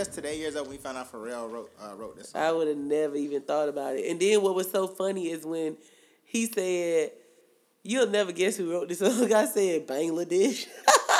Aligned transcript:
just 0.00 0.14
today 0.14 0.38
years 0.38 0.56
old. 0.56 0.66
when 0.66 0.78
We 0.78 0.82
found 0.82 0.96
out 0.96 1.12
Pharrell 1.12 1.50
wrote 1.50 1.70
uh, 1.78 1.94
wrote 1.94 2.16
this. 2.16 2.30
Song. 2.30 2.40
I 2.40 2.52
would 2.52 2.68
have 2.68 2.76
never 2.78 3.16
even 3.16 3.42
thought 3.42 3.68
about 3.68 3.96
it. 3.96 4.10
And 4.10 4.18
then 4.18 4.40
what 4.40 4.54
was 4.54 4.70
so 4.70 4.86
funny 4.86 5.30
is 5.30 5.44
when 5.44 5.76
he 6.24 6.46
said, 6.46 7.10
"You'll 7.82 8.08
never 8.08 8.32
guess 8.32 8.56
who 8.56 8.72
wrote 8.72 8.88
this 8.88 8.98
song." 9.00 9.30
I 9.30 9.44
said 9.44 9.86
Bangladesh, 9.86 10.66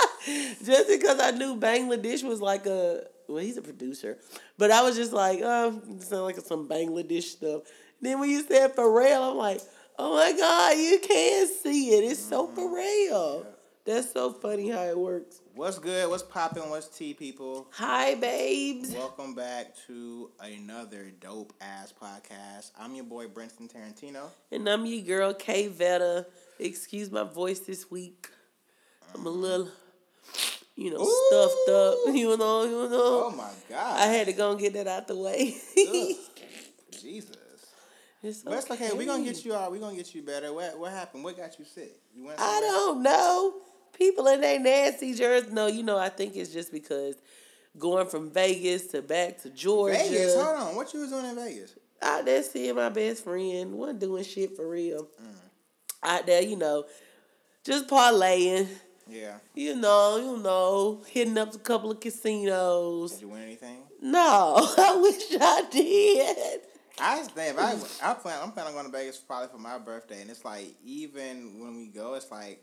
just 0.64 0.88
because 0.88 1.20
I 1.20 1.30
knew 1.32 1.56
Bangladesh 1.56 2.24
was 2.24 2.40
like 2.40 2.64
a 2.64 3.04
well, 3.28 3.44
he's 3.44 3.58
a 3.58 3.62
producer, 3.62 4.16
but 4.56 4.70
I 4.70 4.82
was 4.82 4.96
just 4.96 5.12
like, 5.12 5.40
oh, 5.42 5.78
sound 5.98 6.22
like 6.22 6.38
some 6.40 6.66
Bangladesh 6.66 7.24
stuff. 7.24 7.62
Then 8.00 8.18
when 8.18 8.30
you 8.30 8.42
said 8.42 8.74
Pharrell, 8.74 9.32
I'm 9.32 9.36
like, 9.36 9.60
oh 9.98 10.16
my 10.16 10.32
god, 10.32 10.78
you 10.78 10.98
can't 11.06 11.50
see 11.62 11.90
it. 11.90 12.10
It's 12.10 12.18
so 12.20 12.48
Pharrell. 12.48 13.44
That's 13.90 14.12
so 14.12 14.32
funny 14.32 14.68
how 14.68 14.84
it 14.84 14.96
works. 14.96 15.40
What's 15.56 15.80
good? 15.80 16.08
What's 16.08 16.22
popping? 16.22 16.70
What's 16.70 16.86
tea, 16.96 17.12
people? 17.12 17.66
Hi, 17.72 18.14
babes. 18.14 18.92
Welcome 18.92 19.34
back 19.34 19.74
to 19.88 20.30
another 20.38 21.10
dope 21.18 21.52
ass 21.60 21.92
podcast. 22.00 22.70
I'm 22.78 22.94
your 22.94 23.02
boy 23.02 23.26
Brenton 23.26 23.66
Tarantino. 23.66 24.28
And 24.52 24.68
I'm 24.68 24.86
your 24.86 25.02
girl, 25.02 25.34
K 25.34 25.66
Vetta. 25.66 26.26
Excuse 26.60 27.10
my 27.10 27.24
voice 27.24 27.58
this 27.58 27.90
week. 27.90 28.28
I'm 29.12 29.26
a 29.26 29.28
mm-hmm. 29.28 29.40
little, 29.40 29.68
you 30.76 30.92
know, 30.92 31.00
Ooh. 31.00 31.26
stuffed 31.26 31.68
up. 31.70 31.94
You 32.14 32.36
know, 32.36 32.62
you 32.62 32.88
know. 32.88 33.24
Oh 33.24 33.34
my 33.36 33.50
god. 33.68 34.02
I 34.02 34.06
had 34.06 34.28
to 34.28 34.32
go 34.32 34.52
and 34.52 34.60
get 34.60 34.74
that 34.74 34.86
out 34.86 35.08
the 35.08 35.16
way. 35.16 35.56
Jesus. 36.92 37.36
it's 38.22 38.44
it's 38.46 38.70
okay. 38.70 38.90
We're 38.94 39.06
gonna 39.06 39.24
get 39.24 39.44
you 39.44 39.52
all. 39.52 39.68
We're 39.72 39.80
gonna 39.80 39.96
get 39.96 40.14
you 40.14 40.22
better. 40.22 40.52
What 40.52 40.78
what 40.78 40.92
happened? 40.92 41.24
What 41.24 41.36
got 41.36 41.58
you 41.58 41.64
sick? 41.64 41.90
You 42.14 42.26
went 42.26 42.38
I 42.38 42.60
don't 42.60 43.02
know. 43.02 43.54
People 44.00 44.26
in 44.28 44.40
their 44.40 44.58
nasty 44.58 45.14
jerseys. 45.14 45.52
No, 45.52 45.68
you 45.68 45.84
know, 45.84 45.98
I 45.98 46.08
think 46.08 46.34
it's 46.34 46.52
just 46.52 46.72
because 46.72 47.14
going 47.78 48.06
from 48.06 48.30
Vegas 48.32 48.88
to 48.88 49.02
back 49.02 49.38
to 49.42 49.50
Georgia. 49.50 49.98
Vegas. 49.98 50.34
Hold 50.34 50.56
on. 50.56 50.74
What 50.74 50.92
you 50.92 51.00
was 51.00 51.10
doing 51.10 51.26
in 51.26 51.36
Vegas? 51.36 51.74
out 52.02 52.24
there 52.24 52.42
seeing 52.42 52.74
my 52.74 52.88
best 52.88 53.24
friend, 53.24 53.72
wasn't 53.72 54.00
doing 54.00 54.24
shit 54.24 54.56
for 54.56 54.68
real. 54.68 55.08
Mm. 55.22 55.34
Out 56.02 56.26
there, 56.26 56.42
you 56.42 56.56
know, 56.56 56.84
just 57.64 57.86
parlaying. 57.88 58.68
Yeah. 59.08 59.38
You 59.54 59.74
know, 59.74 60.16
you 60.16 60.42
know, 60.42 61.02
hitting 61.08 61.36
up 61.36 61.54
a 61.54 61.58
couple 61.58 61.90
of 61.90 62.00
casinos. 62.00 63.12
Did 63.12 63.22
you 63.22 63.28
win 63.28 63.42
anything? 63.42 63.78
No, 64.00 64.54
I 64.78 64.96
wish 64.96 65.22
I 65.40 65.64
did. 65.70 66.60
I 67.02 67.22
think 67.22 67.58
I 67.58 67.76
I 68.02 68.14
plan 68.14 68.38
I'm 68.42 68.52
planning 68.52 68.76
on 68.76 68.82
going 68.82 68.92
to 68.92 68.98
Vegas 68.98 69.18
probably 69.18 69.48
for 69.48 69.58
my 69.58 69.78
birthday, 69.78 70.20
and 70.20 70.30
it's 70.30 70.44
like 70.44 70.74
even 70.84 71.58
when 71.58 71.76
we 71.76 71.88
go, 71.88 72.14
it's 72.14 72.30
like 72.30 72.62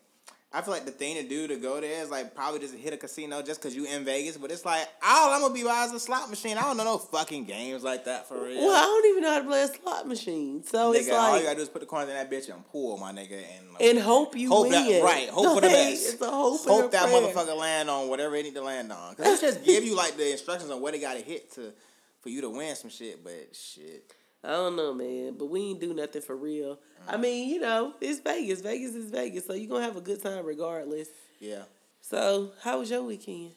I 0.53 0.61
feel 0.61 0.73
like 0.73 0.85
the 0.85 0.91
thing 0.91 1.17
to 1.21 1.27
do 1.27 1.45
to 1.47 1.57
go 1.57 1.81
there 1.81 2.01
is 2.01 2.09
like 2.09 2.33
probably 2.33 2.59
just 2.61 2.73
hit 2.73 2.93
a 2.93 2.97
casino 2.97 3.41
just 3.41 3.61
because 3.61 3.75
you 3.75 3.85
in 3.85 4.05
Vegas, 4.05 4.37
but 4.37 4.49
it's 4.49 4.63
like 4.63 4.87
all 5.05 5.33
I'm 5.33 5.41
gonna 5.41 5.53
be 5.53 5.63
by 5.63 5.83
is 5.83 5.91
a 5.91 5.99
slot 5.99 6.29
machine. 6.29 6.57
I 6.57 6.61
don't 6.61 6.77
know 6.77 6.85
no 6.85 6.97
fucking 6.97 7.43
games 7.43 7.83
like 7.83 8.05
that 8.05 8.29
for 8.29 8.45
real. 8.45 8.65
Well, 8.65 8.75
I 8.75 8.81
don't 8.81 9.05
even 9.07 9.23
know 9.23 9.31
how 9.31 9.39
to 9.41 9.45
play 9.45 9.63
a 9.63 9.67
slot 9.67 10.07
machine, 10.07 10.63
so 10.63 10.93
it's 10.93 11.09
Nigga, 11.09 11.13
all 11.19 11.37
you 11.37 11.43
gotta 11.43 11.57
do 11.57 11.61
is 11.63 11.69
put 11.69 11.81
the 11.81 11.85
coins 11.85 12.07
in 12.09 12.15
that 12.15 12.31
bitch 12.31 12.49
and 12.51 12.65
pull, 12.71 12.97
my 12.97 13.11
nigga, 13.11 13.33
and 13.57 13.73
like, 13.73 13.81
and 13.83 13.99
hope 13.99 14.37
you 14.37 14.47
hope 14.49 14.69
win. 14.69 14.71
that 14.71 15.03
right, 15.03 15.27
hope 15.29 15.55
for 15.55 15.61
the 15.61 15.67
Like, 15.67 15.75
best. 15.75 16.13
It's 16.13 16.21
a 16.21 16.29
hope, 16.31 16.61
hope 16.65 16.91
that 16.91 17.09
prayer. 17.09 17.21
motherfucker 17.21 17.57
land 17.57 17.89
on 17.89 18.07
whatever 18.07 18.35
it 18.37 18.43
need 18.43 18.55
to 18.55 18.63
land 18.63 18.89
on. 18.91 19.15
Cause 19.15 19.27
it's 19.27 19.41
just 19.41 19.65
give 19.65 19.83
you 19.83 19.97
like 19.97 20.15
the 20.15 20.31
instructions 20.31 20.71
on 20.71 20.79
where 20.79 20.93
they 20.93 20.99
gotta 20.99 21.19
hit 21.19 21.51
to 21.55 21.73
for 22.21 22.29
you 22.29 22.39
to 22.39 22.49
win 22.49 22.73
some 22.77 22.89
shit, 22.89 23.21
but 23.21 23.33
shit. 23.53 24.13
I 24.47 24.51
don't 24.51 24.77
know, 24.77 24.93
man, 24.93 25.35
but 25.37 25.47
we 25.47 25.61
ain't 25.61 25.81
do 25.81 25.93
nothing 25.93 26.21
for 26.21 26.37
real. 26.37 26.75
Mm. 26.75 27.13
I 27.13 27.17
mean, 27.17 27.49
you 27.49 27.59
know, 27.59 27.93
it's 27.99 28.21
Vegas. 28.21 28.61
Vegas 28.61 28.95
is 28.95 29.11
Vegas, 29.11 29.45
so 29.45 29.53
you're 29.53 29.67
gonna 29.67 29.83
have 29.83 29.97
a 29.97 30.01
good 30.01 30.23
time 30.23 30.45
regardless. 30.45 31.09
Yeah. 31.41 31.63
So, 31.99 32.51
how 32.63 32.79
was 32.79 32.89
your 32.89 33.03
weekend? 33.03 33.51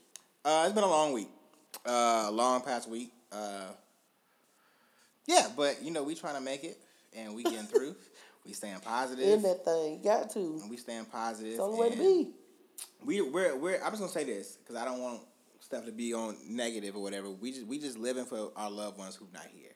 Uh, 0.44 0.64
it's 0.64 0.74
been 0.74 0.82
a 0.82 0.88
long 0.88 1.12
week, 1.12 1.28
uh, 1.86 2.24
a 2.26 2.30
long 2.32 2.62
past 2.62 2.88
week. 2.88 3.12
Uh, 3.30 3.68
yeah, 5.26 5.46
but 5.56 5.80
you 5.80 5.92
know 5.92 6.02
we 6.02 6.16
trying 6.16 6.34
to 6.34 6.40
make 6.40 6.64
it, 6.64 6.76
and 7.16 7.36
we 7.36 7.44
getting 7.44 7.66
through. 7.66 7.94
we 8.44 8.52
staying 8.52 8.80
positive. 8.80 9.24
In 9.24 9.42
that 9.42 9.64
thing, 9.64 10.02
got 10.02 10.30
to. 10.30 10.58
and 10.60 10.68
we 10.68 10.76
staying 10.76 11.04
positive. 11.04 11.50
It's 11.50 11.58
the 11.58 11.62
only 11.62 11.78
way 11.78 11.90
to 11.90 11.96
be. 11.96 12.30
We 13.04 13.20
we're 13.20 13.56
we're. 13.56 13.76
I'm 13.76 13.90
just 13.90 14.00
gonna 14.00 14.10
say 14.10 14.24
this 14.24 14.56
because 14.56 14.74
I 14.74 14.84
don't 14.84 15.00
want 15.00 15.20
stuff 15.60 15.84
to 15.84 15.92
be 15.92 16.14
on 16.14 16.36
negative 16.48 16.96
or 16.96 17.02
whatever. 17.02 17.30
We 17.30 17.52
just 17.52 17.66
we 17.68 17.78
just 17.78 17.96
living 17.96 18.24
for 18.24 18.50
our 18.56 18.72
loved 18.72 18.98
ones 18.98 19.14
who 19.14 19.28
not 19.32 19.46
here. 19.54 19.69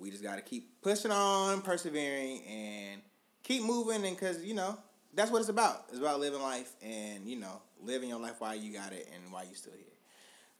We 0.00 0.10
just 0.10 0.22
got 0.22 0.36
to 0.36 0.42
keep 0.42 0.80
pushing 0.82 1.10
on, 1.10 1.60
persevering, 1.62 2.42
and 2.44 3.02
keep 3.42 3.62
moving. 3.62 4.04
And 4.06 4.16
because 4.16 4.42
you 4.42 4.54
know 4.54 4.78
that's 5.14 5.30
what 5.30 5.40
it's 5.40 5.48
about. 5.50 5.84
It's 5.90 5.98
about 5.98 6.20
living 6.20 6.40
life 6.42 6.72
and 6.82 7.26
you 7.26 7.36
know 7.36 7.60
living 7.82 8.08
your 8.08 8.20
life 8.20 8.36
while 8.40 8.54
you 8.54 8.72
got 8.72 8.92
it 8.92 9.08
and 9.14 9.32
while 9.32 9.44
you 9.44 9.54
still 9.54 9.72
here. 9.74 9.84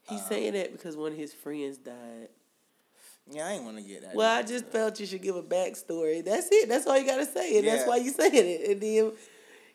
He's 0.08 0.20
Uh, 0.22 0.28
saying 0.28 0.52
that 0.54 0.72
because 0.72 0.96
one 0.96 1.12
of 1.12 1.18
his 1.18 1.32
friends 1.32 1.78
died. 1.78 2.28
Yeah, 3.30 3.46
I 3.46 3.52
ain't 3.52 3.64
want 3.64 3.76
to 3.76 3.82
get 3.82 4.02
that. 4.02 4.14
Well, 4.14 4.34
I 4.38 4.42
just 4.42 4.66
felt 4.66 4.98
you 4.98 5.06
should 5.06 5.22
give 5.22 5.36
a 5.36 5.42
backstory. 5.42 6.24
That's 6.24 6.48
it. 6.50 6.68
That's 6.68 6.86
all 6.86 6.98
you 6.98 7.06
gotta 7.06 7.26
say, 7.26 7.58
and 7.58 7.66
that's 7.66 7.86
why 7.86 7.96
you 7.96 8.10
saying 8.20 8.32
it. 8.34 8.70
And 8.70 8.80
then 8.80 9.12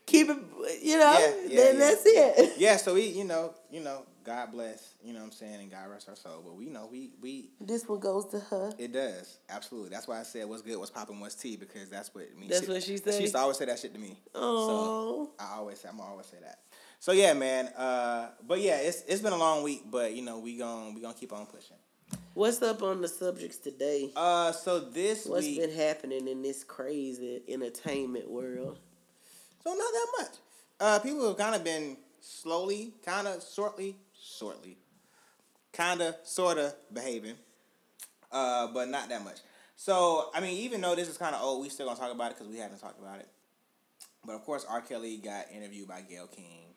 keep 0.06 0.30
it. 0.30 0.38
You 0.84 0.98
know, 1.00 1.14
Yeah, 1.14 1.34
yeah, 1.48 1.56
then 1.56 1.74
yeah. 1.76 1.80
that's 1.80 2.02
it. 2.06 2.54
Yeah, 2.58 2.78
so 2.78 2.96
we, 2.96 3.04
you 3.08 3.24
know, 3.24 3.54
you 3.72 3.80
know, 3.82 4.04
God 4.26 4.52
bless, 4.52 4.96
you 5.04 5.14
know 5.14 5.20
what 5.20 5.26
I'm 5.26 5.32
saying, 5.32 5.62
and 5.62 5.72
God 5.72 5.90
rest 5.92 6.10
our 6.10 6.16
soul. 6.16 6.42
But 6.44 6.56
we 6.56 6.66
know 6.66 6.90
we 6.92 7.12
we 7.22 7.52
This 7.62 7.88
one 7.88 8.00
goes 8.00 8.26
to 8.32 8.40
her. 8.40 8.74
it 8.78 8.92
does 8.92 9.38
absolutely. 9.50 9.90
That's 9.90 10.08
why 10.08 10.20
I 10.20 10.24
said 10.24 10.50
what's 10.50 10.62
good, 10.64 10.78
what's 10.78 10.92
popping, 10.92 11.20
what's 11.20 11.36
tea 11.36 11.56
because 11.56 11.90
that's 11.90 12.14
what 12.14 12.26
me 12.34 12.40
mean. 12.42 12.50
That's 12.50 12.68
what 12.68 12.82
she 12.82 12.98
She 12.98 13.22
used 13.22 13.34
to 13.34 13.40
always 13.40 13.58
say 13.58 13.66
that 13.66 13.80
shit 13.80 13.94
to 13.94 14.00
me. 14.00 14.18
Oh, 14.34 14.68
So 14.68 15.30
I 15.40 15.58
always 15.58 15.80
say 15.80 15.90
I'm 15.90 15.98
gonna 15.98 16.10
always 16.10 16.26
say 16.26 16.38
that. 16.42 16.60
So 17.00 17.12
yeah, 17.12 17.34
man. 17.34 17.68
Uh, 17.78 18.30
but 18.48 18.60
yeah, 18.62 18.78
it's 18.78 19.04
it's 19.08 19.22
been 19.22 19.34
a 19.34 19.38
long 19.38 19.62
week, 19.64 19.84
but 19.90 20.14
you 20.16 20.24
know 20.24 20.40
we 20.40 20.58
gon' 20.58 20.96
we 20.96 21.02
gonna 21.02 21.14
keep 21.14 21.32
on 21.32 21.46
pushing. 21.46 21.78
what's 22.34 22.62
up 22.64 22.82
on 22.82 23.02
the 23.02 23.08
subjects 23.08 23.58
today? 23.58 24.12
Uh, 24.16 24.52
so 24.52 24.80
this 24.80 25.26
What's 25.28 25.46
week, 25.46 25.60
been 25.62 25.72
happening 25.74 26.28
in 26.28 26.42
this 26.42 26.64
crazy 26.64 27.42
entertainment 27.48 28.30
world? 28.30 28.80
so 29.64 29.70
not 29.70 29.78
that 29.78 30.08
much. 30.20 30.32
Uh, 30.80 31.00
people 31.00 31.28
have 31.28 31.38
kind 31.38 31.56
of 31.56 31.64
been 31.64 31.96
slowly, 32.20 32.94
kind 33.06 33.28
of, 33.28 33.44
shortly, 33.56 33.96
shortly, 34.26 34.78
kind 35.74 36.02
of, 36.02 36.16
sort 36.24 36.58
of 36.58 36.74
behaving, 36.92 37.36
uh, 38.32 38.68
but 38.74 38.90
not 38.90 39.10
that 39.10 39.24
much. 39.24 39.38
So, 39.76 40.30
I 40.34 40.40
mean, 40.40 40.58
even 40.60 40.82
though 40.82 40.96
this 40.96 41.10
is 41.10 41.18
kind 41.18 41.36
of 41.36 41.42
old, 41.42 41.62
we 41.62 41.70
still 41.70 41.86
gonna 41.86 42.00
talk 42.00 42.12
about 42.12 42.32
it 42.32 42.38
because 42.38 42.52
we 42.52 42.60
haven't 42.60 42.80
talked 42.80 43.00
about 43.00 43.20
it. 43.20 43.28
But 44.26 44.36
of 44.36 44.44
course, 44.44 44.66
R. 44.68 44.82
Kelly 44.82 45.18
got 45.18 45.46
interviewed 45.54 45.88
by 45.88 46.02
Gayle 46.02 46.28
King, 46.28 46.74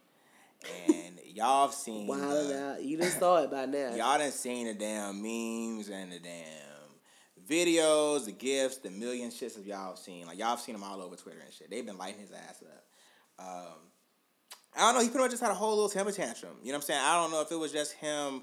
and 0.89 1.19
y'all 1.35 1.67
have 1.67 1.75
seen. 1.75 2.07
Wild 2.07 2.21
the-. 2.23 2.79
You 2.83 2.99
just 2.99 3.19
saw 3.19 3.43
it 3.43 3.51
by 3.51 3.67
now. 3.67 3.95
Y'all 3.95 4.19
done 4.19 4.31
seen 4.33 4.67
the 4.67 4.75
damn 4.75 5.23
memes 5.23 5.89
and 5.89 6.13
the 6.13 6.19
damn 6.19 6.69
videos, 7.49 8.27
the 8.27 8.33
gifts, 8.33 8.79
the 8.79 8.91
million 8.91 9.31
shits 9.31 9.57
of 9.57 9.67
y'all 9.67 9.91
have 9.91 9.99
seen. 9.99 10.27
Like 10.27 10.39
y'all 10.39 10.49
have 10.49 10.61
seen 10.61 10.75
them 10.75 10.85
all 10.85 11.01
over 11.01 11.17
Twitter 11.17 11.41
and 11.45 11.53
shit. 11.53 11.71
They've 11.71 11.87
been 11.87 11.99
lighting 11.99 12.21
his 12.21 12.33
ass 12.33 12.63
up. 12.63 12.85
Um, 13.39 13.79
I 14.77 14.81
don't 14.81 14.95
know. 14.95 15.01
He 15.01 15.09
pretty 15.09 15.23
much 15.25 15.31
just 15.33 15.43
had 15.43 15.51
a 15.51 15.55
whole 15.55 15.71
little 15.71 15.89
temper 15.89 16.13
tantrum. 16.13 16.53
You 16.63 16.69
know 16.73 16.79
what 16.79 16.85
I'm 16.85 16.87
saying? 16.87 17.01
I 17.03 17.15
don't 17.17 17.31
know 17.31 17.41
if 17.41 17.51
it 17.51 17.57
was 17.59 17.73
just 17.73 17.93
him 17.95 18.43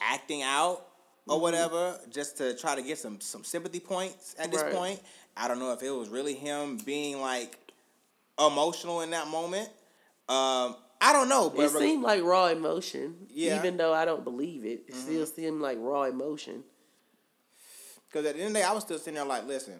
acting 0.00 0.42
out 0.42 0.84
or 1.26 1.34
Mm-hmm. 1.34 1.42
whatever, 1.42 2.00
just 2.10 2.38
to 2.38 2.56
try 2.56 2.74
to 2.74 2.82
get 2.82 2.98
some 2.98 3.20
some 3.20 3.44
sympathy 3.44 3.80
points 3.80 4.34
at 4.38 4.50
this 4.50 4.62
Right. 4.62 4.72
point. 4.74 5.00
I 5.36 5.46
don't 5.46 5.58
know 5.58 5.72
if 5.72 5.82
it 5.82 5.90
was 5.90 6.08
really 6.08 6.34
him 6.34 6.78
being 6.78 7.20
like 7.20 7.58
emotional 8.38 9.02
in 9.02 9.10
that 9.10 9.28
moment. 9.28 9.68
Um, 10.28 10.76
I 11.00 11.12
don't 11.12 11.28
know, 11.28 11.48
but 11.50 11.66
It 11.66 11.70
seemed 11.70 12.02
like 12.02 12.22
raw 12.24 12.46
emotion. 12.46 13.26
Yeah. 13.30 13.56
Mm-hmm. 13.56 13.66
Even 13.66 13.76
though 13.76 13.92
I 13.94 14.04
don't 14.04 14.24
believe 14.24 14.64
it, 14.64 14.84
it 14.88 14.94
still 14.94 15.26
seemed 15.26 15.60
like 15.60 15.78
raw 15.80 16.04
emotion. 16.04 16.64
Because 18.08 18.26
at 18.26 18.34
the 18.34 18.40
end 18.40 18.48
of 18.48 18.54
the 18.54 18.58
day, 18.60 18.64
I 18.64 18.72
was 18.72 18.82
still 18.84 18.98
sitting 18.98 19.14
there 19.14 19.24
like, 19.24 19.46
listen, 19.46 19.74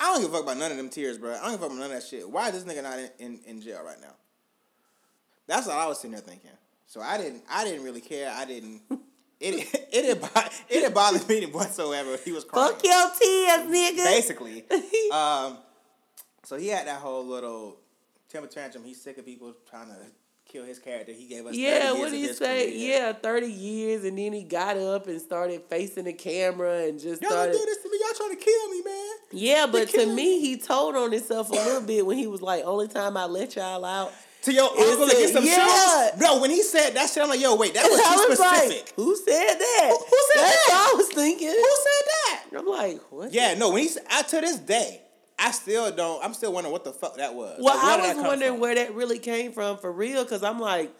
I 0.00 0.12
don't 0.12 0.22
give 0.22 0.30
a 0.30 0.34
fuck 0.34 0.42
about 0.42 0.56
none 0.58 0.70
of 0.72 0.76
them 0.76 0.88
tears, 0.90 1.18
bro. 1.18 1.34
I 1.34 1.42
don't 1.42 1.52
give 1.52 1.60
a 1.60 1.62
fuck 1.62 1.66
about 1.70 1.78
none 1.78 1.90
of 1.92 1.92
that 1.92 2.02
shit. 2.06 2.28
Why 2.28 2.48
is 2.50 2.64
this 2.64 2.74
nigga 2.74 2.82
not 2.82 2.98
in, 2.98 3.10
in, 3.18 3.40
in 3.46 3.60
jail 3.62 3.80
right 3.84 4.00
now? 4.00 4.14
That's 5.46 5.66
what 5.66 5.76
I 5.76 5.86
was 5.86 5.98
sitting 5.98 6.12
there 6.12 6.20
thinking. 6.20 6.50
So 6.86 7.00
I 7.00 7.18
didn't 7.18 7.42
I 7.50 7.64
didn't 7.64 7.84
really 7.84 8.00
care. 8.00 8.30
I 8.34 8.44
didn't 8.44 8.80
it 9.40 9.54
it 9.92 10.02
didn't 10.02 10.20
bother, 10.20 10.48
it 10.68 10.72
didn't 10.74 10.94
bother 10.94 11.20
me 11.28 11.46
whatsoever. 11.46 12.16
He 12.24 12.32
was 12.32 12.44
crying. 12.44 12.72
Fuck 12.74 12.84
your 12.84 13.10
tears, 13.18 13.68
nigga. 13.68 14.04
Basically. 14.04 14.64
um 15.12 15.58
so 16.44 16.56
he 16.56 16.68
had 16.68 16.86
that 16.86 17.00
whole 17.00 17.24
little 17.26 17.78
temper 18.28 18.48
tantrum. 18.48 18.84
He's 18.84 19.00
sick 19.00 19.18
of 19.18 19.24
people 19.24 19.52
trying 19.68 19.88
to 19.88 19.96
kill 20.48 20.64
his 20.64 20.78
character. 20.78 21.12
He 21.12 21.26
gave 21.26 21.44
us 21.44 21.56
Yeah, 21.56 21.88
years 21.90 21.98
what 21.98 22.10
did 22.12 22.18
he 22.18 22.32
say? 22.32 22.70
career. 22.70 22.98
Yeah, 23.00 23.12
thirty 23.14 23.50
years, 23.50 24.04
and 24.04 24.16
then 24.16 24.32
he 24.32 24.44
got 24.44 24.76
up 24.76 25.08
and 25.08 25.20
started 25.20 25.62
facing 25.68 26.04
the 26.04 26.12
camera 26.12 26.84
and 26.84 27.00
just 27.00 27.20
Y'all 27.20 27.32
started. 27.32 27.52
do 27.52 27.58
this 27.58 27.78
to 27.82 27.90
me. 27.90 27.98
Y'all 28.00 28.14
trying 28.16 28.38
to 28.38 28.44
kill 28.44 28.70
me, 28.70 28.82
man. 28.84 29.14
Yeah, 29.32 29.66
but 29.70 29.86
to 29.88 29.92
killing 29.92 30.14
me, 30.14 30.40
he 30.40 30.56
told 30.56 30.94
on 30.94 31.10
himself 31.10 31.50
a 31.50 31.54
little 31.54 31.80
bit 31.82 32.06
when 32.06 32.16
he 32.16 32.28
was 32.28 32.42
like, 32.42 32.62
"Only 32.64 32.86
time 32.86 33.16
I 33.16 33.24
let 33.24 33.56
y'all 33.56 33.84
out." 33.84 34.12
To 34.46 34.52
your 34.52 34.70
uncle 34.70 35.06
to 35.08 35.12
get 35.12 35.32
some 35.32 35.44
yeah. 35.44 36.10
shoes? 36.10 36.20
No, 36.20 36.40
when 36.40 36.50
he 36.50 36.62
said 36.62 36.90
that 36.94 37.10
shit, 37.10 37.22
I'm 37.22 37.28
like, 37.28 37.40
yo, 37.40 37.54
wait, 37.56 37.74
that 37.74 37.82
was 37.82 37.98
too 38.26 38.28
was 38.30 38.38
specific. 38.38 38.84
like, 38.86 38.94
"Who 38.94 39.16
said 39.16 39.54
that?" 39.58 39.88
Who- 39.90 40.04
who 40.04 40.18
said 40.32 40.42
That's 40.42 40.66
that? 40.66 40.88
what 40.88 40.94
I 40.94 40.96
was 40.98 41.08
thinking. 41.08 41.48
Who 41.48 41.76
said 41.86 42.06
that? 42.06 42.42
I'm 42.58 42.66
like, 42.66 43.00
what? 43.10 43.32
Yeah, 43.32 43.54
no, 43.54 43.70
when 43.70 43.82
he 43.82 43.88
said, 43.88 44.04
I, 44.10 44.22
to 44.22 44.40
this 44.40 44.56
day, 44.58 45.00
I 45.38 45.50
still 45.50 45.90
don't, 45.90 46.24
I'm 46.24 46.32
still 46.32 46.52
wondering 46.52 46.72
what 46.72 46.84
the 46.84 46.92
fuck 46.92 47.16
that 47.16 47.34
was. 47.34 47.58
Well, 47.60 47.74
Like, 47.76 48.00
I 48.00 48.14
was 48.14 48.24
wondering 48.24 48.52
from? 48.52 48.60
where 48.60 48.74
that 48.76 48.94
really 48.94 49.18
came 49.18 49.52
from 49.52 49.78
for 49.78 49.90
real, 49.92 50.22
because 50.24 50.42
I'm 50.44 50.60
like, 50.60 50.90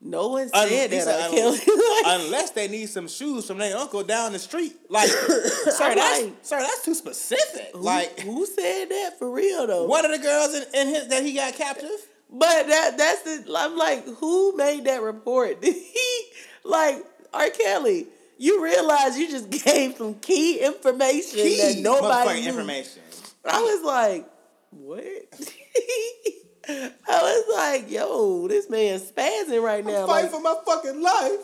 No 0.00 0.28
one 0.28 0.48
said 0.48 0.90
that. 0.90 1.02
said, 1.04 1.30
R. 1.32 1.38
un- 1.38 1.52
Like, 2.04 2.20
unless 2.26 2.50
they 2.50 2.66
need 2.68 2.88
some 2.88 3.06
shoes 3.06 3.46
from 3.46 3.58
their 3.58 3.76
uncle 3.76 4.02
down 4.02 4.32
the 4.32 4.38
street. 4.40 4.74
Like, 4.90 5.08
sir, 5.08 5.94
that's 5.94 6.22
like- 6.22 6.32
sir, 6.42 6.58
that's 6.58 6.84
too 6.84 6.94
specific. 6.94 7.70
who- 7.74 7.80
Like, 7.80 8.18
who 8.20 8.44
said 8.44 8.86
that 8.88 9.18
for 9.20 9.30
real 9.30 9.68
though? 9.68 9.86
one 9.86 10.04
of 10.04 10.10
the 10.10 10.18
girls 10.18 10.52
in, 10.54 10.64
in 10.74 10.88
his 10.88 11.06
that 11.08 11.22
he 11.22 11.34
got 11.34 11.54
captive. 11.54 11.88
But 12.32 12.66
that 12.68 12.96
that's 12.96 13.22
the 13.22 13.54
I'm 13.56 13.76
like, 13.76 14.06
who 14.06 14.56
made 14.56 14.84
that 14.86 15.02
report? 15.02 15.60
Did 15.60 15.74
he 15.94 16.22
like 16.64 17.04
R. 17.32 17.50
Kelly? 17.50 18.06
You 18.38 18.62
realize 18.64 19.18
you 19.18 19.28
just 19.30 19.50
gave 19.64 19.96
some 19.96 20.14
key 20.14 20.58
information 20.58 21.38
that 21.38 21.72
Key 21.76 21.82
nobody 21.82 22.30
motherfucking 22.30 22.40
knew. 22.42 22.48
information. 22.48 23.02
I 23.44 23.60
was 23.60 23.84
like, 23.84 24.28
what? 24.70 25.04
I 26.68 26.92
was 27.08 27.44
like, 27.56 27.90
yo, 27.90 28.46
this 28.48 28.70
man's 28.70 29.02
spazzing 29.10 29.62
right 29.62 29.84
now. 29.84 30.02
I'm 30.02 30.06
fighting 30.08 30.30
Like, 30.30 30.30
for 30.30 30.40
my 30.40 30.54
fucking 30.64 31.02
life. 31.02 31.40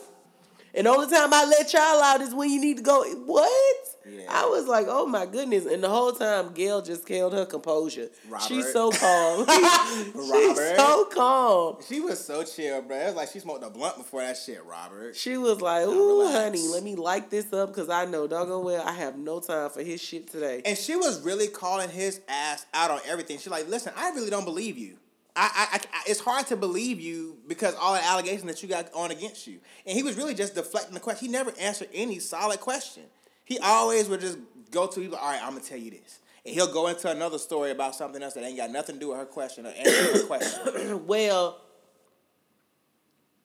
And 0.73 0.85
the 0.85 0.91
only 0.91 1.13
time 1.13 1.33
I 1.33 1.45
let 1.45 1.73
y'all 1.73 1.81
out 1.81 2.21
is 2.21 2.33
when 2.33 2.49
you 2.49 2.61
need 2.61 2.77
to 2.77 2.83
go. 2.83 3.03
What? 3.25 3.77
Yeah. 4.07 4.25
I 4.29 4.45
was 4.45 4.67
like, 4.67 4.87
oh 4.89 5.05
my 5.05 5.25
goodness. 5.25 5.65
And 5.65 5.83
the 5.83 5.89
whole 5.89 6.11
time, 6.11 6.53
Gayle 6.53 6.81
just 6.81 7.07
held 7.07 7.33
her 7.33 7.45
composure. 7.45 8.09
She's 8.47 8.71
so 8.71 8.91
calm. 8.91 9.45
She's 10.13 10.75
so 10.75 11.05
calm. 11.05 11.77
She 11.87 11.99
was 11.99 12.23
so 12.23 12.43
chill, 12.43 12.81
bro. 12.81 12.97
It 12.97 13.05
was 13.07 13.15
like 13.15 13.29
she 13.31 13.39
smoked 13.39 13.63
a 13.63 13.69
blunt 13.69 13.97
before 13.97 14.21
that 14.21 14.37
shit, 14.37 14.63
Robert. 14.65 15.15
She 15.15 15.37
was 15.37 15.61
like, 15.61 15.85
ooh, 15.85 16.31
honey, 16.31 16.67
let 16.67 16.83
me 16.83 16.95
light 16.95 17.29
this 17.29 17.51
up 17.53 17.69
because 17.69 17.89
I 17.89 18.05
know 18.05 18.27
doggone 18.27 18.63
well 18.63 18.83
I 18.85 18.93
have 18.93 19.17
no 19.17 19.39
time 19.39 19.69
for 19.69 19.81
his 19.81 20.01
shit 20.01 20.31
today. 20.31 20.61
And 20.65 20.77
she 20.77 20.95
was 20.95 21.21
really 21.21 21.47
calling 21.47 21.89
his 21.89 22.21
ass 22.27 22.65
out 22.73 22.91
on 22.91 22.99
everything. 23.07 23.37
She's 23.37 23.47
like, 23.47 23.67
listen, 23.67 23.93
I 23.95 24.09
really 24.11 24.29
don't 24.29 24.45
believe 24.45 24.77
you. 24.77 24.97
I, 25.35 25.49
I, 25.71 25.77
I, 25.77 25.79
it's 26.07 26.19
hard 26.19 26.47
to 26.47 26.55
believe 26.55 26.99
you 26.99 27.37
because 27.47 27.75
all 27.75 27.93
the 27.93 28.03
allegations 28.03 28.45
that 28.45 28.61
you 28.61 28.69
got 28.69 28.93
on 28.93 29.11
against 29.11 29.47
you. 29.47 29.59
And 29.85 29.95
he 29.95 30.03
was 30.03 30.15
really 30.15 30.33
just 30.33 30.55
deflecting 30.55 30.93
the 30.93 30.99
question. 30.99 31.27
He 31.27 31.31
never 31.31 31.53
answered 31.59 31.89
any 31.93 32.19
solid 32.19 32.59
question. 32.59 33.03
He 33.45 33.59
always 33.59 34.07
would 34.09 34.21
just 34.21 34.37
go 34.71 34.87
to, 34.87 34.99
like, 35.09 35.21
all 35.21 35.29
right, 35.29 35.41
I'm 35.41 35.51
going 35.51 35.63
to 35.63 35.69
tell 35.69 35.77
you 35.77 35.91
this. 35.91 36.19
And 36.45 36.53
he'll 36.53 36.71
go 36.71 36.87
into 36.87 37.09
another 37.09 37.37
story 37.37 37.71
about 37.71 37.95
something 37.95 38.21
else 38.21 38.33
that 38.35 38.43
ain't 38.43 38.57
got 38.57 38.71
nothing 38.71 38.95
to 38.95 38.99
do 38.99 39.09
with 39.09 39.17
her 39.17 39.25
question 39.25 39.65
or 39.65 39.69
answering 39.69 40.21
her 40.21 40.25
question. 40.25 41.05
well, 41.07 41.61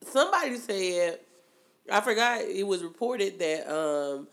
somebody 0.07 0.57
said, 0.57 1.19
I 1.91 2.01
forgot, 2.01 2.41
it 2.41 2.65
was 2.65 2.83
reported 2.83 3.39
that 3.39 3.71
um, 3.71 4.27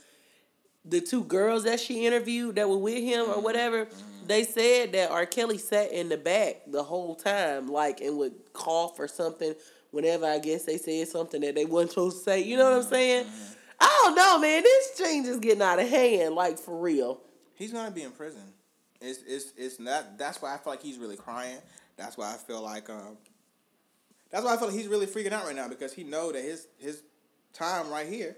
the 0.85 1.01
two 1.01 1.25
girls 1.25 1.65
that 1.65 1.81
she 1.81 2.07
interviewed 2.07 2.57
that 2.57 2.69
were 2.69 2.79
with 2.79 3.03
him 3.03 3.27
or 3.29 3.41
whatever, 3.41 3.89
they 4.27 4.45
said 4.45 4.93
that 4.93 5.11
R. 5.11 5.27
Kelly 5.27 5.59
sat 5.59 5.93
in 5.93 6.09
the 6.09 6.17
back 6.17 6.63
the 6.67 6.83
whole 6.83 7.15
time, 7.15 7.69
like, 7.69 8.01
and 8.01 8.19
would 8.19 8.35
cough 8.53 8.99
or 8.99 9.09
something 9.09 9.55
whenever 9.91 10.27
I 10.27 10.39
guess 10.39 10.65
they 10.65 10.79
said 10.79 11.09
something 11.09 11.41
that 11.43 11.55
they 11.55 11.65
weren't 11.65 11.91
supposed 11.91 12.19
to 12.19 12.23
say. 12.25 12.43
You 12.43 12.57
know 12.57 12.71
what 12.71 12.85
I'm 12.85 12.91
saying? 12.91 13.27
I 13.81 14.01
don't 14.03 14.15
know, 14.15 14.39
man. 14.39 14.63
This 14.63 14.99
change 14.99 15.27
is 15.27 15.39
getting 15.39 15.63
out 15.63 15.79
of 15.79 15.89
hand, 15.89 16.35
like, 16.35 16.59
for 16.59 16.79
real. 16.79 17.21
He's 17.55 17.73
gonna 17.73 17.91
be 17.91 18.03
in 18.03 18.13
prison. 18.13 18.43
It's 19.01 19.23
it's 19.27 19.53
it's 19.57 19.81
not. 19.81 20.19
That's 20.19 20.41
why 20.41 20.55
I 20.55 20.59
feel 20.59 20.73
like 20.73 20.83
he's 20.83 20.99
really 20.99 21.17
crying. 21.17 21.59
That's 21.97 22.17
why 22.17 22.33
I 22.33 22.37
feel 22.37 22.63
like 22.63 22.89
um. 22.91 23.17
That's 24.31 24.45
why 24.45 24.55
I 24.55 24.57
feel 24.57 24.69
like 24.69 24.77
he's 24.77 24.89
really 24.89 25.07
freaking 25.07 25.33
out 25.33 25.45
right 25.45 25.55
now 25.55 25.69
because 25.69 25.93
he 25.93 26.05
know 26.05 26.33
that 26.33 26.43
his 26.43 26.67
his 26.79 27.03
time 27.53 27.91
right 27.91 28.07
here, 28.07 28.37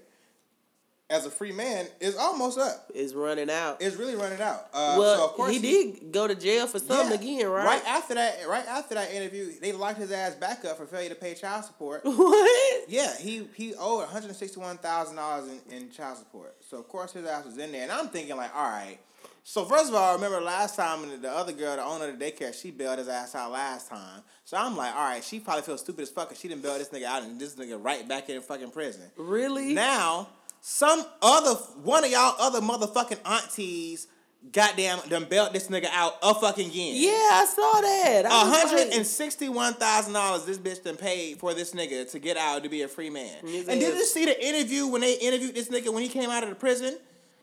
as 1.09 1.25
a 1.25 1.29
free 1.29 1.51
man, 1.51 1.87
is 1.99 2.15
almost 2.15 2.57
up. 2.57 2.89
Is 2.93 3.13
running 3.13 3.49
out. 3.49 3.81
It's 3.81 3.95
really 3.95 4.15
running 4.15 4.41
out. 4.41 4.67
Uh, 4.73 4.95
well, 4.97 5.17
so 5.17 5.25
of 5.25 5.31
course 5.33 5.51
he, 5.51 5.59
did 5.59 6.11
go 6.11 6.27
to 6.27 6.33
jail 6.33 6.65
for 6.65 6.79
something 6.79 7.09
yeah. 7.09 7.35
again, 7.37 7.47
right? 7.47 7.65
Right 7.65 7.85
after 7.85 8.15
that, 8.15 8.47
right 8.47 8.65
after 8.65 8.95
that 8.95 9.11
interview, 9.11 9.51
they 9.61 9.71
locked 9.71 9.99
his 9.99 10.11
ass 10.11 10.33
back 10.33 10.65
up 10.65 10.77
for 10.77 10.85
failure 10.87 11.09
to 11.09 11.15
pay 11.15 11.33
child 11.35 11.65
support. 11.65 12.03
What? 12.25 12.89
Yeah, 12.89 13.15
he 13.17 13.47
he 13.55 13.75
owed 13.75 13.99
one 13.99 14.07
hundred 14.07 14.35
sixty 14.35 14.59
one 14.59 14.77
thousand 14.77 15.17
dollars 15.17 15.49
in 15.69 15.77
in 15.77 15.91
child 15.91 16.17
support. 16.17 16.55
So 16.67 16.77
of 16.77 16.87
course 16.87 17.13
his 17.13 17.25
ass 17.25 17.45
was 17.45 17.57
in 17.57 17.71
there, 17.71 17.83
and 17.83 17.91
I'm 17.91 18.07
thinking 18.07 18.35
like, 18.35 18.55
all 18.55 18.63
right. 18.63 18.97
So 19.43 19.63
first 19.63 19.89
of 19.89 19.95
all, 19.95 20.09
I 20.09 20.13
remember 20.15 20.41
last 20.41 20.75
time 20.75 21.21
the 21.21 21.29
other 21.29 21.53
girl, 21.53 21.75
the 21.75 21.83
owner 21.83 22.09
of 22.09 22.17
the 22.17 22.25
daycare, 22.25 22.51
she 22.59 22.71
bailed 22.71 22.97
his 22.97 23.07
ass 23.07 23.35
out 23.35 23.51
last 23.51 23.89
time. 23.89 24.23
So 24.43 24.57
I'm 24.57 24.75
like, 24.75 24.95
all 24.95 25.07
right, 25.07 25.23
she 25.23 25.39
probably 25.39 25.61
feels 25.61 25.81
stupid 25.81 26.01
as 26.01 26.09
fuck. 26.09 26.29
Cause 26.29 26.39
she 26.39 26.47
didn't 26.47 26.63
bail 26.63 26.79
this 26.79 26.89
nigga 26.89 27.03
out, 27.03 27.21
and 27.21 27.39
this 27.39 27.55
nigga 27.55 27.77
right 27.81 28.07
back 28.07 28.27
in 28.29 28.41
fucking 28.41 28.71
prison. 28.71 29.03
Really? 29.17 29.75
Now, 29.75 30.29
some 30.67 31.05
other 31.21 31.53
one 31.83 32.03
of 32.03 32.09
y'all 32.09 32.33
other 32.39 32.59
motherfucking 32.59 33.19
aunties, 33.23 34.07
goddamn, 34.51 34.97
done 35.09 35.25
belt 35.25 35.53
this 35.53 35.67
nigga 35.67 35.85
out 35.93 36.13
a 36.23 36.33
fucking 36.33 36.71
again. 36.71 36.95
yeah, 36.95 37.11
I 37.11 37.45
saw 37.45 37.81
that. 37.81 38.25
I 38.25 38.41
A 38.41 38.49
was 38.49 38.57
hundred 38.71 38.93
and 38.95 39.05
sixty-one 39.05 39.75
thousand 39.75 40.13
dollars 40.13 40.45
this 40.45 40.57
bitch 40.57 40.83
done 40.83 40.97
paid 40.97 41.37
for 41.37 41.53
this 41.53 41.73
nigga 41.75 42.09
to 42.09 42.17
get 42.17 42.35
out 42.35 42.63
to 42.63 42.69
be 42.69 42.81
a 42.81 42.87
free 42.87 43.11
man. 43.11 43.35
And 43.43 43.79
did 43.79 43.95
you 43.95 44.05
see 44.05 44.25
the 44.25 44.43
interview 44.43 44.87
when 44.87 45.01
they 45.01 45.13
interviewed 45.19 45.53
this 45.53 45.69
nigga 45.69 45.93
when 45.93 46.01
he 46.01 46.09
came 46.09 46.31
out 46.31 46.41
of 46.41 46.49
the 46.49 46.55
prison? 46.55 46.97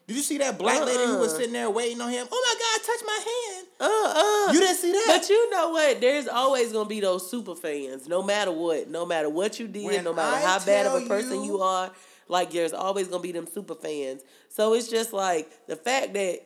Did 0.09 0.17
you 0.17 0.23
see 0.25 0.39
that 0.39 0.59
black 0.59 0.85
lady 0.85 1.05
who 1.05 1.19
was 1.19 1.31
Uh-uh. 1.31 1.39
sitting 1.39 1.53
there 1.53 1.71
waiting 1.71 2.01
on 2.01 2.11
him? 2.11 2.27
Oh 2.31 2.43
my 2.45 2.55
God, 2.59 2.87
touch 2.87 3.07
my 3.07 3.21
hand. 3.55 3.67
Uh 3.79 4.49
uh 4.49 4.53
You 4.53 4.59
didn't 4.59 4.77
see 4.79 4.91
that? 4.91 5.19
But 5.21 5.29
you 5.31 5.49
know 5.51 5.71
what? 5.71 6.01
There's 6.01 6.27
always 6.27 6.73
gonna 6.73 6.89
be 6.89 6.99
those 6.99 7.31
super 7.31 7.55
fans, 7.55 8.09
no 8.09 8.21
matter 8.21 8.51
what, 8.51 8.91
no 8.91 9.07
matter 9.07 9.31
what 9.31 9.61
you 9.61 9.69
did, 9.69 9.85
When 9.87 10.03
no 10.03 10.13
matter 10.13 10.37
I 10.39 10.41
how 10.41 10.59
bad 10.59 10.87
of 10.87 11.05
a 11.05 11.07
person 11.07 11.45
you- 11.45 11.53
you 11.55 11.61
are. 11.63 11.93
Like 12.29 12.51
there's 12.53 12.73
always 12.73 13.09
gonna 13.09 13.23
be 13.23 13.33
them 13.33 13.47
super 13.47 13.75
fans. 13.75 14.23
So 14.49 14.75
it's 14.75 14.89
just 14.89 15.13
like 15.13 15.51
the 15.67 15.77
fact 15.77 16.15
that 16.15 16.41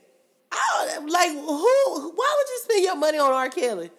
I 0.53 0.93
don't 0.95 1.11
like 1.11 1.31
who. 1.31 2.11
Why 2.15 2.35
would 2.39 2.49
you 2.49 2.61
spend 2.63 2.85
your 2.85 2.97
money 2.97 3.19
on 3.19 3.33
R. 3.33 3.49
Kelly? 3.49 3.91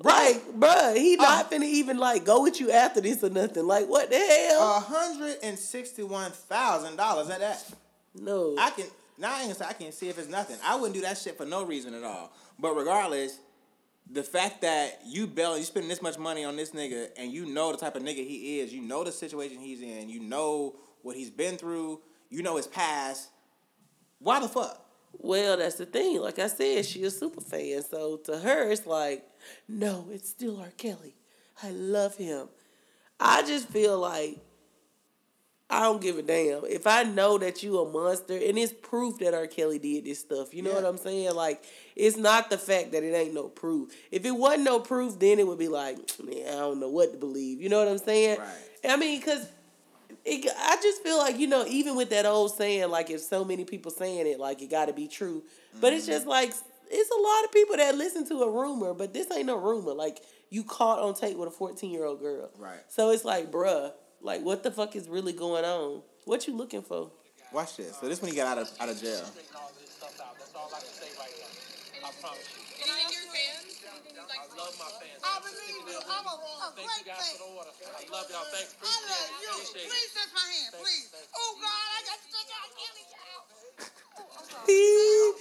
Like, 0.00 0.44
bruh, 0.52 0.94
he 0.96 1.16
not 1.16 1.46
Uh. 1.46 1.48
finna 1.48 1.64
even 1.64 1.98
like 1.98 2.24
go 2.24 2.42
with 2.44 2.60
you 2.60 2.70
after 2.70 3.00
this 3.00 3.22
or 3.24 3.30
nothing. 3.30 3.66
Like, 3.66 3.88
what 3.88 4.10
the 4.10 4.16
hell? 4.18 4.76
A 4.76 4.80
hundred 4.80 5.38
and 5.42 5.58
sixty-one 5.58 6.30
thousand 6.30 6.96
dollars 6.96 7.28
at 7.30 7.40
that. 7.40 7.64
no, 8.14 8.54
I 8.58 8.70
can 8.70 8.86
now 9.18 9.32
I 9.34 9.38
ain't 9.40 9.44
gonna 9.46 9.54
say 9.56 9.64
I 9.64 9.72
can 9.72 9.90
see 9.92 10.08
if 10.08 10.18
it's 10.18 10.28
nothing. 10.28 10.56
I 10.64 10.76
wouldn't 10.76 10.94
do 10.94 11.00
that 11.00 11.18
shit 11.18 11.36
for 11.36 11.44
no 11.44 11.64
reason 11.64 11.94
at 11.94 12.04
all. 12.04 12.30
But 12.60 12.74
regardless, 12.76 13.38
the 14.10 14.22
fact 14.22 14.62
that 14.62 15.00
you 15.04 15.26
bail 15.26 15.58
you 15.58 15.64
spending 15.64 15.88
this 15.88 16.00
much 16.00 16.16
money 16.16 16.44
on 16.44 16.54
this 16.54 16.70
nigga 16.70 17.08
and 17.16 17.32
you 17.32 17.46
know 17.46 17.72
the 17.72 17.78
type 17.78 17.96
of 17.96 18.02
nigga 18.04 18.24
he 18.26 18.60
is, 18.60 18.72
you 18.72 18.80
know 18.80 19.02
the 19.02 19.10
situation 19.12 19.58
he's 19.58 19.82
in, 19.82 20.08
you 20.08 20.20
know 20.20 20.76
what 21.02 21.16
he's 21.16 21.30
been 21.30 21.56
through, 21.56 22.00
you 22.30 22.42
know 22.42 22.56
his 22.56 22.66
past. 22.66 23.30
Why 24.18 24.40
the 24.40 24.48
fuck? 24.48 24.84
Well, 25.12 25.56
that's 25.56 25.76
the 25.76 25.86
thing. 25.86 26.20
Like 26.20 26.38
I 26.38 26.48
said, 26.48 26.84
she 26.84 27.02
a 27.04 27.10
super 27.10 27.40
fan. 27.40 27.82
So 27.82 28.18
to 28.24 28.38
her, 28.38 28.70
it's 28.70 28.86
like, 28.86 29.24
no, 29.66 30.06
it's 30.10 30.28
still 30.28 30.60
R. 30.60 30.72
Kelly. 30.76 31.14
I 31.62 31.70
love 31.70 32.16
him. 32.16 32.48
I 33.18 33.42
just 33.42 33.68
feel 33.68 33.98
like 33.98 34.38
I 35.70 35.80
don't 35.82 36.00
give 36.00 36.16
a 36.16 36.22
damn. 36.22 36.64
If 36.64 36.86
I 36.86 37.02
know 37.02 37.36
that 37.38 37.62
you 37.62 37.78
a 37.80 37.90
monster, 37.90 38.34
and 38.34 38.56
it's 38.56 38.72
proof 38.72 39.18
that 39.18 39.34
R. 39.34 39.46
Kelly 39.46 39.78
did 39.78 40.04
this 40.04 40.20
stuff. 40.20 40.54
You 40.54 40.62
know 40.62 40.72
what 40.72 40.84
I'm 40.84 40.96
saying? 40.96 41.34
Like, 41.34 41.62
it's 41.94 42.16
not 42.16 42.48
the 42.48 42.56
fact 42.56 42.92
that 42.92 43.02
it 43.02 43.12
ain't 43.12 43.34
no 43.34 43.48
proof. 43.48 43.92
If 44.10 44.24
it 44.24 44.30
wasn't 44.30 44.64
no 44.64 44.80
proof, 44.80 45.18
then 45.18 45.38
it 45.38 45.46
would 45.46 45.58
be 45.58 45.68
like, 45.68 45.96
man, 46.24 46.46
I 46.48 46.52
don't 46.60 46.80
know 46.80 46.88
what 46.88 47.12
to 47.12 47.18
believe. 47.18 47.60
You 47.60 47.68
know 47.68 47.78
what 47.78 47.88
I'm 47.88 47.98
saying? 47.98 48.38
Right. 48.38 48.48
I 48.88 48.96
mean, 48.96 49.18
because 49.20 49.46
it, 50.24 50.50
I 50.56 50.76
just 50.82 51.02
feel 51.02 51.18
like 51.18 51.38
you 51.38 51.46
know, 51.46 51.64
even 51.66 51.96
with 51.96 52.10
that 52.10 52.26
old 52.26 52.54
saying, 52.56 52.90
like 52.90 53.10
if 53.10 53.20
so 53.20 53.44
many 53.44 53.64
people 53.64 53.90
saying 53.90 54.26
it, 54.26 54.38
like 54.38 54.62
it 54.62 54.70
got 54.70 54.86
to 54.86 54.92
be 54.92 55.08
true. 55.08 55.42
But 55.80 55.92
it's 55.92 56.06
just 56.06 56.22
mm-hmm. 56.22 56.30
like 56.30 56.52
it's 56.90 57.10
a 57.10 57.20
lot 57.20 57.44
of 57.44 57.52
people 57.52 57.76
that 57.76 57.94
listen 57.96 58.26
to 58.28 58.42
a 58.42 58.50
rumor, 58.50 58.94
but 58.94 59.12
this 59.12 59.30
ain't 59.30 59.46
no 59.46 59.58
rumor. 59.58 59.92
Like 59.92 60.20
you 60.50 60.64
caught 60.64 60.98
on 60.98 61.14
tape 61.14 61.36
with 61.36 61.48
a 61.48 61.52
fourteen 61.52 61.90
year 61.90 62.04
old 62.04 62.20
girl, 62.20 62.50
Right. 62.58 62.80
So 62.88 63.10
it's 63.10 63.24
like, 63.24 63.50
bruh, 63.50 63.92
like 64.20 64.42
what 64.42 64.62
the 64.62 64.70
fuck 64.70 64.96
is 64.96 65.08
really 65.08 65.32
going 65.32 65.64
on? 65.64 66.02
What 66.24 66.46
you 66.46 66.56
looking 66.56 66.82
for? 66.82 67.10
Watch 67.52 67.76
this. 67.76 67.96
So 67.98 68.08
this 68.08 68.20
when 68.20 68.30
he 68.30 68.36
got 68.36 68.46
out 68.46 68.58
of 68.58 68.70
out 68.80 68.88
of 68.88 69.00
jail. 69.00 69.24
Straighten 69.24 69.56
all 69.56 69.70
this 69.80 69.90
stuff 69.90 70.20
out. 70.20 70.38
That's 70.38 70.54
all 70.54 70.70
I 70.74 70.80
can 70.80 70.88
say 70.88 71.08
right 71.18 71.32
now. 71.40 72.08
I 72.08 72.12
promise 72.20 72.44
you. 72.56 72.84
Do 72.84 72.90
you 72.90 72.96
your 72.98 73.32
fans? 73.32 73.67
I 74.18 74.42
love 74.58 74.74
my 74.78 74.90
fans. 74.98 75.20
I 75.22 75.34
believe 75.44 75.84
you. 75.86 75.98
I'm 76.02 76.26
a, 76.26 76.34
a 76.34 76.72
Thank 76.74 76.88
great 76.90 77.02
you 77.06 77.12
guys 77.14 77.22
fan. 77.22 77.38
for 77.38 77.46
the 77.46 77.50
order. 77.54 77.72
I 77.78 78.02
love 78.10 78.26
y'all. 78.30 78.48
Thanks. 78.50 78.74
I 78.82 78.86
love 78.86 79.28
Appreciate 79.38 79.38
you. 79.38 79.54
Appreciate 79.54 79.88
Please 79.88 80.10
touch 80.14 80.32
my 80.34 80.46
hand, 80.48 80.70
Thanks, 80.74 80.82
please. 80.82 81.06
thanks. 81.14 81.30
Oh 81.38 81.52
God, 81.62 81.86
I 81.94 82.00
got 82.08 82.18
to 82.18 82.28
touch 82.34 82.50
R. 82.50 82.68
Kelly 82.74 83.04
child. 83.14 83.42
Oh, 84.20 85.34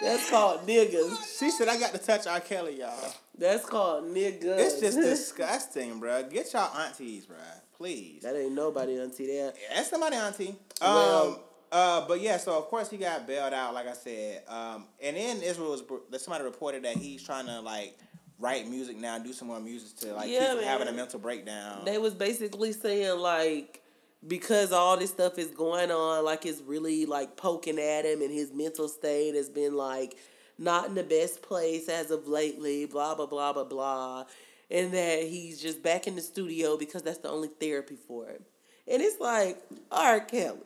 That's 0.00 0.30
called 0.30 0.66
niggas. 0.66 1.38
She 1.38 1.50
said 1.50 1.68
I 1.68 1.78
got 1.78 1.92
to 1.92 1.98
touch 1.98 2.26
R. 2.26 2.40
Kelly, 2.40 2.80
y'all. 2.80 3.14
That's 3.38 3.64
called 3.66 4.04
niggas. 4.04 4.58
It's 4.58 4.80
just 4.80 4.98
disgusting, 5.00 6.00
bruh. 6.00 6.30
Get 6.32 6.52
y'all 6.52 6.74
aunties, 6.76 7.26
bruh. 7.26 7.36
Please. 7.76 8.22
that 8.22 8.36
ain't 8.36 8.52
nobody 8.52 8.98
auntie 9.00 9.26
there. 9.26 9.52
That's 9.74 9.90
somebody 9.90 10.16
auntie. 10.16 10.54
Well- 10.80 11.28
Um, 11.28 11.36
uh, 11.72 12.06
but 12.06 12.20
yeah, 12.20 12.36
so 12.36 12.52
of 12.58 12.64
course 12.66 12.90
he 12.90 12.98
got 12.98 13.26
bailed 13.26 13.54
out, 13.54 13.72
like 13.72 13.88
I 13.88 13.94
said. 13.94 14.42
Um, 14.46 14.84
and 15.02 15.16
then 15.16 15.40
Israel 15.42 15.70
was 15.70 15.82
somebody 16.22 16.44
reported 16.44 16.84
that 16.84 16.96
he's 16.98 17.22
trying 17.22 17.46
to 17.46 17.60
like 17.62 17.96
write 18.42 18.68
music 18.68 18.98
now, 18.98 19.18
do 19.18 19.32
some 19.32 19.48
more 19.48 19.60
music 19.60 19.96
to 19.98 20.14
like 20.14 20.28
Yeah, 20.28 20.48
keep 20.48 20.58
from 20.58 20.64
having 20.64 20.88
a 20.88 20.92
mental 20.92 21.20
breakdown. 21.20 21.84
They 21.84 21.96
was 21.98 22.12
basically 22.12 22.72
saying 22.72 23.18
like 23.18 23.80
because 24.26 24.72
all 24.72 24.96
this 24.96 25.10
stuff 25.10 25.38
is 25.38 25.48
going 25.48 25.90
on, 25.90 26.24
like 26.24 26.44
it's 26.44 26.60
really 26.60 27.06
like 27.06 27.36
poking 27.36 27.78
at 27.78 28.04
him 28.04 28.20
and 28.20 28.30
his 28.30 28.52
mental 28.52 28.88
state 28.88 29.34
has 29.34 29.48
been 29.48 29.74
like 29.76 30.16
not 30.58 30.86
in 30.88 30.94
the 30.94 31.02
best 31.02 31.42
place 31.42 31.88
as 31.88 32.10
of 32.10 32.28
lately, 32.28 32.84
blah 32.84 33.14
blah 33.14 33.26
blah 33.26 33.52
blah 33.52 33.64
blah. 33.64 34.24
and 34.70 34.92
that 34.92 35.22
he's 35.22 35.60
just 35.60 35.82
back 35.82 36.06
in 36.06 36.16
the 36.16 36.22
studio 36.22 36.76
because 36.76 37.02
that's 37.02 37.18
the 37.18 37.28
only 37.28 37.48
therapy 37.48 37.96
for 38.08 38.26
him. 38.26 38.44
And 38.88 39.00
it's 39.00 39.20
like, 39.20 39.58
all 39.90 40.12
right, 40.12 40.26
Kelly, 40.26 40.58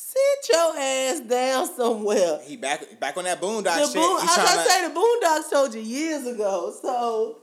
sit 0.00 0.48
your 0.52 0.76
ass 0.78 1.20
down 1.20 1.74
somewhere. 1.76 2.38
He 2.44 2.56
back 2.56 2.98
back 3.00 3.16
on 3.16 3.24
that 3.24 3.40
boondock 3.40 3.64
The 3.64 3.86
shit. 3.86 3.94
boon, 3.94 4.02
I 4.04 4.14
was 4.14 4.30
tryna- 4.30 4.54
gonna 4.54 4.68
say 4.68 4.88
the 4.88 4.94
Boondocks 4.94 5.50
told 5.50 5.74
you 5.74 5.80
years 5.80 6.26
ago. 6.26 6.74
So 6.80 7.38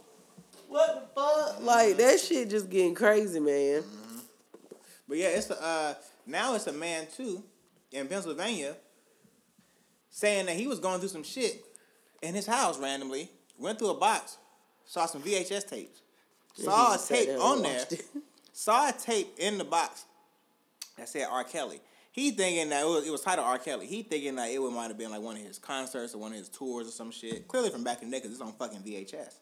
what 0.70 1.14
the 1.16 1.22
fuck? 1.22 1.62
Like 1.62 1.98
that 1.98 2.20
shit 2.20 2.50
just 2.50 2.70
getting 2.70 2.96
crazy, 2.96 3.40
man. 3.40 3.84
But 5.08 5.18
yeah, 5.18 5.28
it's 5.28 5.50
a 5.50 5.62
uh, 5.62 5.94
now 6.26 6.56
it's 6.56 6.68
a 6.68 6.74
man 6.74 7.08
too 7.16 7.44
in 7.92 8.08
Pennsylvania 8.08 8.76
saying 10.10 10.46
that 10.46 10.56
he 10.56 10.68
was 10.68 10.80
going 10.80 11.00
through 11.00 11.10
some 11.10 11.24
shit 11.24 11.64
in 12.22 12.34
his 12.34 12.46
house 12.48 12.80
randomly. 12.80 13.30
Went 13.58 13.80
through 13.80 13.90
a 13.92 13.96
box, 13.96 14.38
saw 14.86 15.06
some 15.06 15.22
VHS 15.22 15.68
tapes, 15.70 16.02
saw 16.56 16.96
a 16.96 16.98
tape 16.98 17.30
on 17.40 17.62
there, 17.62 17.86
saw 18.54 18.90
a 18.90 18.92
tape 18.94 19.34
in 19.38 19.58
the 19.58 19.64
box 19.64 20.06
that 20.98 21.08
said 21.08 21.28
R. 21.30 21.44
Kelly. 21.44 21.80
He 22.16 22.32
thinking 22.32 22.70
that 22.70 22.84
it 22.84 22.88
was, 22.88 23.06
it 23.06 23.12
was 23.12 23.20
titled 23.20 23.46
R. 23.46 23.58
Kelly. 23.58 23.88
He 23.88 24.02
thinking 24.02 24.36
that 24.38 24.50
it 24.50 24.62
would 24.62 24.72
might 24.72 24.88
have 24.88 24.98
been 24.98 25.12
like 25.12 25.20
one 25.20 25.36
of 25.36 25.42
his 25.42 25.60
concerts 25.60 26.16
or 26.16 26.20
one 26.20 26.32
of 26.32 26.38
his 26.38 26.48
tours 26.48 26.88
or 26.88 26.92
some 26.92 27.12
shit. 27.12 27.46
Clearly 27.46 27.70
from 27.70 27.84
back 27.84 28.02
in 28.02 28.10
the 28.10 28.16
day 28.16 28.22
because 28.22 28.32
it's 28.32 28.42
on 28.42 28.54
fucking 28.54 28.80
VHS. 28.80 29.34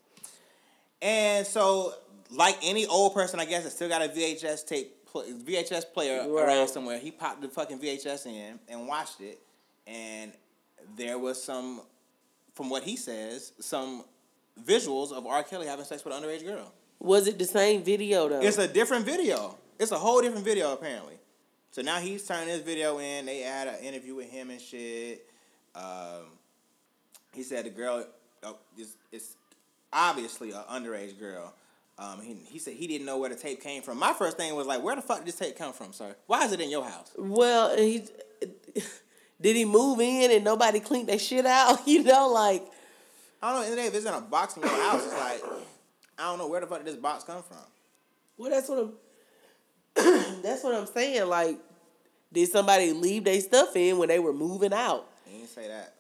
And 0.99 1.45
so, 1.45 1.93
like 2.31 2.57
any 2.63 2.87
old 2.87 3.13
person, 3.13 3.39
I 3.39 3.45
guess 3.45 3.63
that 3.63 3.69
still 3.69 3.89
got 3.89 4.01
a 4.01 4.07
VHS 4.09 4.65
tape, 4.65 4.91
VHS 5.13 5.93
player 5.93 6.27
Right. 6.27 6.47
around 6.47 6.67
somewhere, 6.67 6.97
he 6.97 7.11
popped 7.11 7.43
the 7.43 7.47
fucking 7.47 7.77
VHS 7.77 8.25
in 8.25 8.57
and 8.67 8.87
watched 8.87 9.21
it, 9.21 9.39
and 9.85 10.31
there 10.95 11.19
was 11.19 11.43
some, 11.43 11.81
from 12.55 12.71
what 12.71 12.81
he 12.81 12.95
says, 12.95 13.51
some 13.59 14.03
visuals 14.65 15.11
of 15.11 15.27
R. 15.27 15.43
Kelly 15.43 15.67
having 15.67 15.85
sex 15.85 16.03
with 16.03 16.15
an 16.15 16.23
underage 16.23 16.43
girl. 16.43 16.73
Was 16.99 17.27
it 17.27 17.37
the 17.37 17.45
same 17.45 17.83
video 17.83 18.29
though? 18.29 18.41
It's 18.41 18.57
a 18.57 18.67
different 18.67 19.05
video. 19.05 19.57
It's 19.77 19.91
a 19.91 19.99
whole 19.99 20.21
different 20.21 20.45
video 20.45 20.73
apparently. 20.73 21.19
So 21.73 21.81
now 21.81 21.97
he's 21.97 22.23
turning 22.23 22.49
this 22.49 22.61
video 22.61 22.99
in. 22.99 23.25
They 23.25 23.39
had 23.39 23.67
an 23.67 23.79
interview 23.79 24.13
with 24.13 24.29
him 24.29 24.51
and 24.51 24.61
shit. 24.61 25.27
Um, 25.73 26.37
he 27.33 27.41
said 27.41 27.65
the 27.65 27.71
girl 27.71 28.05
uh, 28.43 28.53
is 28.77 28.95
is 29.11 29.35
obviously 29.91 30.51
an 30.51 30.61
underage 30.71 31.17
girl. 31.19 31.51
Um, 31.97 32.21
he, 32.21 32.35
he 32.35 32.59
said 32.59 32.75
he 32.75 32.85
didn't 32.85 33.07
know 33.07 33.17
where 33.17 33.31
the 33.31 33.35
tape 33.35 33.59
came 33.63 33.81
from. 33.81 33.97
My 33.97 34.13
first 34.13 34.37
thing 34.37 34.53
was 34.53 34.67
like, 34.67 34.83
where 34.83 34.95
the 34.95 35.01
fuck 35.01 35.17
did 35.17 35.27
this 35.27 35.35
tape 35.35 35.57
come 35.57 35.73
from, 35.73 35.93
sir? 35.93 36.15
Why 36.27 36.45
is 36.45 36.51
it 36.51 36.61
in 36.61 36.69
your 36.69 36.85
house? 36.85 37.11
well, 37.17 37.75
he 37.75 38.05
did 39.41 39.55
he 39.55 39.65
move 39.65 39.99
in 39.99 40.29
and 40.29 40.43
nobody 40.43 40.79
cleaned 40.79 41.09
that 41.09 41.21
shit 41.21 41.47
out? 41.47 41.79
You 41.87 42.03
know, 42.03 42.27
like 42.27 42.63
I 43.41 43.51
don't 43.51 43.63
know. 43.63 43.71
And 43.71 43.79
if 43.87 43.95
it's 43.95 44.05
in 44.05 44.13
a 44.13 44.21
box 44.21 44.57
in 44.57 44.61
your 44.61 44.69
house, 44.69 45.03
it's 45.03 45.17
like 45.17 45.41
I 46.19 46.29
don't 46.29 46.37
know 46.37 46.49
where 46.49 46.61
the 46.61 46.67
fuck 46.67 46.85
did 46.85 46.93
this 46.93 46.97
box 46.97 47.23
come 47.23 47.41
from. 47.41 47.57
well, 48.37 48.51
that's 48.51 48.69
what 48.69 48.77
I'm. 48.77 48.93
that's 50.41 50.63
what 50.63 50.75
I'm 50.75 50.88
saying. 50.88 51.27
Like, 51.27 51.59
did 52.31 52.50
somebody 52.50 52.93
leave 52.93 53.25
their 53.25 53.39
stuff 53.41 53.75
in 53.75 53.97
when 53.97 54.09
they 54.09 54.19
were 54.19 54.33
moving 54.33 54.73
out? 54.73 55.07
He 55.25 55.38
didn't 55.38 55.50
say 55.50 55.67
that. 55.67 55.93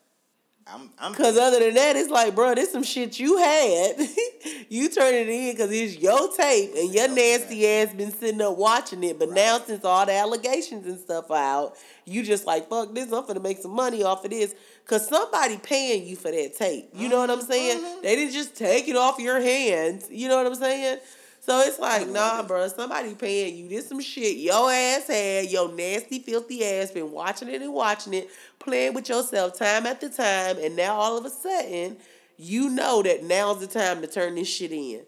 I'm 0.65 0.89
I'm 0.97 1.13
Cause 1.13 1.37
other 1.37 1.59
than 1.59 1.73
that, 1.73 1.95
it's 1.95 2.09
like, 2.09 2.35
bro, 2.35 2.55
this 2.55 2.71
some 2.71 2.83
shit 2.83 3.19
you 3.19 3.37
had. 3.37 3.97
you 4.69 4.89
turn 4.89 5.13
it 5.13 5.27
in 5.27 5.51
because 5.51 5.69
it's 5.71 5.97
your 5.97 6.33
tape, 6.35 6.71
and 6.75 6.93
your 6.93 7.09
nasty 7.09 7.67
ass 7.67 7.93
been 7.93 8.11
sitting 8.11 8.41
up 8.41 8.57
watching 8.57 9.03
it. 9.03 9.19
But 9.19 9.31
now, 9.31 9.59
since 9.59 9.83
all 9.83 10.05
the 10.05 10.13
allegations 10.13 10.85
and 10.85 10.97
stuff 10.97 11.29
are 11.31 11.37
out, 11.37 11.73
you 12.05 12.23
just 12.23 12.45
like, 12.45 12.69
fuck 12.69 12.93
this. 12.95 13.11
I'm 13.11 13.25
gonna 13.25 13.41
make 13.41 13.57
some 13.57 13.75
money 13.75 14.03
off 14.03 14.23
of 14.23 14.31
this. 14.31 14.55
Cause 14.85 15.07
somebody 15.07 15.57
paying 15.57 16.07
you 16.07 16.15
for 16.15 16.31
that 16.31 16.55
tape. 16.57 16.89
You 16.93 17.09
know 17.09 17.19
what 17.19 17.29
I'm 17.29 17.41
saying? 17.41 17.79
Mm-hmm. 17.79 18.01
They 18.01 18.15
didn't 18.15 18.33
just 18.33 18.55
take 18.55 18.87
it 18.87 18.95
off 18.95 19.19
your 19.19 19.41
hands. 19.41 20.07
You 20.09 20.29
know 20.29 20.37
what 20.37 20.45
I'm 20.45 20.55
saying? 20.55 20.99
So 21.45 21.59
it's 21.59 21.77
like, 21.77 22.07
nah, 22.07 22.41
bro, 22.41 22.65
somebody 22.69 23.15
paying 23.15 23.57
you. 23.57 23.67
This 23.67 23.89
some 23.89 23.99
shit 23.99 24.37
your 24.37 24.71
ass 24.71 25.07
had, 25.07 25.51
your 25.51 25.69
nasty, 25.73 26.19
filthy 26.19 26.63
ass 26.63 26.91
been 26.91 27.11
watching 27.11 27.49
it 27.49 27.61
and 27.61 27.73
watching 27.73 28.13
it, 28.13 28.29
playing 28.59 28.93
with 28.93 29.09
yourself 29.09 29.59
time 29.59 29.85
after 29.85 30.07
time, 30.07 30.57
and 30.59 30.77
now 30.77 30.95
all 30.95 31.17
of 31.17 31.25
a 31.25 31.29
sudden, 31.29 31.97
you 32.37 32.69
know 32.69 33.03
that 33.03 33.25
now's 33.25 33.59
the 33.59 33.67
time 33.67 33.99
to 33.99 34.07
turn 34.07 34.35
this 34.35 34.47
shit 34.47 34.71
in. 34.71 35.01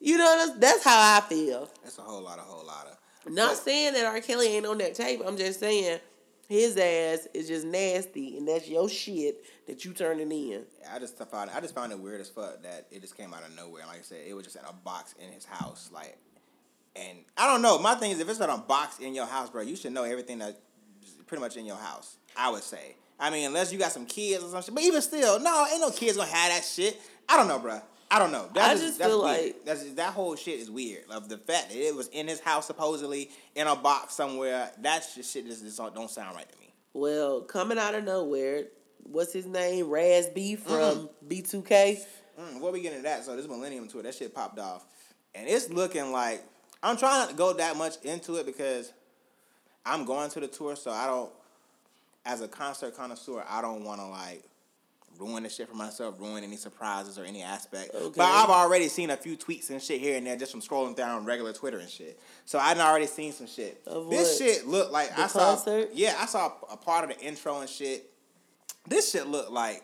You 0.00 0.16
know, 0.16 0.46
that's, 0.46 0.58
that's 0.58 0.84
how 0.84 1.18
I 1.18 1.20
feel. 1.20 1.68
That's 1.82 1.98
a 1.98 2.00
whole 2.00 2.22
lot, 2.22 2.38
a 2.38 2.42
whole 2.42 2.66
lot 2.66 2.86
of. 2.86 3.32
Not 3.34 3.56
saying 3.56 3.92
that 3.92 4.06
R. 4.06 4.22
Kelly 4.22 4.56
ain't 4.56 4.64
on 4.64 4.78
that 4.78 4.94
tape. 4.94 5.20
I'm 5.26 5.36
just 5.36 5.60
saying 5.60 6.00
his 6.48 6.76
ass 6.76 7.26
is 7.34 7.48
just 7.48 7.66
nasty, 7.66 8.36
and 8.36 8.46
that's 8.46 8.68
your 8.68 8.88
shit 8.88 9.44
that 9.66 9.84
you 9.84 9.92
turning 9.92 10.30
in. 10.30 10.64
I 10.92 10.98
just 10.98 11.18
found 11.18 11.50
I 11.50 11.60
just 11.60 11.74
found 11.74 11.92
it 11.92 11.98
weird 11.98 12.20
as 12.20 12.28
fuck 12.28 12.62
that 12.62 12.86
it 12.90 13.00
just 13.00 13.16
came 13.16 13.32
out 13.32 13.42
of 13.42 13.54
nowhere. 13.56 13.84
Like 13.86 14.00
I 14.00 14.02
said, 14.02 14.22
it 14.26 14.34
was 14.34 14.44
just 14.44 14.56
in 14.56 14.64
a 14.68 14.72
box 14.72 15.14
in 15.24 15.32
his 15.32 15.44
house. 15.44 15.90
Like, 15.92 16.16
and 16.96 17.18
I 17.36 17.46
don't 17.46 17.62
know. 17.62 17.78
My 17.78 17.94
thing 17.94 18.10
is, 18.10 18.20
if 18.20 18.28
it's 18.28 18.38
not 18.38 18.50
a 18.50 18.58
box 18.58 18.98
in 18.98 19.14
your 19.14 19.26
house, 19.26 19.50
bro, 19.50 19.62
you 19.62 19.76
should 19.76 19.92
know 19.92 20.04
everything 20.04 20.38
that's 20.38 20.58
pretty 21.26 21.40
much 21.40 21.56
in 21.56 21.66
your 21.66 21.76
house. 21.76 22.16
I 22.36 22.50
would 22.50 22.62
say. 22.62 22.96
I 23.18 23.30
mean, 23.30 23.46
unless 23.46 23.72
you 23.72 23.78
got 23.78 23.92
some 23.92 24.06
kids 24.06 24.42
or 24.42 24.50
something. 24.50 24.74
But 24.74 24.82
even 24.82 25.00
still, 25.00 25.38
no, 25.40 25.66
ain't 25.70 25.80
no 25.80 25.90
kids 25.90 26.16
gonna 26.16 26.30
have 26.30 26.52
that 26.52 26.64
shit. 26.64 27.00
I 27.28 27.36
don't 27.36 27.48
know, 27.48 27.58
bro. 27.58 27.80
I 28.14 28.20
don't 28.20 28.30
know. 28.30 28.48
That's 28.54 28.80
I 28.80 28.84
just 28.84 28.98
that's 28.98 29.10
feel 29.10 29.24
weird. 29.24 29.44
like- 29.44 29.64
that's 29.64 29.82
that 29.94 30.12
whole 30.12 30.36
shit 30.36 30.60
is 30.60 30.70
weird. 30.70 31.02
Of 31.10 31.28
the 31.28 31.36
fact 31.36 31.70
that 31.70 31.76
it 31.76 31.96
was 31.96 32.06
in 32.08 32.28
his 32.28 32.38
house 32.38 32.64
supposedly 32.64 33.28
in 33.56 33.66
a 33.66 33.74
box 33.74 34.14
somewhere. 34.14 34.70
That's 34.80 35.16
just 35.16 35.32
shit 35.32 35.46
just, 35.46 35.64
just 35.64 35.76
don't 35.78 36.08
sound 36.08 36.36
right 36.36 36.48
to 36.48 36.58
me. 36.60 36.72
Well, 36.92 37.40
coming 37.40 37.76
out 37.76 37.96
of 37.96 38.04
nowhere, 38.04 38.66
what's 39.02 39.32
his 39.32 39.46
name? 39.46 39.90
Raz 39.90 40.28
B 40.28 40.54
from 40.54 41.08
B2K. 41.26 41.98
Mm, 42.40 42.54
before 42.54 42.70
we 42.70 42.80
getting 42.82 42.98
into 42.98 43.08
that, 43.08 43.24
so 43.24 43.34
this 43.34 43.48
Millennium 43.48 43.88
tour, 43.88 44.04
that 44.04 44.14
shit 44.14 44.32
popped 44.32 44.60
off, 44.60 44.84
and 45.34 45.48
it's 45.48 45.68
looking 45.70 46.12
like 46.12 46.44
I'm 46.84 46.96
trying 46.96 47.18
not 47.18 47.30
to 47.30 47.34
go 47.34 47.52
that 47.54 47.76
much 47.76 47.94
into 48.04 48.36
it 48.36 48.46
because 48.46 48.92
I'm 49.84 50.04
going 50.04 50.30
to 50.30 50.38
the 50.40 50.46
tour, 50.46 50.76
so 50.76 50.92
I 50.92 51.06
don't, 51.06 51.32
as 52.24 52.42
a 52.42 52.48
concert 52.48 52.96
connoisseur, 52.96 53.44
I 53.48 53.60
don't 53.60 53.82
want 53.84 54.00
to 54.00 54.06
like 54.06 54.44
ruin 55.18 55.42
the 55.42 55.48
shit 55.48 55.68
for 55.68 55.74
myself, 55.74 56.18
ruin 56.20 56.44
any 56.44 56.56
surprises 56.56 57.18
or 57.18 57.24
any 57.24 57.42
aspect. 57.42 57.94
Okay. 57.94 58.14
But 58.16 58.24
I've 58.24 58.48
already 58.50 58.88
seen 58.88 59.10
a 59.10 59.16
few 59.16 59.36
tweets 59.36 59.70
and 59.70 59.80
shit 59.82 60.00
here 60.00 60.16
and 60.16 60.26
there 60.26 60.36
just 60.36 60.52
from 60.52 60.60
scrolling 60.60 60.96
down 60.96 61.24
regular 61.24 61.52
Twitter 61.52 61.78
and 61.78 61.88
shit. 61.88 62.18
So 62.44 62.58
I've 62.58 62.78
already 62.78 63.06
seen 63.06 63.32
some 63.32 63.46
shit. 63.46 63.82
Of 63.86 64.10
this 64.10 64.40
what? 64.40 64.48
shit 64.48 64.66
looked 64.66 64.92
like 64.92 65.14
The 65.14 65.22
I 65.22 65.26
saw. 65.26 65.38
concert? 65.54 65.90
Yeah, 65.94 66.14
I 66.18 66.26
saw 66.26 66.52
a 66.70 66.76
part 66.76 67.08
of 67.10 67.16
the 67.16 67.24
intro 67.24 67.60
and 67.60 67.68
shit. 67.68 68.10
This 68.88 69.10
shit 69.10 69.26
looked 69.26 69.50
like 69.50 69.82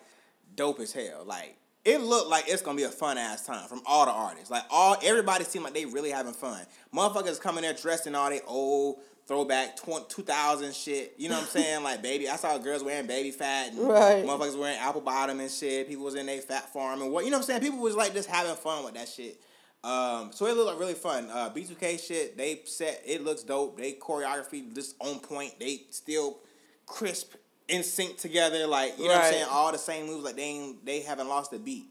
dope 0.55 0.79
as 0.79 0.91
hell. 0.91 1.23
Like 1.25 1.55
it 1.83 2.01
looked 2.01 2.29
like 2.29 2.45
it's 2.47 2.61
gonna 2.61 2.77
be 2.77 2.83
a 2.83 2.89
fun 2.89 3.17
ass 3.17 3.45
time 3.45 3.67
from 3.67 3.81
all 3.85 4.05
the 4.05 4.11
artists. 4.11 4.51
Like 4.51 4.63
all 4.69 4.95
everybody 5.03 5.43
seemed 5.43 5.63
like 5.65 5.73
they 5.73 5.85
really 5.85 6.11
having 6.11 6.33
fun. 6.33 6.61
Motherfuckers 6.93 7.39
coming 7.41 7.63
there 7.63 7.73
dressed 7.73 8.07
in 8.07 8.15
all 8.15 8.29
they 8.29 8.41
old 8.47 8.99
throwback 9.27 9.77
20, 9.77 10.05
2000 10.09 10.73
shit. 10.75 11.13
You 11.17 11.29
know 11.29 11.35
what 11.35 11.43
I'm 11.43 11.49
saying? 11.49 11.83
like 11.83 12.01
baby, 12.01 12.29
I 12.29 12.35
saw 12.35 12.57
girls 12.57 12.83
wearing 12.83 13.07
Baby 13.07 13.31
Phat 13.31 13.71
and 13.73 13.79
Right. 13.87 14.23
motherfuckers 14.25 14.59
wearing 14.59 14.77
apple 14.77 15.01
bottom 15.01 15.39
and 15.39 15.49
shit. 15.49 15.87
People 15.87 16.05
was 16.05 16.15
in 16.15 16.25
their 16.25 16.41
Phat 16.41 16.71
Farm 16.73 17.01
and 17.01 17.11
what 17.11 17.25
you 17.25 17.31
know 17.31 17.37
what 17.37 17.43
I'm 17.43 17.47
saying? 17.47 17.61
People 17.61 17.79
was 17.79 17.95
like 17.95 18.13
just 18.13 18.29
having 18.29 18.55
fun 18.55 18.83
with 18.83 18.93
that 18.95 19.07
shit. 19.07 19.39
Um, 19.83 20.29
so 20.31 20.45
it 20.45 20.55
looked 20.55 20.67
like 20.69 20.79
really 20.79 20.93
fun. 20.93 21.27
Uh, 21.31 21.49
B2K 21.49 21.99
shit, 22.05 22.37
they 22.37 22.61
set 22.65 23.01
it 23.03 23.23
looks 23.23 23.41
dope. 23.41 23.77
They 23.77 23.93
choreography 23.93 24.75
just 24.75 24.95
on 24.99 25.19
point. 25.19 25.59
They 25.59 25.81
still 25.89 26.37
crisp 26.85 27.33
in 27.71 27.83
sync 27.83 28.17
together. 28.17 28.67
Like 28.67 28.97
you 28.99 29.07
know 29.07 29.15
what 29.15 29.23
I'm 29.25 29.33
saying? 29.33 29.45
All 29.49 29.71
the 29.71 29.77
same 29.77 30.05
moves. 30.05 30.23
Like 30.23 30.35
they 30.35 30.43
ain't, 30.43 30.85
they 30.85 30.99
haven't 31.01 31.27
lost 31.27 31.53
a 31.53 31.59
beat. 31.59 31.85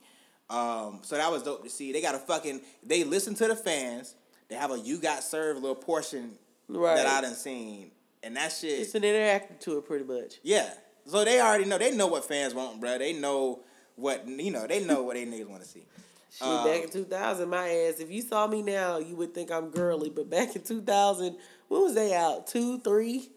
Um, 0.49 1.01
so 1.03 1.17
that 1.17 1.31
was 1.31 1.43
dope 1.43 1.63
to 1.65 1.71
see. 1.71 1.93
They 1.93 2.01
got 2.03 2.15
a 2.15 2.19
fucking. 2.19 2.61
They 2.85 3.05
listen 3.05 3.35
to 3.37 3.49
the 3.49 3.57
fans. 3.57 4.15
They 4.49 4.57
have 4.57 4.71
a 4.73 4.79
you 4.79 4.99
got 4.99 5.23
served 5.23 5.61
little 5.61 5.77
portion 5.77 6.33
Right. 6.69 6.97
that 6.97 7.07
I 7.07 7.21
done 7.21 7.35
seen, 7.35 7.91
and 8.23 8.37
that 8.37 8.53
shit. 8.53 8.79
It's 8.81 8.95
an 8.95 9.03
interactive 9.03 9.79
it 9.79 9.87
pretty 9.87 10.05
much. 10.05 10.39
Yeah. 10.43 10.71
So 11.07 11.25
they 11.25 11.41
already 11.41 11.65
know. 11.65 11.79
They 11.79 11.97
know 11.97 12.07
what 12.07 12.25
fans 12.25 12.55
want, 12.55 12.81
bro. 12.81 12.99
They 12.99 13.13
know 13.13 13.61
what 13.97 14.27
you 14.29 14.51
know. 14.51 14.67
They 14.67 14.85
know 14.85 15.03
what 15.03 15.15
they 15.15 15.25
niggas 15.27 15.49
want 15.49 15.63
to 15.63 15.69
see. 15.69 15.85
Shit, 16.33 16.47
Um, 16.47 16.65
back 16.65 16.85
in 16.85 16.91
2000, 16.91 17.49
my 17.49 17.69
ass, 17.69 17.95
if 17.99 18.09
you 18.09 18.23
saw 18.23 18.47
me 18.47 18.63
now, 18.63 18.99
you 18.99 19.17
would 19.17 19.35
think 19.35 19.51
I'm 19.51 19.71
girly. 19.71 20.11
But 20.11 20.31
back 20.31 20.55
in 20.55 20.63
2000, 20.63 21.37
when 21.69 21.83
was 21.83 21.95
they 21.95 22.15
out? 22.15 22.47
Two, 22.47 22.79
three? 22.81 23.31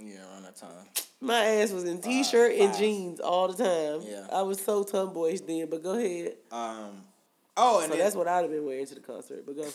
Yeah, 0.00 0.28
around 0.28 0.42
that 0.42 0.56
time. 0.56 0.88
My 1.24 1.44
ass 1.44 1.72
was 1.72 1.84
in 1.84 2.00
t 2.00 2.22
shirt 2.22 2.52
and 2.52 2.76
jeans 2.76 3.20
all 3.20 3.48
the 3.48 3.62
time. 3.64 4.06
Yeah. 4.08 4.26
I 4.32 4.42
was 4.42 4.60
so 4.60 4.84
tomboyish 4.84 5.40
then, 5.46 5.68
but 5.70 5.82
go 5.82 5.98
ahead. 5.98 6.34
Um. 6.52 7.02
Oh, 7.56 7.78
and 7.78 7.84
So 7.84 7.90
then, 7.90 7.98
that's 7.98 8.16
what 8.16 8.28
I'd 8.28 8.42
have 8.42 8.50
been 8.50 8.66
wearing 8.66 8.86
to 8.86 8.94
the 8.94 9.00
concert. 9.00 9.44
But 9.46 9.56
go. 9.56 9.66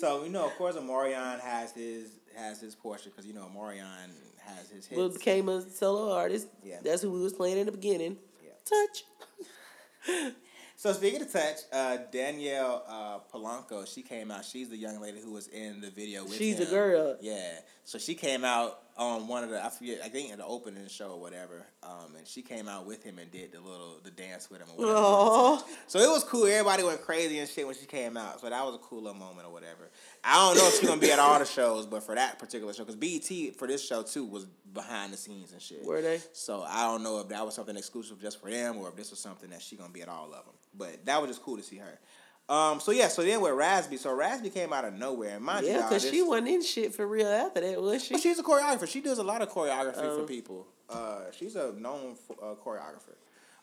So 0.00 0.22
you 0.24 0.30
know, 0.30 0.46
of 0.46 0.54
course, 0.56 0.76
Omarion 0.76 1.40
has 1.40 1.72
his 1.72 2.10
has 2.36 2.60
his 2.60 2.74
portion 2.74 3.10
because 3.10 3.26
you 3.26 3.34
know 3.34 3.50
Omarion 3.52 4.10
has 4.44 4.70
his 4.70 4.86
hits. 4.86 4.96
Will 4.96 5.08
became 5.08 5.48
a 5.48 5.62
solo 5.62 6.12
artist. 6.12 6.48
Yeah. 6.62 6.78
That's 6.84 7.02
who 7.02 7.10
we 7.10 7.20
was 7.20 7.32
playing 7.32 7.58
in 7.58 7.66
the 7.66 7.72
beginning. 7.72 8.16
Yeah. 8.42 8.52
Touch. 8.64 10.32
So 10.78 10.92
speaking 10.92 11.22
of 11.22 11.32
touch, 11.32 11.56
uh, 11.72 11.96
Danielle 12.12 12.84
uh, 12.86 13.18
Polanco, 13.32 13.86
she 13.92 14.02
came 14.02 14.30
out. 14.30 14.44
She's 14.44 14.68
the 14.68 14.76
young 14.76 15.00
lady 15.00 15.20
who 15.20 15.32
was 15.32 15.48
in 15.48 15.80
the 15.80 15.88
video 15.88 16.22
with 16.24 16.36
She's 16.36 16.60
a 16.60 16.66
girl. 16.66 17.16
Yeah. 17.22 17.60
So 17.86 17.98
she 17.98 18.16
came 18.16 18.44
out 18.44 18.80
on 18.96 19.28
one 19.28 19.44
of 19.44 19.50
the 19.50 19.64
I 19.64 19.68
forget 19.68 20.00
I 20.04 20.08
think 20.08 20.32
in 20.32 20.38
the 20.38 20.44
opening 20.44 20.88
show 20.88 21.10
or 21.10 21.20
whatever. 21.20 21.64
Um, 21.84 22.16
and 22.18 22.26
she 22.26 22.42
came 22.42 22.66
out 22.66 22.84
with 22.84 23.04
him 23.04 23.20
and 23.20 23.30
did 23.30 23.52
the 23.52 23.60
little 23.60 24.00
the 24.02 24.10
dance 24.10 24.50
with 24.50 24.60
him. 24.60 24.66
Or 24.72 24.76
whatever. 24.76 24.98
Oh, 24.98 25.64
So 25.86 26.00
it 26.00 26.08
was 26.08 26.24
cool. 26.24 26.46
Everybody 26.46 26.82
went 26.82 27.00
crazy 27.02 27.38
and 27.38 27.48
shit 27.48 27.64
when 27.64 27.76
she 27.76 27.86
came 27.86 28.16
out. 28.16 28.40
So 28.40 28.50
that 28.50 28.64
was 28.64 28.74
a 28.74 28.78
cool 28.78 29.02
little 29.02 29.16
moment 29.16 29.46
or 29.46 29.52
whatever. 29.52 29.88
I 30.24 30.34
don't 30.34 30.56
know 30.58 30.66
if 30.66 30.80
she's 30.80 30.88
gonna 30.88 31.00
be 31.00 31.12
at 31.12 31.20
all 31.20 31.38
the 31.38 31.44
shows, 31.44 31.86
but 31.86 32.02
for 32.02 32.16
that 32.16 32.40
particular 32.40 32.72
show, 32.72 32.84
because 32.84 32.96
BET 32.96 33.54
for 33.54 33.68
this 33.68 33.86
show 33.86 34.02
too 34.02 34.24
was 34.24 34.46
behind 34.74 35.12
the 35.12 35.16
scenes 35.16 35.52
and 35.52 35.62
shit. 35.62 35.84
were 35.84 36.02
they? 36.02 36.20
So 36.32 36.64
I 36.68 36.82
don't 36.90 37.04
know 37.04 37.20
if 37.20 37.28
that 37.28 37.44
was 37.46 37.54
something 37.54 37.76
exclusive 37.76 38.20
just 38.20 38.40
for 38.40 38.50
them 38.50 38.78
or 38.78 38.88
if 38.88 38.96
this 38.96 39.10
was 39.10 39.20
something 39.20 39.50
that 39.50 39.62
she 39.62 39.76
gonna 39.76 39.92
be 39.92 40.02
at 40.02 40.08
all 40.08 40.26
of 40.34 40.44
them. 40.44 40.54
But 40.76 41.06
that 41.06 41.20
was 41.22 41.30
just 41.30 41.42
cool 41.42 41.56
to 41.56 41.62
see 41.62 41.76
her. 41.76 42.00
Um. 42.48 42.78
So 42.80 42.92
yeah. 42.92 43.08
So 43.08 43.22
then 43.22 43.40
with 43.40 43.52
Raz 43.54 43.86
B, 43.88 43.96
so 43.96 44.14
Raz 44.14 44.40
B 44.40 44.50
came 44.50 44.72
out 44.72 44.84
of 44.84 44.94
nowhere, 44.94 45.36
and 45.36 45.44
mind 45.44 45.66
you, 45.66 45.72
Yeah, 45.72 45.88
because 45.88 46.08
she 46.08 46.22
wasn't 46.22 46.48
in 46.48 46.62
shit 46.62 46.94
for 46.94 47.06
real 47.06 47.26
after 47.26 47.60
that, 47.60 47.80
was 47.82 48.04
she? 48.04 48.14
Well, 48.14 48.20
she's 48.22 48.38
a 48.38 48.42
choreographer. 48.42 48.86
She 48.88 49.00
does 49.00 49.18
a 49.18 49.24
lot 49.24 49.42
of 49.42 49.50
choreography 49.50 49.94
for 49.96 50.20
Oh. 50.22 50.24
people. 50.26 50.66
Uh, 50.88 51.22
she's 51.36 51.56
a 51.56 51.72
known 51.72 52.16
uh, 52.40 52.54
choreographer. 52.64 53.16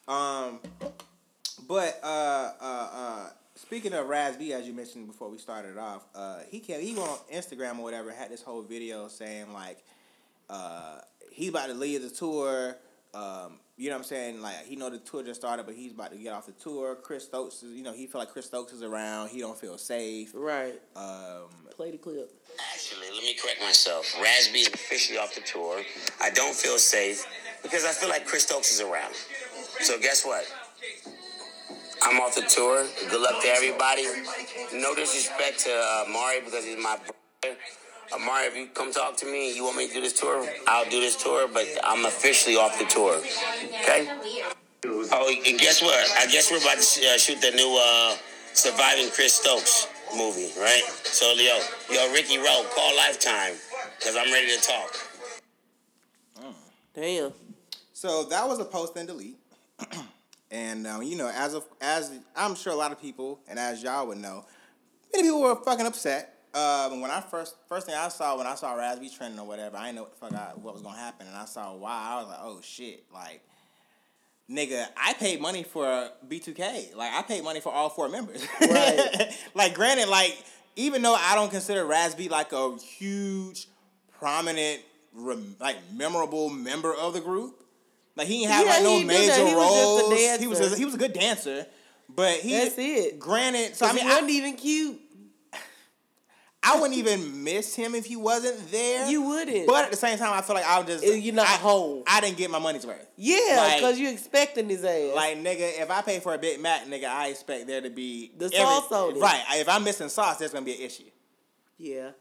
Um, 0.07 0.59
but 1.67 1.97
uh, 2.03 2.51
uh, 2.59 2.89
uh, 2.93 3.29
speaking 3.55 3.93
of 3.93 4.07
Raz 4.07 4.35
B, 4.35 4.51
as 4.51 4.67
you 4.67 4.73
mentioned 4.73 5.07
before 5.07 5.29
we 5.29 5.37
started 5.37 5.77
off, 5.77 6.05
uh, 6.13 6.39
he 6.49 6.59
can 6.59 6.81
he 6.81 6.93
went 6.93 7.07
on 7.09 7.17
Instagram 7.31 7.79
or 7.79 7.83
whatever, 7.83 8.11
had 8.11 8.29
this 8.31 8.41
whole 8.41 8.61
video 8.63 9.07
saying 9.07 9.53
like 9.53 9.81
uh, 10.49 10.99
he's 11.31 11.49
about 11.49 11.67
to 11.67 11.73
leave 11.73 12.01
the 12.01 12.09
tour. 12.09 12.75
Um, 13.13 13.59
you 13.75 13.89
know 13.89 13.95
what 13.95 13.99
I'm 13.99 14.03
saying? 14.05 14.41
Like 14.41 14.65
he 14.65 14.75
know 14.75 14.89
the 14.89 14.99
tour 14.99 15.23
just 15.23 15.41
started, 15.41 15.65
but 15.65 15.75
he's 15.75 15.93
about 15.93 16.11
to 16.11 16.17
get 16.17 16.33
off 16.33 16.45
the 16.45 16.51
tour. 16.51 16.95
Chris 16.95 17.25
Stokes, 17.25 17.63
is, 17.63 17.75
you 17.75 17.83
know, 17.83 17.93
he 17.93 18.05
feel 18.05 18.19
like 18.19 18.29
Chris 18.29 18.45
Stokes 18.45 18.71
is 18.71 18.83
around. 18.83 19.29
He 19.29 19.39
don't 19.39 19.57
feel 19.57 19.77
safe. 19.77 20.31
Right. 20.33 20.79
Um, 20.95 21.49
Play 21.71 21.91
the 21.91 21.97
clip. 21.97 22.31
Actually, 22.71 23.07
let 23.15 23.23
me 23.23 23.33
correct 23.33 23.61
myself. 23.61 24.13
Raz 24.21 24.49
B 24.53 24.59
is 24.59 24.67
officially 24.67 25.17
off 25.17 25.33
the 25.33 25.41
tour. 25.41 25.81
I 26.21 26.29
don't 26.29 26.53
feel 26.53 26.77
safe 26.77 27.25
because 27.63 27.83
I 27.83 27.91
feel 27.91 28.09
like 28.09 28.27
Chris 28.27 28.43
Stokes 28.43 28.71
is 28.71 28.79
around. 28.79 29.15
So 29.79 29.99
guess 29.99 30.23
what? 30.23 30.45
I'm 32.03 32.19
off 32.19 32.35
the 32.35 32.41
tour. 32.41 32.85
Good 33.09 33.21
luck 33.21 33.41
to 33.41 33.47
everybody. 33.47 34.03
No 34.73 34.93
disrespect 34.93 35.59
to 35.61 35.71
uh, 35.71 36.05
Mari 36.11 36.41
because 36.41 36.65
he's 36.65 36.77
my 36.77 36.97
brother. 36.97 37.57
Amari, 38.13 38.45
if 38.45 38.55
you 38.55 38.67
come 38.67 38.91
talk 38.91 39.17
to 39.17 39.25
me 39.25 39.47
and 39.47 39.55
you 39.55 39.63
want 39.63 39.77
me 39.77 39.87
to 39.87 39.93
do 39.93 40.01
this 40.01 40.19
tour, 40.19 40.45
I'll 40.67 40.89
do 40.89 40.99
this 40.99 41.15
tour, 41.21 41.47
but 41.51 41.65
I'm 41.83 42.05
officially 42.05 42.55
off 42.55 42.77
the 42.77 42.85
tour. 42.85 43.17
Okay? 43.81 44.07
Oh, 44.85 45.33
and 45.47 45.59
guess 45.59 45.81
what? 45.81 46.11
I 46.17 46.27
guess 46.27 46.51
we're 46.51 46.57
about 46.57 46.77
to 46.77 47.07
uh, 47.07 47.17
shoot 47.17 47.41
the 47.41 47.51
new 47.51 47.79
uh, 47.81 48.15
Surviving 48.53 49.09
Chris 49.11 49.33
Stokes 49.33 49.87
movie, 50.15 50.51
right? 50.59 50.83
So, 51.03 51.33
yo, 51.33 51.59
yo, 51.89 52.11
Ricky 52.13 52.37
Rowe, 52.37 52.65
call 52.75 52.95
Lifetime, 52.95 53.53
because 53.97 54.15
I'm 54.15 54.31
ready 54.31 54.55
to 54.55 54.61
talk. 54.61 54.95
Damn. 56.93 57.33
So 57.93 58.25
that 58.25 58.47
was 58.47 58.59
a 58.59 58.65
post 58.65 58.95
and 58.97 59.07
delete, 59.07 59.37
and 60.51 60.85
um, 60.85 61.01
you 61.01 61.15
know, 61.15 61.31
as 61.33 61.55
of 61.55 61.65
as 61.81 62.11
I'm 62.35 62.53
sure 62.53 62.71
a 62.71 62.75
lot 62.75 62.91
of 62.91 63.01
people, 63.01 63.39
and 63.47 63.57
as 63.57 63.81
y'all 63.81 64.05
would 64.07 64.19
know, 64.19 64.45
many 65.13 65.29
people 65.29 65.41
were 65.41 65.55
fucking 65.55 65.85
upset. 65.87 66.32
Um, 66.53 67.01
when 67.01 67.09
I 67.09 67.19
first 67.21 67.55
first 67.67 67.87
thing 67.87 67.95
I 67.95 68.09
saw 68.09 68.37
when 68.37 68.45
I 68.45 68.55
saw 68.55 68.73
Raz 68.75 68.99
B 68.99 69.09
trending 69.09 69.39
or 69.39 69.47
whatever, 69.47 69.77
I 69.77 69.85
didn't 69.87 69.95
know 69.95 70.01
what 70.03 70.11
the 70.11 70.17
fuck 70.17 70.33
I, 70.33 70.51
what 70.55 70.73
was 70.73 70.83
gonna 70.83 70.97
happen, 70.97 71.25
and 71.27 71.35
I 71.35 71.45
saw 71.45 71.75
why 71.75 72.09
I 72.11 72.19
was 72.19 72.27
like, 72.27 72.39
oh 72.41 72.59
shit, 72.63 73.05
like. 73.13 73.41
Nigga, 74.51 74.85
I 74.97 75.13
paid 75.13 75.39
money 75.39 75.63
for 75.63 76.09
B2K. 76.27 76.95
Like 76.95 77.13
I 77.13 77.21
paid 77.21 77.45
money 77.45 77.61
for 77.61 77.71
all 77.71 77.89
four 77.89 78.09
members. 78.09 78.45
Right. 78.59 79.33
like 79.55 79.73
granted, 79.73 80.09
like 80.09 80.37
even 80.75 81.01
though 81.01 81.15
I 81.15 81.33
don't 81.35 81.49
consider 81.49 81.85
Raz 81.85 82.13
B 82.13 82.27
like 82.27 82.51
a 82.51 82.75
huge, 82.77 83.67
prominent, 84.19 84.81
rem- 85.13 85.55
like 85.61 85.77
memorable 85.93 86.49
member 86.49 86.93
of 86.93 87.13
the 87.13 87.21
group, 87.21 87.63
like 88.17 88.27
he 88.27 88.39
didn't 88.39 88.51
have 88.51 88.65
Yeah, 88.65 88.73
like 88.73 88.83
no 88.83 89.03
major 89.03 89.33
He 89.33 89.43
was 89.43 89.53
roles. 89.53 90.39
he 90.41 90.47
was 90.47 90.59
a, 90.73 90.77
he 90.77 90.85
was 90.85 90.93
a 90.93 90.97
good 90.97 91.13
dancer, 91.13 91.65
but 92.13 92.33
he 92.39 92.51
That's 92.51 92.75
it. 92.77 93.19
Granted, 93.19 93.75
so 93.77 93.85
I 93.85 93.89
I 93.89 93.93
mean, 93.93 94.03
he 94.03 94.09
wasn't 94.09 94.29
I, 94.29 94.33
even 94.33 94.53
cute. 94.57 94.99
I 96.65 96.75
wouldn't 96.79 96.97
even 96.97 97.43
miss 97.43 97.75
him 97.75 97.93
if 97.93 98.05
he 98.05 98.15
wasn't 98.15 98.71
there. 98.71 99.09
You 99.09 99.21
wouldn't. 99.23 99.67
But 99.67 99.85
at 99.85 99.91
the 99.91 99.97
same 99.97 100.17
time, 100.17 100.31
I 100.33 100.41
feel 100.41 100.55
like 100.55 100.65
I 100.65 100.77
would 100.77 100.87
just 100.87 101.05
You're 101.05 101.33
not 101.35 101.45
I, 101.47 101.51
whole. 101.57 102.03
I 102.07 102.21
didn't 102.21 102.37
get 102.37 102.49
my 102.49 102.59
money's 102.59 102.85
worth. 102.85 103.05
Yeah, 103.17 103.37
Like- 103.57 103.75
because 103.77 103.99
you 103.99 104.09
expecting 104.09 104.69
his 104.69 104.83
ass. 104.85 105.13
Like 105.15 105.37
nigga, 105.37 105.81
if 105.81 105.91
I 105.91 106.01
pay 106.01 106.19
for 106.21 106.33
a 106.33 106.37
Big 106.37 106.61
Mac, 106.61 106.85
nigga, 106.85 107.05
I 107.09 107.27
expect 107.27 107.67
there 107.67 107.81
to 107.81 107.89
be 107.89 108.31
The 108.37 108.49
sauce 108.49 108.91
on 108.91 109.17
it. 109.17 109.19
Right. 109.19 109.43
If 109.55 109.67
I'm 109.67 109.83
missing 109.83 110.07
sauce, 110.09 110.37
there's 110.37 110.51
gonna 110.53 110.65
be 110.65 110.75
an 110.75 110.81
issue. 110.81 111.03
yeah. 111.77 112.11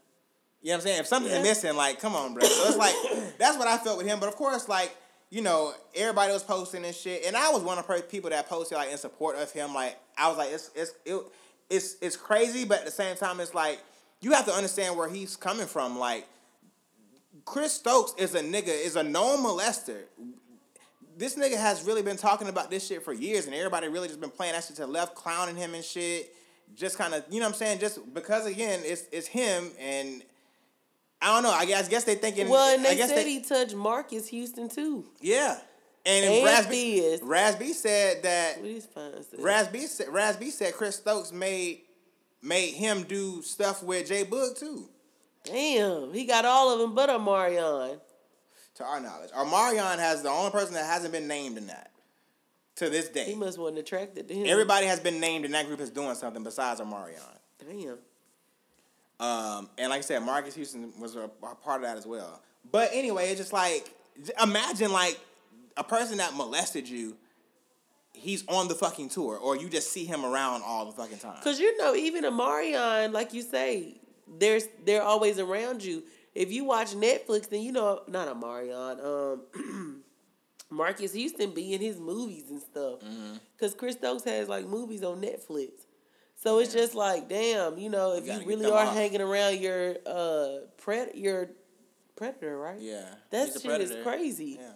You 0.61 0.69
know 0.69 0.75
what 0.75 0.81
I'm 0.83 0.87
saying? 0.87 0.99
If 1.01 1.07
something's 1.07 1.35
Yeah. 1.35 1.43
missing, 1.43 1.75
like, 1.75 1.99
come 1.99 2.15
on, 2.15 2.33
bro. 2.33 2.43
So 2.43 2.67
it's 2.69 2.77
like 2.77 2.95
that's 3.37 3.57
what 3.57 3.67
I 3.67 3.77
felt 3.77 3.97
with 3.97 4.07
him. 4.07 4.19
But 4.21 4.29
of 4.29 4.35
course, 4.37 4.69
like, 4.69 4.95
you 5.29 5.41
know, 5.41 5.73
everybody 5.95 6.31
was 6.31 6.43
posting 6.43 6.85
and 6.85 6.95
shit, 6.95 7.25
and 7.25 7.35
I 7.35 7.49
was 7.51 7.63
one 7.63 7.77
of 7.77 7.85
the 7.87 8.01
people 8.01 8.29
that 8.29 8.47
posted 8.47 8.77
like 8.77 8.89
in 8.91 8.97
support 8.97 9.35
of 9.35 9.51
him. 9.51 9.73
Like, 9.73 9.97
I 10.17 10.29
was 10.29 10.37
like, 10.37 10.51
it's 10.51 10.69
it's 10.75 10.91
it, 11.05 11.21
it's 11.69 11.95
it's 12.01 12.15
crazy, 12.15 12.63
but 12.65 12.79
at 12.79 12.85
the 12.85 12.91
same 12.91 13.15
time, 13.17 13.39
it's 13.41 13.53
like 13.53 13.79
you 14.23 14.31
have 14.31 14.45
to 14.45 14.51
understand 14.53 14.97
where 14.97 15.07
he's 15.09 15.35
coming 15.35 15.67
from. 15.67 15.99
Like, 15.99 16.27
Chris 17.45 17.73
Stokes 17.73 18.13
is 18.17 18.33
a 18.35 18.41
nigga, 18.41 18.67
is 18.69 18.95
a 18.95 19.03
known 19.03 19.39
molester. 19.43 20.03
This 21.17 21.35
nigga 21.35 21.57
has 21.57 21.83
really 21.83 22.01
been 22.01 22.17
talking 22.17 22.47
about 22.47 22.71
this 22.71 22.87
shit 22.87 23.03
for 23.03 23.13
years, 23.13 23.45
and 23.45 23.53
everybody 23.53 23.87
really 23.87 24.07
just 24.07 24.19
been 24.21 24.29
playing 24.31 24.53
that 24.53 24.63
shit 24.63 24.77
to 24.77 24.83
the 24.83 24.87
left, 24.87 25.13
clowning 25.13 25.55
him 25.55 25.75
and 25.75 25.83
shit. 25.83 26.33
Just 26.75 26.97
kind 26.97 27.13
of, 27.13 27.23
you 27.29 27.39
know 27.39 27.45
what 27.45 27.53
I'm 27.53 27.57
saying? 27.59 27.79
Just 27.79 28.13
because 28.15 28.47
again, 28.47 28.79
it's 28.83 29.03
it's 29.11 29.27
him, 29.27 29.69
and 29.79 30.23
I 31.21 31.27
don't 31.35 31.43
know. 31.43 31.51
I 31.51 31.65
guess, 31.65 31.85
I 31.87 31.89
guess 31.91 32.03
they 32.05 32.15
thinking. 32.15 32.49
Well, 32.49 32.73
and 32.75 32.83
I 32.85 32.89
they 32.91 32.95
guess 32.95 33.09
said 33.09 33.27
he 33.27 33.41
touched 33.41 33.75
Marcus 33.75 34.27
Houston 34.29 34.69
too. 34.69 35.05
yeah. 35.21 35.59
And, 36.05 36.25
And 36.25 36.43
Raz 36.45 36.67
B, 36.67 36.99
Fizz. 36.99 37.21
Raz 37.21 37.55
B 37.55 37.71
said 37.71 38.23
that 38.23 38.57
What 38.59 38.67
is 38.69 38.85
fine? 38.87 39.11
said. 39.23 39.39
Raz 39.39 39.67
B 39.69 39.79
said 39.85 40.07
Raz 40.09 40.35
B 40.35 40.49
said 40.49 40.73
Chris 40.73 40.97
Stokes 40.97 41.31
made 41.31 41.81
made 42.43 42.73
him 42.73 43.03
do 43.03 43.41
stuff 43.41 43.81
with 43.81 44.07
J-Boog 44.07 44.59
too. 44.59 44.89
Damn, 45.43 46.13
he 46.13 46.25
got 46.25 46.45
all 46.45 46.73
of 46.73 46.79
them 46.79 46.93
but 46.93 47.09
Omarion. 47.09 47.99
To 48.75 48.83
our 48.83 48.99
knowledge, 48.99 49.31
Omarion 49.31 49.99
has 49.99 50.23
the 50.23 50.29
only 50.29 50.51
person 50.51 50.73
that 50.73 50.85
hasn't 50.85 51.13
been 51.13 51.27
named 51.27 51.57
in 51.57 51.67
that 51.67 51.91
to 52.77 52.89
this 52.89 53.09
day. 53.09 53.25
He 53.25 53.35
must 53.35 53.57
wasn't 53.57 53.79
attracted 53.79 54.27
to 54.27 54.33
him. 54.33 54.47
Everybody 54.47 54.87
has 54.87 54.99
been 54.99 55.19
named 55.19 55.45
in 55.45 55.51
that 55.51 55.67
group 55.67 55.79
is 55.79 55.89
doing 55.89 56.15
something 56.15 56.43
besides 56.43 56.81
Omarion. 56.81 57.19
Damn. 57.59 57.97
Um, 59.19 59.69
and 59.77 59.89
like 59.89 59.99
I 59.99 60.01
said, 60.01 60.19
Marcus 60.19 60.55
Houston 60.55 60.91
was 60.99 61.15
a, 61.15 61.29
a 61.43 61.55
part 61.55 61.81
of 61.81 61.87
that 61.87 61.97
as 61.97 62.05
well. 62.05 62.41
But 62.71 62.89
anyway, 62.93 63.29
it's 63.29 63.39
just 63.39 63.53
like 63.53 63.93
imagine 64.41 64.91
like 64.91 65.19
a 65.77 65.83
person 65.83 66.17
that 66.17 66.35
molested 66.35 66.87
you. 66.87 67.15
He's 68.13 68.45
on 68.47 68.67
the 68.67 68.75
fucking 68.75 69.09
tour, 69.09 69.37
or 69.37 69.57
you 69.57 69.69
just 69.69 69.91
see 69.91 70.05
him 70.05 70.23
around 70.23 70.61
all 70.63 70.85
the 70.85 70.91
fucking 70.91 71.17
time. 71.17 71.41
Cause 71.43 71.59
you 71.59 71.75
know, 71.77 71.95
even 71.95 72.23
Omarion, 72.23 73.11
like 73.11 73.33
you 73.33 73.41
say, 73.41 73.99
there's 74.27 74.67
they're 74.85 75.03
always 75.03 75.39
around 75.39 75.83
you. 75.83 76.03
If 76.33 76.51
you 76.51 76.63
watch 76.63 76.93
Netflix, 76.93 77.49
then 77.49 77.61
you 77.61 77.71
know 77.71 78.01
not 78.07 78.27
Omarion, 78.27 79.03
um, 79.53 80.03
Marcus 80.69 81.13
Houston 81.13 81.51
be 81.53 81.73
in 81.73 81.81
his 81.81 81.99
movies 81.99 82.49
and 82.49 82.61
stuff. 82.61 82.99
Mm-hmm. 83.01 83.33
Cause 83.59 83.73
Chris 83.73 83.95
Stokes 83.95 84.23
has 84.23 84.47
like 84.47 84.65
movies 84.65 85.03
on 85.03 85.21
Netflix. 85.21 85.71
So 86.35 86.59
it's 86.59 86.73
just 86.73 86.93
like, 86.93 87.29
damn, 87.29 87.77
you 87.77 87.89
know, 87.89 88.13
if 88.13 88.25
gotta 88.25 88.41
you 88.41 88.47
really 88.47 88.65
are 88.65 88.85
off. 88.85 88.93
hanging 88.93 89.21
around 89.21 89.59
your 89.59 89.95
uh 90.05 90.59
pred 90.83 91.15
your 91.15 91.49
predator, 92.15 92.57
right? 92.57 92.79
Yeah, 92.79 93.05
That 93.31 93.49
he's 93.49 93.61
shit 93.61 93.81
is 93.81 93.95
crazy. 94.03 94.57
Yeah. 94.59 94.71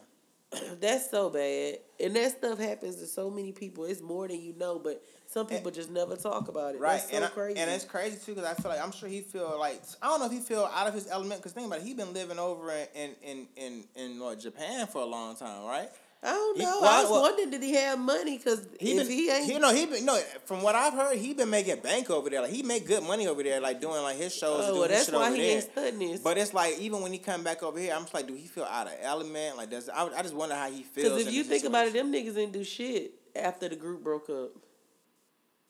That's 0.80 1.10
so 1.10 1.30
bad. 1.30 1.80
And 2.00 2.16
that 2.16 2.32
stuff 2.38 2.60
happens 2.60 2.96
to 2.98 3.06
so 3.08 3.30
many 3.30 3.52
people. 3.52 3.84
It's 3.86 4.02
more 4.02 4.28
than 4.28 4.42
you 4.42 4.54
know, 4.58 4.80
but 4.80 5.04
some 5.26 5.46
eh. 5.48 5.56
people 5.58 5.72
just 5.72 5.92
never 5.92 6.16
talk 6.16 6.48
about 6.48 6.76
it. 6.76 6.80
Right, 6.80 6.98
That's 6.98 7.10
so 7.10 7.16
and 7.18 7.26
I- 7.26 7.30
crazy. 7.30 7.60
and 7.60 7.70
it's 7.70 7.84
crazy 7.84 8.18
too 8.24 8.34
because 8.34 8.50
I 8.50 8.54
feel 8.54 8.72
like 8.72 8.82
I'm 8.82 8.92
sure 8.92 9.10
he 9.10 9.22
feel 9.22 9.58
like 9.60 9.82
I 10.02 10.08
don't 10.08 10.20
know 10.20 10.26
if 10.28 10.32
he 10.32 10.40
feel 10.40 10.70
out 10.74 10.88
of 10.88 10.94
his 10.94 11.08
element 11.10 11.42
because 11.42 11.52
think 11.52 11.68
about 11.68 11.80
it, 11.80 11.86
he 11.86 11.94
been 11.94 12.14
living 12.14 12.40
over 12.40 12.72
in 12.72 12.88
in 12.96 13.12
in 13.24 13.48
in, 13.58 13.84
in 13.96 14.20
like, 14.20 14.40
Japan 14.40 14.88
for 14.88 15.02
a 15.02 15.06
long 15.06 15.36
time, 15.36 15.66
right? 15.66 15.90
I 16.24 16.32
don't 16.32 16.58
he- 16.58 16.64
know. 16.64 16.80
well, 16.82 16.90
I 16.92 17.02
was 17.04 17.12
well- 17.12 17.22
wondering, 17.22 17.52
did 17.52 17.62
he 17.64 17.74
have 17.76 18.00
money? 18.00 18.38
Because 18.38 18.68
He 18.80 18.96
been 18.98 19.08
he 19.08 19.30
ain't, 19.30 19.46
he, 19.46 19.60
no 19.60 19.74
he 19.74 19.86
been 19.86 20.04
no 20.06 20.18
from 20.46 20.64
what 20.64 20.74
I've 20.76 20.94
heard 20.94 21.18
he 21.18 21.34
been 21.34 21.50
making 21.50 21.80
bank 21.82 22.10
over 22.10 22.30
there 22.30 22.42
like 22.42 22.52
he 22.52 22.64
make 22.64 22.88
good 22.88 23.04
money 23.04 23.28
over 23.28 23.44
there 23.44 23.62
like 23.62 23.80
doing 23.80 24.02
like 24.02 24.18
his 24.18 24.36
shows. 24.36 24.62
oh, 24.64 24.68
doing 24.70 24.80
well, 24.80 24.90
that's 24.90 25.12
why 25.12 25.32
he 25.32 25.38
there. 25.42 25.56
ain't 25.56 25.64
studying 25.64 26.12
this. 26.12 26.22
But 26.22 26.38
it's 26.38 26.54
like 26.54 26.80
even 26.80 27.02
when 27.02 27.14
he 27.14 27.20
come 27.20 27.44
back 27.44 27.62
over 27.64 27.78
here, 27.80 27.94
I'm 27.94 28.02
just 28.02 28.14
like, 28.14 28.28
do 28.28 28.34
he 28.34 28.48
feel 28.48 28.64
out 28.66 28.88
of 28.88 28.94
element? 29.02 29.58
Like, 29.58 29.70
does 29.70 29.90
I, 29.90 30.08
I 30.08 30.22
just 30.24 30.34
wonder 30.34 30.56
how 30.56 30.72
he 30.72 30.84
feels. 30.84 31.10
Because 31.10 31.28
if 31.28 31.34
you 31.34 31.44
think 31.44 31.66
about 31.66 31.88
it, 31.88 31.94
them 31.94 32.12
niggas 32.12 32.34
didn't 32.36 32.54
do 32.54 32.64
shit 32.64 33.14
after 33.36 33.70
the 33.70 33.76
group 33.76 34.04
broke 34.04 34.30
up. 34.30 34.52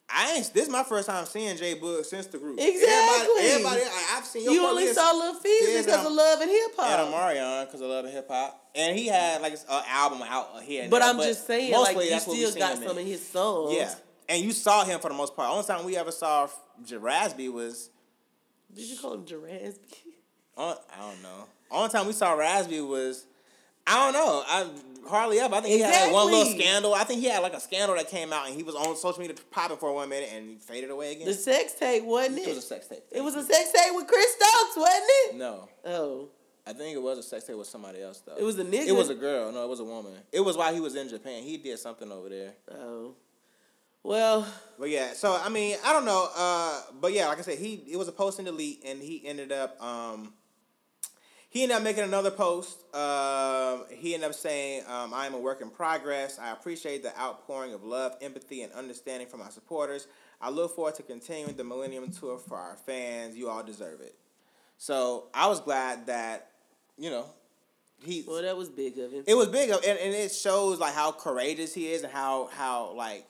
I 0.09 0.35
ain't. 0.35 0.53
This 0.53 0.63
is 0.63 0.69
my 0.69 0.83
first 0.83 1.07
time 1.07 1.25
seeing 1.25 1.57
J-Boog 1.57 2.05
since 2.05 2.27
the 2.27 2.37
group. 2.37 2.57
Exactly. 2.59 2.85
Everybody, 2.85 3.47
everybody 3.49 3.81
I, 3.83 4.17
I've 4.17 4.25
seen 4.25 4.43
your 4.45 4.53
You 4.53 4.65
only 4.65 4.87
saw 4.93 5.11
Lil 5.11 5.33
Fizz 5.35 5.85
because 5.85 5.99
um, 5.99 6.05
of 6.07 6.13
love 6.13 6.41
and 6.41 6.49
hip 6.49 6.71
Hop. 6.77 6.99
and 6.99 7.13
hop. 7.13 7.33
Omarion 7.33 7.65
because 7.65 7.81
I 7.81 7.85
love 7.85 8.05
the 8.05 8.11
hip 8.11 8.27
hop, 8.29 8.69
and 8.73 8.97
he 8.97 9.07
had 9.07 9.41
like 9.41 9.53
an 9.53 9.59
uh, 9.67 9.83
album 9.87 10.21
out 10.21 10.49
uh, 10.55 10.59
here. 10.61 10.87
But 10.89 10.99
there, 10.99 11.09
I'm 11.09 11.17
just 11.17 11.45
saying, 11.45 11.73
like 11.73 11.95
mostly 11.95 12.09
you 12.09 12.15
what 12.15 12.27
we 12.27 12.45
still 12.45 12.59
got 12.59 12.75
him 12.77 12.83
in. 12.83 12.87
some 12.87 12.97
of 12.97 13.05
his 13.05 13.27
songs. 13.27 13.75
Yeah, 13.75 13.93
and 14.29 14.41
you 14.43 14.51
saw 14.53 14.85
him 14.85 14.99
for 15.01 15.09
the 15.09 15.15
most 15.15 15.35
part. 15.35 15.49
Only 15.51 15.65
time 15.65 15.83
we 15.85 15.97
ever 15.97 16.11
saw 16.11 16.47
J- 16.85 16.95
Rasby 16.95 17.51
was 17.51 17.89
Did 18.73 18.85
you 18.85 18.97
call 18.97 19.13
him 19.13 19.25
Jarasby? 19.25 19.77
On, 20.55 20.75
I 20.95 21.01
don't 21.01 21.21
know. 21.21 21.45
Only 21.69 21.89
time 21.89 22.07
we 22.07 22.13
saw 22.13 22.33
Raz 22.33 22.65
B 22.67 22.79
was, 22.81 23.25
I 23.87 24.11
don't 24.11 24.13
know. 24.13 24.43
I 24.47 24.69
hardly 25.09 25.39
ever. 25.39 25.55
I 25.55 25.61
think 25.61 25.73
he 25.75 25.79
had 25.79 26.05
like, 26.05 26.13
one 26.13 26.25
little 26.31 26.53
scandal. 26.53 26.93
I 26.93 27.03
think 27.05 27.21
he 27.21 27.27
had 27.27 27.39
like 27.41 27.53
a 27.53 27.59
scandal 27.59 27.95
that 27.95 28.09
came 28.09 28.33
out, 28.33 28.47
and 28.47 28.55
he 28.55 28.63
was 28.63 28.75
on 28.75 28.95
social 28.97 29.21
media 29.21 29.35
popping 29.51 29.77
for 29.77 29.93
one 29.93 30.09
minute 30.09 30.29
and 30.33 30.49
he 30.49 30.55
faded 30.57 30.89
away 30.89 31.13
again. 31.13 31.25
The 31.27 31.33
sex 31.33 31.73
tape 31.73 32.03
wasn't 32.03 32.39
it 32.39 32.41
it? 32.41 32.49
was 32.49 32.57
a 32.57 32.61
sex 32.61 32.87
tape. 32.87 33.03
It 33.11 33.21
was 33.21 33.35
a 33.35 33.43
sex 33.43 33.71
tape 33.71 33.95
with 33.95 34.07
Chris 34.07 34.27
Stokes, 34.33 34.75
wasn't 34.77 35.03
it? 35.07 35.35
No, 35.37 35.69
Oh, 35.85 36.27
I 36.65 36.73
think 36.73 36.95
it 36.97 37.01
was 37.01 37.17
a 37.17 37.23
sex 37.23 37.45
tape 37.45 37.55
with 37.55 37.67
somebody 37.67 38.01
else 38.01 38.21
though. 38.25 38.35
It 38.37 38.43
was 38.43 38.59
a 38.59 38.65
nigga? 38.65 38.87
It 38.87 38.95
was 38.95 39.09
a 39.09 39.15
girl. 39.15 39.51
No, 39.53 39.63
it 39.63 39.69
was 39.69 39.79
a 39.79 39.85
woman. 39.85 40.13
It 40.33 40.41
was 40.41 40.57
while 40.57 40.73
he 40.73 40.81
was 40.81 40.95
in 40.95 41.07
Japan. 41.07 41.43
He 41.43 41.55
did 41.57 41.79
something 41.79 42.11
over 42.11 42.27
there. 42.29 42.53
oh. 42.71 43.15
Well, 44.03 44.47
But 44.79 44.89
yeah, 44.89 45.13
so 45.13 45.37
I 45.41 45.49
mean, 45.49 45.75
I 45.85 45.91
don't 45.91 46.05
know. 46.05 46.29
Uh, 46.35 46.81
but 47.01 47.11
yeah, 47.11 47.27
like 47.27 47.39
I 47.39 47.41
said, 47.41 47.57
he 47.57 47.83
it 47.91 47.97
was 47.97 48.07
a 48.07 48.13
post 48.13 48.39
and 48.39 48.45
delete, 48.45 48.83
and 48.85 49.01
he 49.01 49.21
ended 49.25 49.51
up 49.51 49.81
um, 49.83 50.33
he 51.57 51.63
ended 51.63 51.77
up 51.77 51.83
making 51.83 52.03
another 52.03 52.29
post. 52.29 52.83
Um, 52.93 53.85
he 53.89 54.13
ended 54.13 54.29
up 54.29 54.35
saying, 54.35 54.83
um, 54.87 55.11
"I 55.11 55.25
am 55.25 55.33
a 55.33 55.39
work 55.39 55.59
in 55.59 55.71
progress. 55.71 56.37
I 56.37 56.51
appreciate 56.51 57.01
the 57.01 57.19
outpouring 57.19 57.73
of 57.73 57.83
love, 57.83 58.15
empathy, 58.21 58.61
and 58.61 58.71
understanding 58.73 59.27
from 59.27 59.39
my 59.39 59.49
supporters. 59.49 60.05
I 60.39 60.51
look 60.51 60.75
forward 60.75 60.93
to 60.95 61.03
continuing 61.03 61.55
the 61.55 61.63
Millennium 61.63 62.11
Tour 62.11 62.37
for 62.37 62.57
our 62.57 62.77
fans. 62.85 63.35
You 63.35 63.49
all 63.49 63.63
deserve 63.63 64.01
it." 64.01 64.15
So 64.77 65.29
I 65.33 65.47
was 65.47 65.59
glad 65.59 66.05
that 66.05 66.51
you 66.95 67.09
know 67.09 67.25
he 68.03 68.23
well, 68.27 68.43
that 68.43 68.55
was 68.55 68.69
big 68.69 68.99
of 68.99 69.11
him. 69.11 69.23
it 69.25 69.33
was 69.33 69.47
big, 69.47 69.71
of 69.71 69.83
and, 69.83 69.97
and 69.97 70.13
it 70.13 70.31
shows 70.31 70.77
like 70.77 70.93
how 70.93 71.11
courageous 71.11 71.73
he 71.73 71.91
is, 71.91 72.03
and 72.03 72.13
how 72.13 72.51
how 72.53 72.93
like 72.93 73.25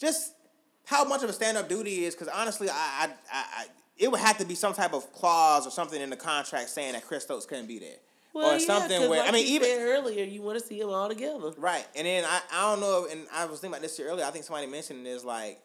just 0.00 0.34
how 0.84 1.04
much 1.04 1.22
of 1.22 1.30
a 1.30 1.32
stand 1.32 1.56
up 1.56 1.68
dude 1.68 1.86
he 1.86 2.04
is. 2.04 2.16
Because 2.16 2.26
honestly, 2.26 2.68
I, 2.68 2.74
I 2.74 3.10
I 3.32 3.44
I 3.62 3.66
it 3.98 4.10
would 4.10 4.20
have 4.20 4.38
to 4.38 4.44
be 4.44 4.54
some 4.54 4.72
type 4.74 4.92
of 4.94 5.12
clause 5.12 5.66
or 5.66 5.70
something 5.70 6.00
in 6.00 6.10
the 6.10 6.16
contract 6.16 6.70
saying 6.70 6.92
that 6.92 7.04
Chris 7.06 7.24
Stokes 7.24 7.46
couldn't 7.46 7.66
be 7.66 7.78
there, 7.78 7.96
well, 8.32 8.50
or 8.50 8.58
yeah, 8.58 8.66
something 8.66 9.00
where 9.08 9.20
like 9.20 9.28
I 9.28 9.32
mean 9.32 9.46
you 9.46 9.54
even 9.54 9.68
said 9.68 9.80
earlier, 9.80 10.24
you 10.24 10.42
want 10.42 10.58
to 10.58 10.64
see 10.64 10.78
them 10.80 10.90
all 10.90 11.08
together. 11.08 11.52
right. 11.58 11.86
And 11.96 12.06
then 12.06 12.24
I 12.24 12.40
I 12.52 12.70
don't 12.70 12.80
know, 12.80 13.06
and 13.10 13.26
I 13.32 13.46
was 13.46 13.60
thinking 13.60 13.74
about 13.74 13.82
this 13.82 13.98
earlier. 14.00 14.24
I 14.24 14.30
think 14.30 14.44
somebody 14.44 14.66
mentioned 14.66 15.06
is 15.06 15.24
like. 15.24 15.60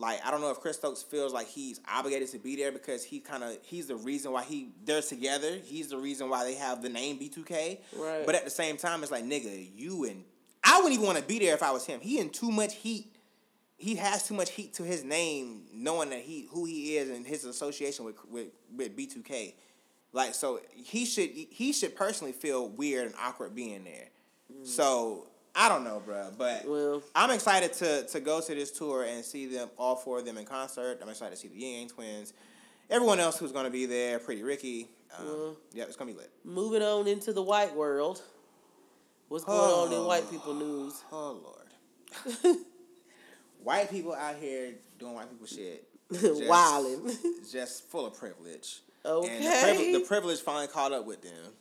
Like 0.00 0.24
I 0.24 0.30
don't 0.30 0.40
know 0.40 0.52
if 0.52 0.60
Chris 0.60 0.76
Stokes 0.76 1.02
feels 1.02 1.32
like 1.32 1.48
he's 1.48 1.80
obligated 1.92 2.28
to 2.28 2.38
be 2.38 2.54
there 2.54 2.70
because 2.70 3.02
he 3.02 3.18
kind 3.18 3.42
of 3.42 3.58
he's 3.62 3.88
the 3.88 3.96
reason 3.96 4.30
why 4.30 4.44
he 4.44 4.68
they're 4.84 5.02
together. 5.02 5.58
He's 5.64 5.88
the 5.88 5.96
reason 5.96 6.28
why 6.28 6.44
they 6.44 6.54
have 6.54 6.82
the 6.82 6.88
name 6.88 7.18
B 7.18 7.28
two 7.28 7.42
K. 7.42 7.80
Right. 7.96 8.24
But 8.24 8.36
at 8.36 8.44
the 8.44 8.50
same 8.50 8.76
time, 8.76 9.02
it's 9.02 9.10
like 9.10 9.24
nigga, 9.24 9.68
you 9.74 10.04
and 10.04 10.22
I 10.62 10.76
wouldn't 10.76 10.92
even 10.94 11.04
want 11.04 11.18
to 11.18 11.24
be 11.24 11.40
there 11.40 11.52
if 11.52 11.64
I 11.64 11.72
was 11.72 11.84
him. 11.84 11.98
He 11.98 12.20
in 12.20 12.30
too 12.30 12.52
much 12.52 12.76
heat. 12.76 13.12
He 13.80 13.94
has 13.94 14.26
too 14.26 14.34
much 14.34 14.50
heat 14.50 14.74
to 14.74 14.82
his 14.82 15.04
name, 15.04 15.62
knowing 15.72 16.10
that 16.10 16.20
he 16.20 16.48
who 16.50 16.64
he 16.64 16.96
is 16.96 17.08
and 17.10 17.24
his 17.26 17.44
association 17.44 18.04
with 18.04 18.16
with 18.28 18.48
with 18.76 18.94
B 18.96 19.06
two 19.06 19.22
K. 19.22 19.54
Like 20.12 20.34
so, 20.34 20.60
he 20.74 21.04
should 21.04 21.30
he 21.30 21.72
should 21.72 21.94
personally 21.94 22.32
feel 22.32 22.68
weird 22.68 23.06
and 23.06 23.14
awkward 23.20 23.54
being 23.54 23.84
there. 23.84 24.08
So 24.64 25.28
I 25.54 25.68
don't 25.68 25.84
know, 25.84 26.02
bro, 26.04 26.30
but 26.36 26.66
Well- 26.66 27.02
I'm 27.14 27.30
excited 27.30 27.72
to 27.74 28.04
to 28.08 28.20
go 28.20 28.40
to 28.40 28.54
this 28.54 28.70
tour 28.72 29.04
and 29.04 29.24
see 29.24 29.46
them 29.46 29.68
all 29.78 29.94
four 29.96 30.18
of 30.18 30.24
them 30.24 30.38
in 30.38 30.44
concert. 30.44 30.98
I'm 31.00 31.08
excited 31.08 31.36
to 31.36 31.40
see 31.40 31.48
the 31.48 31.56
Ying 31.58 31.78
Yang 31.80 31.88
Twins, 31.90 32.32
everyone 32.90 33.20
else 33.20 33.38
who's 33.38 33.52
gonna 33.52 33.70
be 33.70 33.86
there, 33.86 34.18
Pretty 34.18 34.42
Ricky. 34.42 34.88
Um, 35.16 35.26
Well- 35.26 35.56
yeah, 35.72 35.84
it's 35.84 35.94
gonna 35.96 36.10
be 36.10 36.16
lit. 36.18 36.30
Moving 36.44 36.82
on 36.82 37.06
into 37.06 37.32
the 37.32 37.42
white 37.42 37.74
world. 37.76 38.22
What's 39.28 39.44
going 39.44 39.58
on 39.58 39.92
in 39.92 40.04
white 40.04 40.28
people 40.30 40.54
news? 40.54 40.94
Oh 41.12 41.38
Lord. 41.44 42.56
white 43.68 43.90
people 43.90 44.14
out 44.14 44.36
here 44.36 44.72
doing 44.98 45.14
white 45.14 45.30
people 45.30 45.46
shit. 45.46 45.86
Just- 46.12 46.42
Wildin'. 46.42 47.12
Just 47.52 47.88
full 47.88 48.06
of 48.06 48.18
privilege. 48.18 48.80
Okay. 49.04 49.28
And 49.70 49.78
the, 49.78 49.98
the 50.00 50.04
privilege 50.06 50.40
finally 50.40 50.66
caught 50.66 50.92
up 50.92 51.06
with 51.06 51.22
them. 51.22 51.52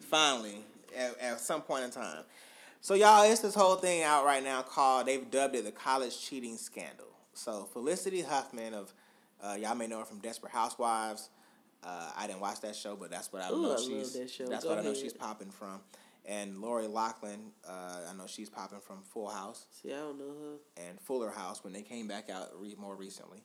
Finally, 0.00 0.58
at, 0.96 1.18
at 1.20 1.40
some 1.40 1.62
point 1.62 1.84
in 1.84 1.90
time. 1.90 2.22
So 2.80 2.92
y'all, 2.94 3.24
it's 3.24 3.40
this 3.40 3.54
whole 3.54 3.76
thing 3.76 4.02
out 4.02 4.24
right 4.26 4.44
now 4.44 4.60
called 4.60 5.06
they've 5.06 5.28
dubbed 5.30 5.54
it 5.56 5.64
the 5.64 5.72
college 5.72 6.20
cheating 6.20 6.56
scandal. 6.58 7.06
So 7.32 7.64
Felicity 7.72 8.20
Huffman 8.20 8.74
of 8.74 8.92
uh, 9.42 9.56
y'all 9.58 9.74
may 9.74 9.86
know 9.86 10.00
her 10.00 10.04
from 10.04 10.18
Desperate 10.18 10.52
Housewives. 10.52 11.30
Uh, 11.82 12.10
I 12.16 12.26
didn't 12.26 12.40
watch 12.40 12.60
that 12.60 12.76
show, 12.76 12.94
but 12.96 13.10
that's 13.10 13.32
what 13.32 13.42
I 13.42 13.50
Ooh, 13.50 13.62
know 13.62 13.68
I 13.70 13.74
love 13.74 13.84
she's. 13.84 14.12
that 14.12 14.30
show. 14.30 14.46
That's 14.46 14.64
Go 14.64 14.70
what 14.70 14.78
I 14.78 14.82
know 14.82 14.94
she's 14.94 15.12
popping 15.12 15.50
from. 15.50 15.80
And 16.26 16.58
Lori 16.60 16.86
Loughlin, 16.86 17.52
uh, 17.68 17.98
I 18.10 18.14
know 18.16 18.24
she's 18.26 18.48
popping 18.48 18.80
from 18.80 19.02
Full 19.12 19.28
House 19.28 19.66
See, 19.70 19.92
I 19.92 19.96
don't 19.98 20.18
know 20.18 20.24
her. 20.78 20.82
and 20.88 20.98
Fuller 21.00 21.30
House 21.30 21.62
when 21.62 21.72
they 21.74 21.82
came 21.82 22.08
back 22.08 22.30
out 22.30 22.48
re- 22.58 22.74
more 22.78 22.96
recently. 22.96 23.42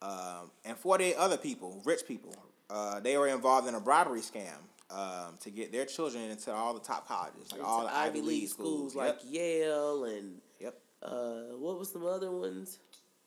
Um, 0.00 0.50
and 0.64 0.76
48 0.76 1.16
other 1.16 1.36
people, 1.36 1.82
rich 1.84 2.06
people, 2.06 2.34
uh, 2.70 3.00
they 3.00 3.16
were 3.18 3.26
involved 3.28 3.66
in 3.68 3.74
a 3.74 3.80
bribery 3.80 4.20
scam 4.20 4.54
um, 4.90 5.38
to 5.40 5.50
get 5.50 5.72
their 5.72 5.84
children 5.84 6.30
into 6.30 6.52
all 6.52 6.72
the 6.72 6.80
top 6.80 7.06
colleges, 7.08 7.50
like 7.52 7.62
all 7.64 7.80
the 7.82 7.86
Into 7.88 7.98
Ivy 7.98 8.20
League 8.22 8.48
schools. 8.48 8.94
like 8.94 9.18
Yep. 9.24 9.32
Yale 9.32 10.04
and 10.04 10.40
Yep. 10.60 10.80
uh, 11.02 11.40
what 11.58 11.78
was 11.80 11.90
some 11.90 12.06
other 12.06 12.30
ones? 12.30 12.78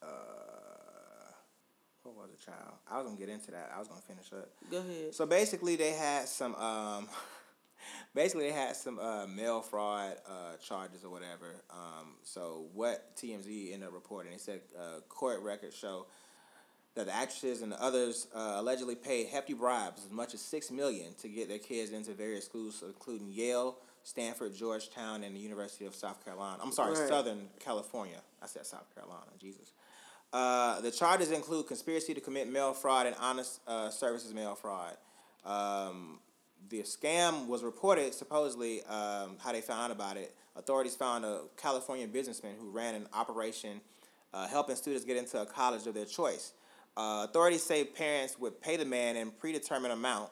Uh, 0.02 0.06
what 2.04 2.16
was 2.16 2.30
it, 2.32 2.40
child? 2.40 2.74
I 2.90 2.98
was 2.98 3.06
gonna 3.06 3.18
get 3.20 3.30
into 3.30 3.52
that. 3.52 3.72
I 3.76 3.80
was 3.80 3.88
gonna 3.88 4.02
finish 4.02 4.32
up. 4.34 4.50
Go 4.72 4.78
ahead. 4.78 5.14
So 5.14 5.26
basically, 5.26 5.76
they 5.76 5.92
had 5.92 6.28
some. 6.28 6.56
Um, 6.56 7.08
basically, 8.16 8.48
they 8.48 8.54
had 8.54 8.76
some 8.76 9.00
uh, 9.00 9.26
mail 9.28 9.62
fraud 9.62 10.16
uh, 10.28 10.56
charges 10.58 11.04
or 11.04 11.10
whatever. 11.10 11.64
Um, 11.70 12.16
so 12.24 12.66
what 12.74 13.16
TMZ 13.18 13.74
ended 13.74 13.88
up 13.88 13.94
reporting, 13.94 14.32
they 14.32 14.38
said 14.38 14.62
uh, 14.78 15.00
court 15.10 15.42
records 15.42 15.76
show 15.76 16.06
that 16.96 17.08
the 17.08 17.16
actresses 17.16 17.62
and 17.64 17.72
the 17.72 17.82
others 17.82 18.28
uh, 18.36 18.56
allegedly 18.58 18.96
paid 18.96 19.28
hefty 19.28 19.54
bribes, 19.54 20.06
as 20.06 20.12
much 20.12 20.34
as 20.36 20.42
six 20.42 20.70
million, 20.70 21.14
to 21.22 21.28
get 21.28 21.50
their 21.50 21.58
kids 21.58 21.92
into 21.92 22.14
various 22.14 22.46
schools, 22.46 22.84
including 22.86 23.32
Yale, 23.32 23.78
Stanford, 24.04 24.56
Georgetown, 24.56 25.24
and 25.24 25.36
the 25.36 25.40
University 25.40 25.86
of 25.86 25.96
South 25.96 26.24
Carolina. 26.24 26.60
I'm 26.62 26.72
sorry, 26.72 26.92
Right. 26.98 27.08
Southern 27.08 27.48
California. 27.60 28.22
I 28.44 28.46
said 28.48 28.66
South 28.68 28.94
Carolina. 28.94 29.26
Jesus. 29.40 29.72
Uh, 30.32 30.82
the 30.82 30.92
charges 30.92 31.32
include 31.32 31.68
conspiracy 31.68 32.14
to 32.14 32.22
commit 32.22 32.48
mail 32.52 32.74
fraud 32.74 33.06
and 33.08 33.16
honest 33.20 33.60
uh, 33.68 33.90
services 33.90 34.34
mail 34.34 34.56
fraud. 34.56 34.96
Um, 35.46 36.20
the 36.70 36.82
scam 36.82 37.48
was 37.48 37.64
reported 37.64 38.14
supposedly 38.14 38.84
um, 38.84 39.38
how 39.40 39.52
they 39.52 39.62
found 39.62 39.82
out 39.82 39.92
about 39.92 40.18
it. 40.18 40.36
Authorities 40.56 40.96
found 40.96 41.26
a 41.26 41.42
California 41.58 42.08
businessman 42.08 42.56
who 42.60 42.70
ran 42.70 42.96
an 42.96 43.08
operation 43.14 43.82
uh, 44.34 44.48
helping 44.48 44.76
students 44.76 45.06
get 45.06 45.18
into 45.18 45.42
a 45.42 45.46
college 45.46 45.88
of 45.88 45.94
their 45.94 46.06
choice. 46.06 46.54
Uh, 46.96 47.26
authorities 47.28 47.64
say 47.64 47.84
parents 47.84 48.38
would 48.40 48.62
pay 48.62 48.78
the 48.78 48.86
man 48.86 49.16
in 49.16 49.32
predetermined 49.32 49.94
amount 49.94 50.30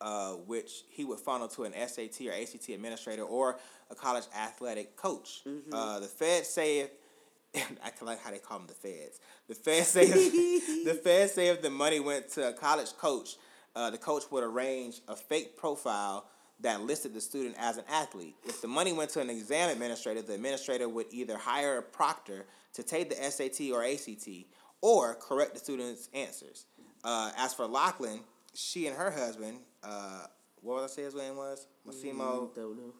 uh, 0.00 0.30
which 0.46 0.84
he 0.88 1.04
would 1.04 1.18
funnel 1.18 1.48
to 1.48 1.64
an 1.64 1.72
SAT 1.72 2.26
or 2.26 2.32
ACT 2.32 2.70
administrator 2.70 3.22
or 3.22 3.58
a 3.90 3.94
college 3.94 4.24
athletic 4.34 4.96
coach. 4.96 5.42
Uh, 5.72 6.00
the 6.00 6.06
feds 6.06 6.48
say, 6.48 6.90
I 7.54 7.90
can 7.90 8.06
like 8.06 8.22
how 8.22 8.30
they 8.30 8.38
call 8.38 8.58
them 8.58 8.68
the 8.68 8.74
feds. 8.74 9.20
The 9.48 9.54
feds 9.54 9.88
say, 9.88 10.06
the 10.84 10.98
feds 11.02 11.32
say 11.32 11.48
if 11.48 11.60
the 11.60 11.70
money 11.70 12.00
went 12.00 12.30
to 12.30 12.48
a 12.48 12.52
college 12.52 12.92
coach, 12.96 13.36
uh, 13.76 13.90
the 13.90 13.98
coach 13.98 14.24
would 14.30 14.44
arrange 14.44 15.00
a 15.08 15.16
fake 15.16 15.56
profile 15.56 16.26
that 16.60 16.82
listed 16.82 17.14
the 17.14 17.20
student 17.20 17.56
as 17.58 17.78
an 17.78 17.84
athlete. 17.90 18.34
If 18.44 18.60
the 18.60 18.68
money 18.68 18.92
went 18.92 19.10
to 19.10 19.20
an 19.20 19.30
exam 19.30 19.70
administrator, 19.70 20.22
the 20.22 20.34
administrator 20.34 20.88
would 20.88 21.06
either 21.10 21.38
hire 21.38 21.78
a 21.78 21.82
proctor 21.82 22.46
to 22.74 22.82
take 22.82 23.08
the 23.08 23.16
SAT 23.16 23.70
or 23.72 23.82
ACT 23.84 24.28
or 24.80 25.14
correct 25.14 25.54
the 25.54 25.60
student's 25.60 26.08
answers. 26.14 26.66
Uh, 27.02 27.30
as 27.36 27.54
for 27.54 27.66
Loughlin, 27.66 28.20
she 28.54 28.86
and 28.86 28.96
her 28.96 29.10
husband, 29.10 29.58
uh, 29.82 30.24
what 30.60 30.82
was 30.82 30.92
I 30.92 30.94
say 30.94 31.02
his 31.02 31.14
name 31.14 31.36
was? 31.36 31.66
Massimo 31.86 32.50
know. 32.54 32.92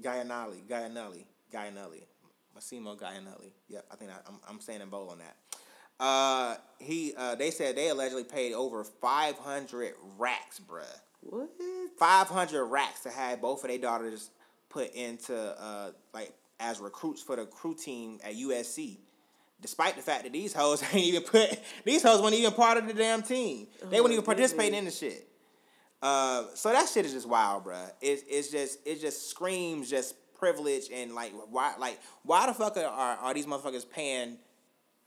Gaianelli, 0.00 0.66
Gaianelli, 0.66 1.24
Gaianelli, 1.52 2.02
Massimo 2.54 2.96
Gaianelli. 2.96 3.52
Yep, 3.68 3.84
I 3.90 3.96
think 3.96 4.10
I, 4.10 4.14
I'm 4.26 4.40
I'm 4.48 4.60
saying 4.60 4.78
them 4.78 4.88
both 4.88 5.10
on 5.10 5.18
that. 5.18 5.36
Uh, 6.00 6.56
he 6.78 7.12
uh, 7.16 7.34
they 7.34 7.50
said 7.50 7.76
they 7.76 7.88
allegedly 7.90 8.24
paid 8.24 8.54
over 8.54 8.82
500 8.82 9.92
racks, 10.18 10.58
bruh. 10.58 10.82
What? 11.20 11.50
500 11.98 12.64
racks 12.64 13.00
to 13.00 13.10
have 13.10 13.42
both 13.42 13.62
of 13.62 13.68
their 13.68 13.78
daughters 13.78 14.30
put 14.70 14.94
into 14.94 15.36
uh 15.36 15.90
like 16.14 16.32
as 16.58 16.80
recruits 16.80 17.22
for 17.22 17.36
the 17.36 17.44
crew 17.44 17.74
team 17.74 18.18
at 18.24 18.34
USC. 18.34 18.96
Despite 19.60 19.96
the 19.96 20.02
fact 20.02 20.22
that 20.22 20.32
these 20.32 20.54
hoes 20.54 20.82
ain't 20.94 21.04
even 21.04 21.22
put 21.22 21.60
these 21.84 22.02
hoes 22.02 22.22
weren't 22.22 22.34
even 22.34 22.52
part 22.52 22.78
of 22.78 22.86
the 22.86 22.94
damn 22.94 23.20
team. 23.22 23.66
They 23.90 23.98
Oh 23.98 24.02
weren't 24.02 24.06
my 24.06 24.12
even 24.14 24.24
participating 24.24 24.78
in 24.78 24.84
the 24.86 24.90
shit. 24.90 25.28
Uh, 26.00 26.44
so 26.54 26.72
that 26.72 26.88
shit 26.88 27.04
is 27.04 27.12
just 27.12 27.28
wild, 27.28 27.66
bruh. 27.66 27.90
It's 28.00 28.22
it's 28.26 28.50
just 28.50 28.78
it 28.86 29.02
just 29.02 29.28
screams 29.28 29.90
just 29.90 30.14
privilege 30.34 30.84
and 30.90 31.14
like 31.14 31.32
why 31.50 31.74
like 31.78 32.00
why 32.22 32.46
the 32.46 32.54
fuck 32.54 32.78
are 32.78 32.84
are 32.86 33.34
these 33.34 33.44
motherfuckers 33.44 33.84
paying 33.88 34.38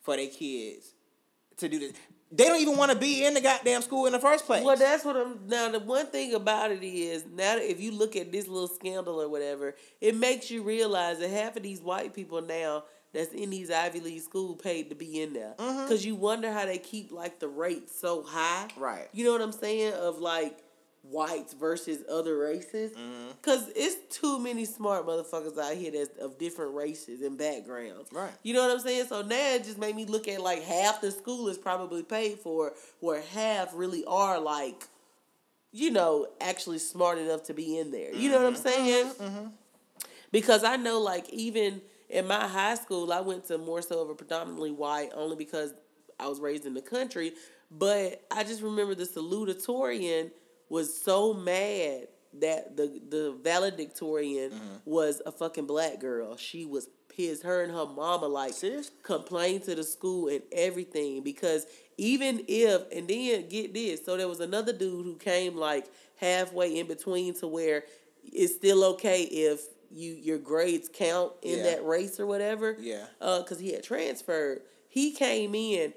for 0.03 0.15
their 0.15 0.27
kids 0.27 0.93
to 1.57 1.67
do 1.67 1.79
this? 1.79 1.93
They 2.31 2.45
don't 2.45 2.59
even 2.61 2.77
want 2.77 2.91
to 2.91 2.97
be 2.97 3.25
in 3.25 3.35
the 3.35 3.41
goddamn 3.41 3.83
school 3.83 4.07
in 4.07 4.11
the 4.11 4.19
first 4.19 4.47
place. 4.47 4.63
Well, 4.63 4.75
that's 4.75 5.05
what 5.05 5.15
I'm. 5.15 5.47
Now, 5.47 5.69
the 5.69 5.79
one 5.79 6.07
thing 6.07 6.33
about 6.33 6.71
it 6.71 6.83
is 6.83 7.25
now, 7.31 7.55
that 7.55 7.61
if 7.61 7.79
you 7.79 7.91
look 7.91 8.15
at 8.15 8.31
this 8.31 8.47
little 8.47 8.67
scandal 8.67 9.21
or 9.21 9.29
whatever, 9.29 9.75
it 10.01 10.15
makes 10.15 10.49
you 10.49 10.63
realize 10.63 11.19
that 11.19 11.29
half 11.29 11.55
of 11.55 11.61
these 11.61 11.79
white 11.79 12.15
people 12.15 12.41
now 12.41 12.85
that's 13.13 13.31
in 13.33 13.51
these 13.51 13.69
Ivy 13.69 13.99
League 13.99 14.21
school 14.21 14.55
paid 14.55 14.89
to 14.89 14.95
be 14.95 15.21
in 15.21 15.33
there. 15.33 15.53
Mm-hmm. 15.59 15.83
Because 15.83 16.03
you 16.03 16.15
wonder 16.15 16.51
how 16.51 16.65
they 16.65 16.79
keep 16.79 17.11
like 17.11 17.39
the 17.39 17.47
rate 17.47 17.91
so 17.91 18.23
high. 18.23 18.67
Right. 18.75 19.07
You 19.13 19.25
know 19.25 19.31
what 19.31 19.41
I'm 19.41 19.51
saying? 19.51 19.93
Of 19.93 20.17
like 20.17 20.62
whites 21.03 21.53
versus 21.53 21.99
other 22.09 22.37
races. 22.37 22.91
Mm-hmm. 22.91 23.31
Cause 23.41 23.69
it's 23.75 24.17
too 24.17 24.39
many 24.39 24.65
smart 24.65 25.05
motherfuckers 25.05 25.57
out 25.57 25.75
here 25.75 25.91
that's 25.91 26.17
of 26.17 26.39
different 26.39 26.73
races 26.73 27.21
and 27.21 27.37
backgrounds. 27.37 28.11
Right. 28.11 28.31
You 28.41 28.53
know 28.53 28.61
what 28.61 28.71
I'm 28.71 28.79
saying? 28.79 29.07
So 29.07 29.21
now 29.21 29.55
it 29.55 29.65
just 29.65 29.77
made 29.77 29.95
me 29.95 30.05
look 30.05 30.27
at 30.27 30.41
like 30.41 30.63
half 30.63 31.01
the 31.01 31.11
school 31.11 31.49
is 31.49 31.57
probably 31.57 32.03
paid 32.03 32.39
for, 32.39 32.73
where 32.99 33.21
half 33.21 33.71
really 33.73 34.05
are 34.05 34.39
like, 34.39 34.87
you 35.71 35.91
know, 35.91 36.27
actually 36.39 36.79
smart 36.79 37.17
enough 37.17 37.43
to 37.43 37.53
be 37.53 37.77
in 37.77 37.91
there. 37.91 38.13
You 38.13 38.31
know 38.31 38.37
what 38.37 38.47
I'm 38.47 38.53
mm-hmm. 38.53 38.67
saying? 38.69 39.05
Mm-hmm. 39.07 39.23
Mm-hmm. 39.23 39.47
Because 40.31 40.63
I 40.63 40.77
know, 40.77 40.99
like, 40.99 41.29
even 41.29 41.81
in 42.09 42.27
my 42.27 42.47
high 42.47 42.75
school, 42.75 43.11
I 43.11 43.21
went 43.21 43.45
to 43.47 43.57
more 43.57 43.81
so 43.81 44.01
of 44.01 44.09
a 44.09 44.15
predominantly 44.15 44.71
white, 44.71 45.09
only 45.13 45.35
because 45.35 45.73
I 46.19 46.27
was 46.27 46.39
raised 46.39 46.65
in 46.65 46.73
the 46.73 46.81
country. 46.81 47.33
But 47.69 48.23
I 48.31 48.43
just 48.43 48.61
remember 48.61 48.95
the 48.95 49.03
salutatorian 49.03 50.31
was 50.73 50.87
so 51.09 51.33
mad 51.33 52.07
that 52.39 52.75
the 52.75 52.87
the 53.09 53.37
valedictorian 53.43 54.51
was 54.85 55.21
a 55.25 55.31
fucking 55.31 55.67
black 55.67 55.99
girl. 55.99 56.35
She 56.35 56.65
was 56.65 56.89
pissed. 57.15 57.43
Her 57.43 57.61
and 57.63 57.71
her 57.71 57.85
mama 57.85 58.27
like 58.27 58.53
Serious? 58.53 58.89
complained 59.03 59.63
to 59.65 59.75
the 59.75 59.83
school 59.83 60.29
and 60.29 60.41
everything 60.51 61.21
because 61.23 61.65
even 61.97 62.43
if 62.47 62.81
and 62.91 63.07
then 63.07 63.47
get 63.49 63.73
this, 63.73 64.03
so 64.03 64.17
there 64.17 64.27
was 64.27 64.39
another 64.39 64.73
dude 64.73 65.05
who 65.05 65.15
came 65.15 65.55
like 65.55 65.85
halfway 66.17 66.79
in 66.79 66.87
between 66.87 67.33
to 67.35 67.47
where 67.47 67.83
it's 68.23 68.55
still 68.55 68.83
okay 68.93 69.23
if 69.23 69.59
you 69.91 70.13
your 70.13 70.39
grades 70.39 70.89
count 70.91 71.33
in 71.43 71.57
Yeah. 71.59 71.63
that 71.65 71.85
race 71.85 72.19
or 72.19 72.25
whatever. 72.25 72.75
Yeah. 72.79 73.05
Uh, 73.21 73.43
cause 73.43 73.59
he 73.59 73.73
had 73.73 73.83
transferred. 73.83 74.61
He 74.89 75.11
came 75.13 75.53
in. 75.55 75.93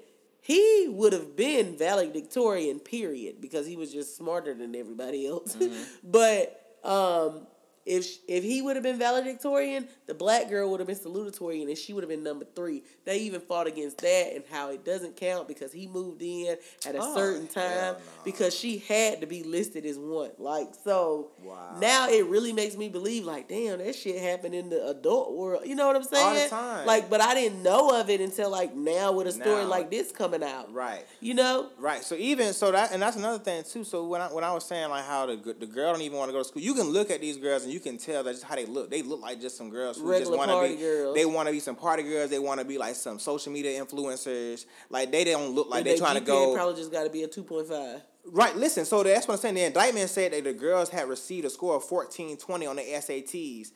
He 0.47 0.87
would 0.89 1.11
have 1.11 1.35
been 1.35 1.77
valedictorian, 1.77 2.79
period, 2.79 3.41
because 3.41 3.67
he 3.67 3.75
was 3.75 3.91
just 3.91 4.15
smarter 4.15 4.53
than 4.53 4.77
everybody 4.77 5.27
else. 5.27 5.57
Mm-hmm. 5.57 5.83
but 6.09 6.77
um, 6.85 7.47
if 7.87 8.17
if 8.27 8.43
he 8.43 8.61
would 8.61 8.75
have 8.75 8.83
been 8.83 8.99
valedictorian, 8.99 9.87
the 10.05 10.13
black 10.13 10.49
girl 10.49 10.69
would 10.71 10.79
have 10.79 10.87
been 10.87 10.95
salutatorian, 10.97 11.67
and 11.67 11.77
she 11.77 11.93
would 11.93 12.03
have 12.03 12.09
been 12.09 12.23
number 12.23 12.45
three. 12.55 12.83
They 13.05 13.19
even 13.19 13.41
fought 13.41 13.67
against 13.67 13.99
that 13.99 14.31
and 14.35 14.43
how 14.51 14.69
it 14.71 14.83
doesn't 14.85 15.15
count 15.17 15.47
because 15.47 15.71
he 15.71 15.87
moved 15.87 16.21
in 16.21 16.57
at 16.85 16.95
a 16.95 16.99
Oh, 17.01 17.15
certain 17.15 17.47
time 17.47 17.93
no. 17.95 17.97
because 18.25 18.53
she 18.55 18.79
had 18.79 19.21
to 19.21 19.27
be 19.27 19.43
listed 19.43 19.85
as 19.85 19.97
one. 19.97 20.31
Like 20.37 20.69
so, 20.83 21.31
Wow. 21.43 21.77
now 21.79 22.09
it 22.09 22.25
really 22.27 22.53
makes 22.53 22.75
me 22.75 22.89
believe 22.89 23.23
like, 23.25 23.47
damn, 23.47 23.79
that 23.79 23.95
shit 23.95 24.21
happened 24.21 24.53
in 24.55 24.69
the 24.69 24.87
adult 24.87 25.33
world. 25.35 25.63
You 25.65 25.75
know 25.75 25.87
what 25.87 25.95
I'm 25.95 26.03
saying? 26.03 26.25
All 26.27 26.33
the 26.33 26.49
time. 26.49 26.85
Like, 26.85 27.09
but 27.09 27.21
I 27.21 27.33
didn't 27.33 27.63
know 27.63 27.99
of 27.99 28.09
it 28.09 28.19
until 28.21 28.49
like 28.49 28.75
now 28.75 29.11
with 29.13 29.27
a 29.27 29.31
story 29.31 29.63
Now. 29.63 29.69
like 29.69 29.89
this 29.89 30.11
coming 30.11 30.43
out. 30.43 30.73
Right. 30.73 31.05
You 31.21 31.33
know? 31.33 31.69
Right. 31.79 32.03
So 32.03 32.15
even 32.15 32.53
so 32.53 32.71
that 32.71 32.91
and 32.91 33.01
that's 33.01 33.15
another 33.17 33.39
thing 33.39 33.63
too. 33.63 33.83
So 33.83 34.05
when 34.07 34.21
I 34.21 34.27
when 34.27 34.43
I 34.43 34.53
was 34.53 34.65
saying 34.65 34.89
like 34.89 35.05
how 35.05 35.25
the 35.25 35.37
the 35.57 35.65
girl 35.65 35.93
don't 35.93 36.01
even 36.01 36.17
want 36.17 36.29
to 36.29 36.33
go 36.33 36.39
to 36.39 36.45
school, 36.45 36.61
you 36.61 36.73
can 36.73 36.87
look 36.87 37.09
at 37.11 37.21
these 37.21 37.37
girls 37.37 37.63
and 37.63 37.71
you 37.71 37.76
can 37.79 37.97
tell 37.97 38.23
that's 38.23 38.39
just 38.39 38.49
how 38.49 38.55
they 38.55 38.65
look. 38.65 38.89
They 38.89 39.01
look 39.01 39.21
like 39.21 39.41
just 39.41 39.57
some 39.57 39.69
girls 39.69 39.97
who 39.97 40.09
Regular 40.09 40.37
just 40.37 40.47
want 40.47 40.69
to 40.69 40.75
be. 40.75 40.81
girls. 40.81 41.15
They 41.15 41.25
want 41.25 41.47
to 41.47 41.51
be 41.51 41.59
some 41.59 41.75
party 41.75 42.03
girls. 42.03 42.29
They 42.29 42.39
want 42.39 42.59
to 42.59 42.65
be 42.65 42.77
like 42.77 42.95
some 42.95 43.19
social 43.19 43.51
media 43.51 43.83
influencers. 43.83 44.65
Like 44.89 45.11
they 45.11 45.23
don't 45.23 45.49
look 45.55 45.69
like 45.69 45.79
And 45.79 45.87
they 45.87 45.97
trying 45.97 46.15
to 46.15 46.21
go. 46.21 46.55
Probably 46.55 46.75
just 46.75 46.91
got 46.91 47.03
to 47.03 47.09
be 47.09 47.23
a 47.23 47.27
two 47.27 47.43
point 47.43 47.67
five. 47.67 48.01
Right, 48.29 48.55
listen, 48.57 48.83
so 48.83 49.03
that's 49.03 49.27
what 49.27 49.35
I'm 49.35 49.39
saying. 49.39 49.55
The 49.55 49.65
indictment 49.65 50.09
said 50.09 50.33
that 50.33 50.43
the 50.43 50.53
girls 50.53 50.89
had 50.89 51.07
received 51.07 51.45
a 51.45 51.49
score 51.49 51.77
of 51.77 51.85
14, 51.85 52.35
20 52.35 52.65
on 52.65 52.75
the 52.75 52.81
SATs. 52.81 53.71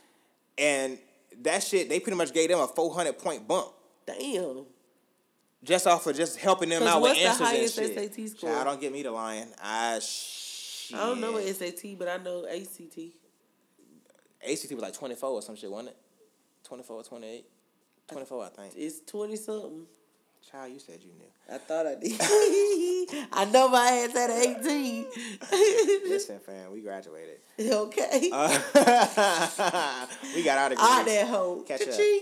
And 0.58 0.98
that 1.44 1.64
shit, 1.64 1.88
they 1.88 2.02
pretty 2.02 2.18
much 2.18 2.34
gave 2.34 2.50
them 2.50 2.60
a 2.60 2.68
400 2.68 3.18
point 3.18 3.48
bump. 3.48 3.72
Damn. 4.06 4.66
Just 5.64 5.88
off 5.88 6.06
of 6.08 6.16
just 6.16 6.38
helping 6.38 6.70
them 6.70 6.84
out 6.84 7.02
with 7.02 7.14
the 7.14 7.22
answers 7.22 7.78
and 7.78 7.94
shit. 7.96 8.16
SAT 8.16 8.30
score? 8.38 8.50
Child, 8.50 8.66
don't 8.66 8.82
get 8.82 8.92
me 8.92 9.04
to 9.04 9.12
lying. 9.12 9.48
I 9.64 10.00
shit. 10.00 10.98
I 10.98 11.06
don't 11.06 11.22
know 11.22 11.34
what 11.34 11.46
SAT, 11.46 11.98
but 11.98 12.08
I 12.08 12.18
know 12.18 12.46
ACT. 12.46 12.98
ACT 14.44 14.72
was 14.72 14.82
like 14.82 14.94
24 14.94 15.30
or 15.30 15.42
some 15.42 15.56
shit, 15.56 15.72
wasn't 15.72 15.90
it? 15.90 15.98
24 16.64 16.96
or 16.96 17.04
28? 17.04 17.46
24, 18.12 18.44
I 18.44 18.50
think. 18.50 18.74
It's 18.76 19.00
twenty 19.02 19.36
something. 19.36 19.86
Child, 20.52 20.74
you 20.74 20.80
said 20.80 21.00
you 21.02 21.12
knew. 21.14 21.26
I 21.54 21.58
thought 21.60 21.86
I 21.86 21.96
did. 21.96 22.20
I 23.32 23.46
know 23.46 23.70
my 23.70 23.88
ass 23.88 24.16
at 24.16 24.30
eighteen. 24.32 25.06
Listen, 26.10 26.40
fam, 26.40 26.72
we 26.72 26.82
graduated. 26.82 27.38
okay. 27.60 28.30
Uh, 28.34 28.60
we 30.36 30.44
got 30.44 30.58
our 30.58 30.70
degrees. 30.70 30.88
I 30.90 31.04
that 31.04 31.28
hoe. 31.28 31.64
Catch 31.68 31.82
up. 31.82 31.88
Cha-ching. 31.90 32.22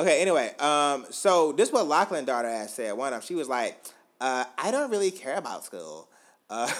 Okay, 0.00 0.22
anyway, 0.22 0.54
um, 0.58 1.04
so 1.10 1.52
this 1.52 1.68
is 1.68 1.74
what 1.74 1.86
Loughlin 1.86 2.24
daughter 2.24 2.48
had 2.48 2.70
said. 2.70 2.94
One 2.94 3.12
of 3.12 3.20
them, 3.20 3.26
she 3.26 3.34
was 3.34 3.48
like, 3.48 3.78
uh, 4.20 4.44
I 4.56 4.70
don't 4.70 4.90
really 4.90 5.10
care 5.10 5.36
about 5.36 5.64
school. 5.64 6.08
Uh, 6.50 6.70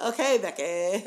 okay, 0.08 0.38
Becky. 0.42 1.04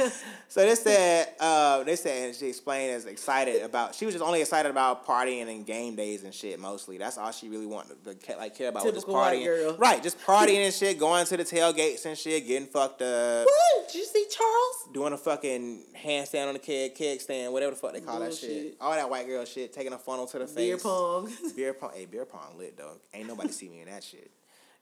so 0.47 0.61
they 0.61 0.75
said, 0.75 1.27
uh, 1.39 1.83
they 1.83 1.97
said, 1.97 2.27
and 2.27 2.35
she 2.35 2.47
explained 2.47 2.93
as 2.93 3.05
excited 3.05 3.61
about. 3.61 3.93
She 3.93 4.05
was 4.05 4.13
just 4.15 4.23
only 4.23 4.39
excited 4.39 4.69
about 4.69 5.05
partying 5.05 5.49
and 5.53 5.65
game 5.65 5.95
days 5.95 6.23
and 6.23 6.33
shit. 6.33 6.59
Mostly, 6.59 6.97
that's 6.97 7.17
all 7.17 7.31
she 7.31 7.49
really 7.49 7.65
wanted 7.65 8.01
to 8.05 8.37
like 8.37 8.55
care 8.57 8.69
about. 8.69 8.85
was 8.85 8.93
just 8.93 9.05
Typical 9.05 9.21
partying, 9.21 9.77
right? 9.79 10.01
Just 10.01 10.19
partying 10.21 10.63
and 10.63 10.73
shit, 10.81 10.97
going 10.97 11.25
to 11.25 11.35
the 11.37 11.43
tailgates 11.43 12.05
and 12.05 12.17
shit, 12.17 12.47
getting 12.47 12.67
fucked 12.67 13.01
up, 13.01 13.45
What? 13.45 13.87
Did 13.91 13.97
you 13.99 14.05
see 14.05 14.25
Charles? 14.31 14.75
doing 14.93 15.11
a 15.13 15.17
fucking 15.17 15.83
handstand 16.05 16.47
on 16.47 16.53
the 16.53 16.59
keg, 16.59 16.95
keg 16.95 17.19
stand, 17.19 17.51
whatever 17.51 17.71
the 17.71 17.77
fuck 17.77 17.93
they 17.93 17.99
call 18.01 18.19
that 18.19 18.33
shit. 18.33 18.75
All 18.79 18.91
that 18.93 19.09
white 19.09 19.27
girl 19.27 19.43
shit, 19.45 19.73
taking 19.73 19.91
a 19.91 19.97
funnel 19.97 20.25
to 20.27 20.39
the 20.39 20.47
face. 20.47 20.55
Beer 20.55 20.77
pong. 20.77 21.29
Beer 21.55 21.73
pong. 21.73 21.91
Hey, 21.93 22.05
beer 22.05 22.25
pong 22.25 22.57
lit 22.57 22.77
though. 22.77 22.93
Ain't 23.13 23.27
nobody 23.27 23.51
see 23.51 23.67
me 23.67 23.81
in 23.81 23.89
that 23.89 24.03
shit. 24.05 24.31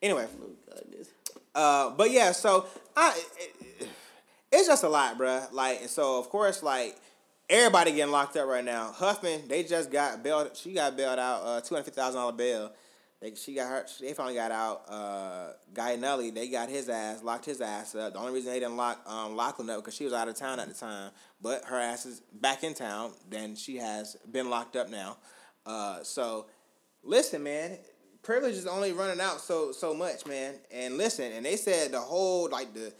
Anyway, 0.01 0.25
oh 0.41 0.75
goodness. 0.75 1.09
Uh, 1.55 1.91
but 1.91 2.11
yeah, 2.11 2.31
so 2.31 2.67
I, 2.95 3.21
it, 3.37 3.89
it's 4.51 4.67
just 4.67 4.83
a 4.83 4.89
lot, 4.89 5.17
bruh. 5.17 5.51
Like, 5.51 5.81
and 5.81 5.89
so 5.89 6.19
of 6.19 6.29
course, 6.29 6.63
like 6.63 6.97
everybody 7.49 7.91
getting 7.91 8.11
locked 8.11 8.37
up 8.37 8.47
right 8.47 8.63
now. 8.63 8.91
Huffman, 8.91 9.47
they 9.47 9.63
just 9.63 9.91
got 9.91 10.23
bailed. 10.23 10.55
She 10.55 10.73
got 10.73 10.95
bailed 10.95 11.19
out, 11.19 11.41
uh, 11.43 11.61
two 11.61 11.75
hundred 11.75 11.85
fifty 11.85 12.01
thousand 12.01 12.19
dollar 12.19 12.33
bail. 12.33 12.71
They, 13.21 13.35
she 13.35 13.53
got 13.53 13.67
her. 13.67 13.85
They 13.99 14.13
finally 14.13 14.35
got 14.35 14.51
out. 14.51 14.83
Uh, 14.87 15.53
Guy 15.73 15.97
Nelly, 15.97 16.29
they 16.29 16.47
got 16.47 16.69
his 16.69 16.87
ass, 16.87 17.21
locked 17.21 17.45
his 17.45 17.59
ass 17.59 17.93
up. 17.95 18.13
The 18.13 18.19
only 18.19 18.31
reason 18.31 18.53
they 18.53 18.59
didn't 18.59 18.77
lock 18.77 19.03
um, 19.09 19.35
Loughlin 19.35 19.69
up 19.69 19.77
because 19.77 19.95
she 19.95 20.05
was 20.05 20.13
out 20.13 20.29
of 20.29 20.35
town 20.35 20.59
at 20.59 20.69
the 20.69 20.73
time, 20.73 21.11
but 21.41 21.65
her 21.65 21.77
ass 21.77 22.05
is 22.05 22.21
back 22.33 22.63
in 22.63 22.73
town. 22.73 23.11
Then 23.29 23.55
she 23.55 23.75
has 23.77 24.15
been 24.31 24.49
locked 24.49 24.77
up 24.77 24.89
now. 24.89 25.17
Uh, 25.65 26.01
so 26.03 26.45
listen, 27.03 27.43
man, 27.43 27.77
privilege 28.23 28.55
is 28.55 28.67
only 28.67 28.93
running 28.93 29.21
out 29.21 29.41
so 29.41 29.71
so 29.71 29.93
much, 29.93 30.25
man. 30.25 30.55
And 30.71 30.97
listen, 30.97 31.31
and 31.31 31.45
they 31.45 31.55
said 31.55 31.91
the 31.91 31.99
whole 31.99 32.49
like 32.49 32.73
the 32.73 32.93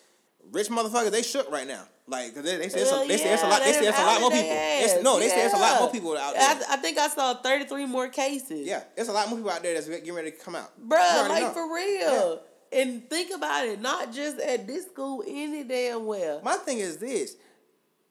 rich 0.51 0.69
motherfuckers 0.69 1.11
they 1.11 1.21
shook 1.21 1.51
right 1.51 1.67
now. 1.67 1.83
Like 2.07 2.33
'cause 2.33 2.43
they, 2.43 2.57
they 2.57 2.69
said 2.69 2.81
it's 2.81 2.91
a, 2.91 3.07
they 3.07 3.17
said 3.17 3.33
it's 3.33 3.43
a 3.43 3.47
lot. 3.47 3.61
They 3.61 3.67
yeah, 3.67 3.73
said 3.73 3.83
it's 3.89 3.99
a 3.99 4.05
lot 4.05 4.21
more 4.21 4.31
people. 4.31 4.49
It's, 4.51 5.03
no, 5.03 5.19
they 5.19 5.29
said 5.29 5.45
it's 5.45 5.53
a 5.53 5.59
lot 5.59 5.79
more 5.79 5.91
people 5.91 6.17
out 6.17 6.33
there. 6.33 6.59
I 6.69 6.77
think 6.77 6.97
I 6.97 7.07
saw 7.07 7.35
33 7.35 7.85
more 7.85 8.07
cases. 8.07 8.67
Yeah, 8.67 8.83
it's 8.97 9.09
a 9.09 9.11
lot 9.11 9.29
more 9.29 9.37
people 9.37 9.51
out 9.51 9.61
there 9.61 9.75
that's 9.75 9.87
getting 9.87 10.13
ready 10.13 10.31
to 10.31 10.37
come 10.37 10.55
out. 10.55 10.71
Bruh, 10.79 11.29
like 11.29 11.43
know. 11.43 11.51
for 11.51 11.73
real. 11.73 12.41
And 12.71 13.07
think 13.09 13.31
about 13.35 13.67
it, 13.67 13.81
not 13.81 14.13
just 14.13 14.39
at 14.39 14.67
this 14.67 14.85
school, 14.85 15.23
any 15.27 15.63
damn 15.63 16.05
well. 16.05 16.41
My 16.43 16.55
thing 16.55 16.79
is 16.79 16.97
this: 16.97 17.35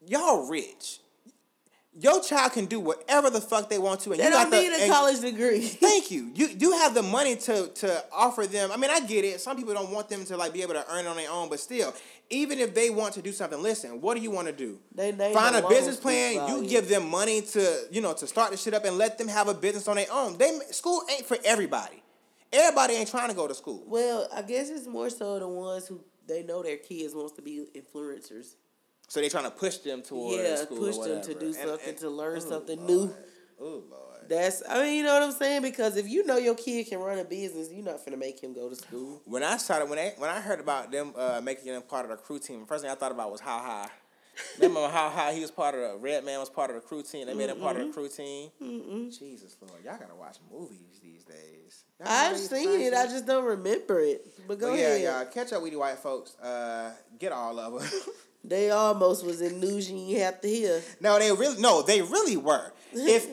y'all 0.06 0.48
rich. 0.48 1.00
Your 2.00 2.22
child 2.22 2.52
can 2.52 2.66
do 2.66 2.78
whatever 2.78 3.28
the 3.28 3.40
fuck 3.40 3.68
they 3.68 3.78
want 3.78 4.00
to, 4.00 4.12
and 4.12 4.20
They 4.20 4.24
you 4.24 4.30
don't 4.30 4.50
got 4.50 4.50
the, 4.50 4.68
need 4.68 4.88
a 4.88 4.88
college 4.88 5.20
degree. 5.20 5.60
Thank 5.66 6.10
you. 6.10 6.30
You 6.34 6.48
you 6.56 6.72
have 6.72 6.94
the 6.94 7.02
money 7.02 7.34
to 7.36 7.68
to 7.68 8.04
offer 8.12 8.46
them. 8.46 8.70
I 8.70 8.76
mean, 8.76 8.90
I 8.90 9.00
get 9.00 9.24
it. 9.24 9.40
Some 9.40 9.56
people 9.56 9.74
don't 9.74 9.90
want 9.90 10.08
them 10.08 10.24
to 10.26 10.36
like 10.36 10.52
be 10.52 10.62
able 10.62 10.74
to 10.74 10.84
earn 10.92 11.06
it 11.06 11.08
on 11.08 11.16
their 11.16 11.30
own, 11.30 11.48
but 11.48 11.58
still, 11.58 11.92
even 12.30 12.58
if 12.60 12.72
they 12.74 12.90
want 12.90 13.14
to 13.14 13.22
do 13.22 13.32
something, 13.32 13.60
listen. 13.60 14.00
What 14.00 14.16
do 14.16 14.22
you 14.22 14.30
want 14.30 14.46
to 14.46 14.52
do? 14.52 14.78
They 14.94 15.10
name 15.10 15.34
Find 15.34 15.56
a 15.56 15.68
business 15.68 15.96
plan. 15.96 16.48
You 16.48 16.68
give 16.68 16.88
them 16.88 17.10
money 17.10 17.42
to 17.42 17.86
you 17.90 18.00
know 18.00 18.14
to 18.14 18.26
start 18.26 18.52
the 18.52 18.56
shit 18.56 18.74
up 18.74 18.84
and 18.84 18.96
let 18.96 19.18
them 19.18 19.28
have 19.28 19.48
a 19.48 19.54
business 19.54 19.88
on 19.88 19.96
their 19.96 20.12
own. 20.12 20.38
They 20.38 20.56
school 20.70 21.02
ain't 21.10 21.26
for 21.26 21.36
everybody. 21.44 22.02
Everybody 22.52 22.94
ain't 22.94 23.10
trying 23.10 23.28
to 23.28 23.34
go 23.34 23.46
to 23.46 23.54
school. 23.54 23.82
Well, 23.86 24.28
I 24.34 24.42
guess 24.42 24.70
it's 24.70 24.86
more 24.86 25.10
so 25.10 25.38
the 25.38 25.48
ones 25.48 25.86
who 25.86 26.00
they 26.26 26.42
know 26.42 26.62
their 26.62 26.76
kids 26.76 27.14
wants 27.14 27.32
to 27.32 27.42
be 27.42 27.66
influencers. 27.74 28.54
So 29.08 29.20
they're 29.20 29.30
trying 29.30 29.44
to 29.44 29.50
push 29.50 29.78
them 29.78 30.02
towards 30.02 30.36
yeah, 30.42 30.56
school 30.56 30.78
push 30.78 30.98
them 30.98 31.22
to 31.22 31.34
do 31.34 31.46
And- 31.46 31.54
something 31.54 31.88
and- 31.88 31.98
to 31.98 32.10
learn 32.10 32.36
oh, 32.36 32.40
something 32.40 32.78
Lord. 32.78 32.90
new. 32.90 33.14
Oh 33.60 33.82
lord. 33.90 34.04
That's 34.28 34.62
I 34.68 34.82
mean, 34.82 34.96
you 34.98 35.02
know 35.02 35.14
what 35.14 35.22
I'm 35.22 35.32
saying? 35.32 35.62
Because 35.62 35.96
if 35.96 36.06
you 36.06 36.24
know 36.26 36.36
your 36.36 36.54
kid 36.54 36.86
can 36.86 37.00
run 37.00 37.18
a 37.18 37.24
business, 37.24 37.70
you're 37.72 37.82
not 37.84 38.04
gonna 38.04 38.18
make 38.18 38.38
him 38.40 38.52
go 38.52 38.68
to 38.68 38.76
school. 38.76 39.22
When 39.24 39.42
I 39.42 39.56
started, 39.56 39.88
when 39.88 39.98
I 39.98 40.12
when 40.18 40.28
I 40.30 40.40
heard 40.40 40.60
about 40.60 40.92
them 40.92 41.12
uh, 41.16 41.40
making 41.42 41.72
them 41.72 41.82
part 41.82 42.04
of 42.04 42.10
the 42.10 42.18
crew 42.18 42.38
team, 42.38 42.60
the 42.60 42.66
first 42.66 42.82
thing 42.82 42.90
I 42.90 42.94
thought 42.94 43.10
about 43.10 43.32
was 43.32 43.40
how 43.40 43.58
high. 43.58 43.88
Remember 44.58 44.86
how 44.88 45.08
high 45.08 45.32
he 45.32 45.40
was 45.40 45.50
part 45.50 45.74
of 45.74 45.80
the 45.80 45.96
Redman 45.98 46.38
was 46.38 46.50
part 46.50 46.70
of 46.70 46.76
the 46.76 46.82
crew 46.82 47.02
team. 47.02 47.26
They 47.26 47.34
made 47.34 47.48
him 47.50 47.58
part 47.58 47.76
of 47.76 47.86
the 47.86 47.92
crew 47.92 48.08
team. 48.08 48.50
Jesus 49.10 49.56
Lord, 49.62 49.82
y'all 49.84 49.96
gotta 49.98 50.14
watch 50.14 50.36
movies 50.52 51.00
these 51.02 51.24
days. 51.24 51.84
Y'all 51.98 52.08
I've 52.08 52.36
seen 52.38 52.80
it, 52.82 52.94
I 52.94 53.06
just 53.06 53.26
don't 53.26 53.44
remember 53.44 53.98
it. 53.98 54.24
But 54.46 54.60
go 54.60 54.70
But 54.70 54.78
yeah, 54.78 54.86
ahead. 54.94 55.02
y'all 55.02 55.24
catch 55.32 55.52
up 55.54 55.62
with 55.62 55.72
you 55.72 55.80
white 55.80 55.98
folks. 55.98 56.36
Uh, 56.36 56.92
get 57.18 57.32
all 57.32 57.58
of 57.58 57.80
them. 57.80 57.90
They 58.44 58.70
almost 58.70 59.24
was 59.26 59.40
in 59.40 59.60
news 59.60 59.90
you 59.90 59.98
ain't 59.98 60.18
have 60.22 60.40
to 60.40 60.48
hear. 60.48 60.80
no, 61.00 61.18
they 61.18 61.30
really 61.32 61.60
no, 61.60 61.82
they 61.82 62.00
really 62.02 62.36
were. 62.36 62.72
If 62.92 63.26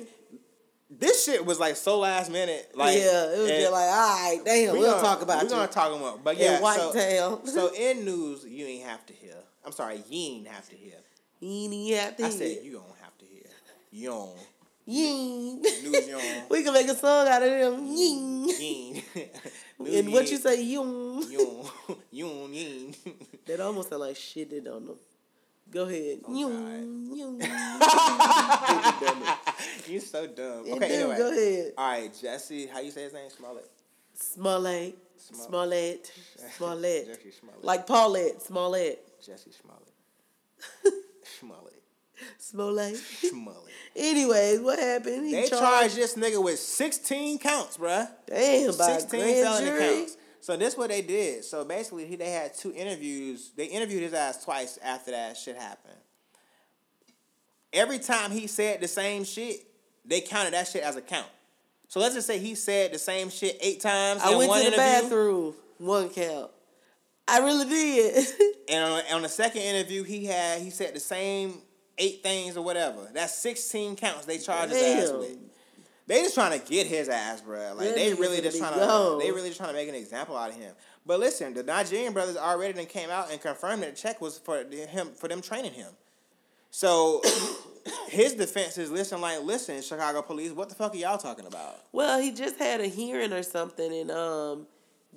this 0.89 1.25
shit 1.25 1.45
was 1.45 1.59
like 1.59 1.75
so 1.75 1.99
last 1.99 2.31
minute. 2.31 2.71
Like 2.75 2.97
yeah, 2.97 3.31
it 3.33 3.39
was 3.39 3.49
just 3.49 3.71
like, 3.71 3.89
all 3.89 3.89
right, 3.89 4.39
damn, 4.45 4.73
we 4.73 4.79
we'll 4.79 4.91
gonna- 4.91 5.01
talk 5.03 5.21
about 5.21 5.43
we 5.43 5.49
you. 5.49 5.55
gonna 5.55 5.67
talk 5.67 5.95
about, 5.95 6.23
but 6.23 6.37
yeah, 6.37 6.59
White 6.61 6.79
so, 6.79 6.93
Town. 6.93 7.45
so 7.47 7.73
in 7.73 8.03
news 8.05 8.45
you 8.45 8.65
ain't 8.65 8.85
have 8.85 9.05
to 9.05 9.13
hear. 9.13 9.35
I'm 9.65 9.71
sorry, 9.71 10.03
you 10.09 10.35
ain't 10.35 10.47
have 10.47 10.67
to 10.69 10.75
hear. 10.75 10.93
you 11.39 11.71
ain't 11.71 11.99
have 11.99 12.17
to 12.17 12.25
I 12.25 12.29
hear. 12.29 12.37
said 12.37 12.63
you 12.63 12.73
don't 12.73 12.83
have 13.01 13.17
to 13.19 13.25
hear. 13.25 13.43
You 13.91 14.09
don't. 14.09 14.37
Ying. 14.86 15.62
News 15.62 15.84
you 15.84 16.12
don't. 16.12 16.50
we 16.50 16.63
can 16.63 16.74
make 16.74 16.88
a 16.88 16.95
song 16.95 17.28
out 17.28 17.41
of 17.41 17.50
them. 17.50 17.88
Ying. 17.88 18.50
Ying. 18.50 19.04
And 19.78 20.13
what 20.13 20.32
you 20.32 20.38
say, 20.38 20.62
yung. 20.63 21.21
Ying. 21.30 21.65
Ying. 22.12 22.54
Ying. 22.54 22.95
That 23.45 23.60
almost 23.60 23.89
sound 23.89 24.02
like 24.02 24.15
shit 24.15 24.50
they 24.50 24.62
don't 24.62 24.86
know. 24.86 24.98
Go 25.69 25.84
ahead. 25.84 26.19
Oh, 26.28 26.34
yung, 26.34 27.12
yung. 27.13 27.41
You're 29.88 30.00
so 30.00 30.28
dumb. 30.28 30.63
Okay, 30.71 30.88
do, 30.88 30.93
anyway. 30.93 31.17
Go 31.17 31.32
ahead. 31.32 31.74
All 31.78 31.91
right, 31.91 32.21
Jesse. 32.21 32.67
How 32.67 32.80
you 32.80 32.91
say 32.91 33.04
his 33.04 33.13
name? 33.13 33.30
Smollett. 33.36 33.69
Smollett. 34.13 34.95
Smollett. 35.17 36.12
Smollett. 36.56 37.08
Jesse 37.08 37.32
Smollett. 37.32 37.65
Like 37.65 37.88
Paulette. 37.88 38.41
Smollett. 38.43 39.21
Jesse 39.26 39.52
Smollett. 39.52 40.93
Smollett. 41.39 41.74
Smollett. 42.38 42.95
Smollett. 42.95 43.73
Anyways, 43.95 44.60
what 44.60 44.80
happened? 44.80 45.25
He 45.25 45.34
They 45.34 45.47
charged 45.47 45.95
this 45.95 46.15
nigga 46.15 46.43
with 46.43 46.60
16 46.60 47.39
counts, 47.39 47.78
bruh. 47.78 48.10
Damn, 48.28 48.78
by 48.78 48.97
16 48.97 49.19
grand 49.19 49.43
felony 49.43 49.65
jury. 49.65 49.80
counts. 49.80 50.17
So 50.41 50.56
this 50.56 50.78
what 50.78 50.89
they 50.89 51.01
did. 51.01 51.43
So 51.43 51.65
basically, 51.65 52.06
he, 52.06 52.15
they 52.15 52.30
had 52.30 52.54
two 52.54 52.71
interviews. 52.71 53.51
They 53.56 53.65
interviewed 53.65 54.04
his 54.04 54.13
ass 54.13 54.43
twice 54.43 54.78
after 54.84 55.12
that 55.12 55.38
shit 55.38 55.58
happened. 55.58 55.97
Every 57.73 57.99
time 57.99 58.32
he 58.32 58.47
said 58.47 58.80
the 58.80 58.88
same 58.88 59.23
shit, 59.23 59.65
they 60.06 60.21
counted 60.21 60.54
that 60.54 60.67
shit 60.67 60.84
as 60.84 60.95
a 60.95 61.01
count. 61.01 61.28
So 61.88 61.99
let's 61.99 62.13
just 62.15 62.28
say 62.28 62.39
he 62.39 62.56
said 62.56 62.93
the 62.93 62.99
same 62.99 63.30
shit 63.30 63.58
eight 63.62 63.82
times. 63.82 64.21
I 64.21 64.32
in 64.32 64.38
went 64.38 64.49
one 64.49 64.63
to 64.63 64.69
the 64.69 64.75
interview, 64.75 65.01
bathroom. 65.01 65.56
One 65.78 66.10
count. 66.10 66.51
I 67.28 67.39
really 67.39 67.67
did. 67.67 68.28
and 68.69 68.84
on, 68.84 69.01
on 69.15 69.21
the 69.23 69.30
second 69.30 69.62
interview, 69.62 70.04
he 70.04 70.25
had 70.25 70.62
he 70.62 70.69
said 70.69 70.93
the 70.93 70.99
same 70.99 71.58
eight 71.97 72.23
things 72.23 72.58
or 72.58 72.63
whatever. 72.63 73.10
That's 73.13 73.34
sixteen 73.34 73.95
counts. 73.95 74.25
They 74.25 74.38
charged 74.38 74.73
his 74.73 75.10
ass 75.10 75.12
with. 75.12 75.38
They 76.08 76.21
just 76.21 76.36
trying 76.36 76.60
to 76.60 76.63
get 76.65 76.86
his 76.86 77.10
ass, 77.10 77.41
bro. 77.41 77.73
Like 77.75 77.88
That 77.88 77.95
they 77.95 78.13
really 78.13 78.39
just 78.41 78.60
trying 78.60 78.73
to. 78.73 79.17
They 79.19 79.31
really 79.31 79.49
just 79.49 79.60
trying 79.60 79.71
to 79.71 79.75
make 79.75 79.89
an 79.89 79.95
example 79.95 80.38
out 80.38 80.51
of 80.51 80.55
him. 80.55 80.73
But 81.05 81.19
listen, 81.19 81.53
the 81.53 81.63
Nigerian 81.63 82.13
brothers 82.13 82.38
already 82.38 82.73
then 82.73 82.86
came 82.86 83.10
out 83.10 83.31
and 83.31 83.41
confirmed 83.41 83.84
that 83.84 83.95
the 83.95 84.01
check 84.01 84.21
was 84.21 84.38
for 84.38 84.63
him 84.63 85.10
for 85.15 85.27
them 85.27 85.41
training 85.41 85.73
him. 85.73 85.89
So 86.71 87.21
his 88.10 88.34
defense 88.34 88.77
is 88.77 88.91
listen, 88.91 89.21
like 89.21 89.41
listen, 89.43 89.81
Chicago 89.81 90.21
police, 90.21 90.51
what 90.51 90.69
the 90.69 90.75
fuck 90.75 90.93
are 90.93 90.97
y'all 90.97 91.17
talking 91.17 91.45
about? 91.47 91.77
well, 91.91 92.19
he 92.19 92.31
just 92.31 92.58
had 92.58 92.81
a 92.81 92.88
hearing 92.88 93.34
or 93.34 93.43
something, 93.43 93.91
and 93.93 94.12
um, 94.12 94.67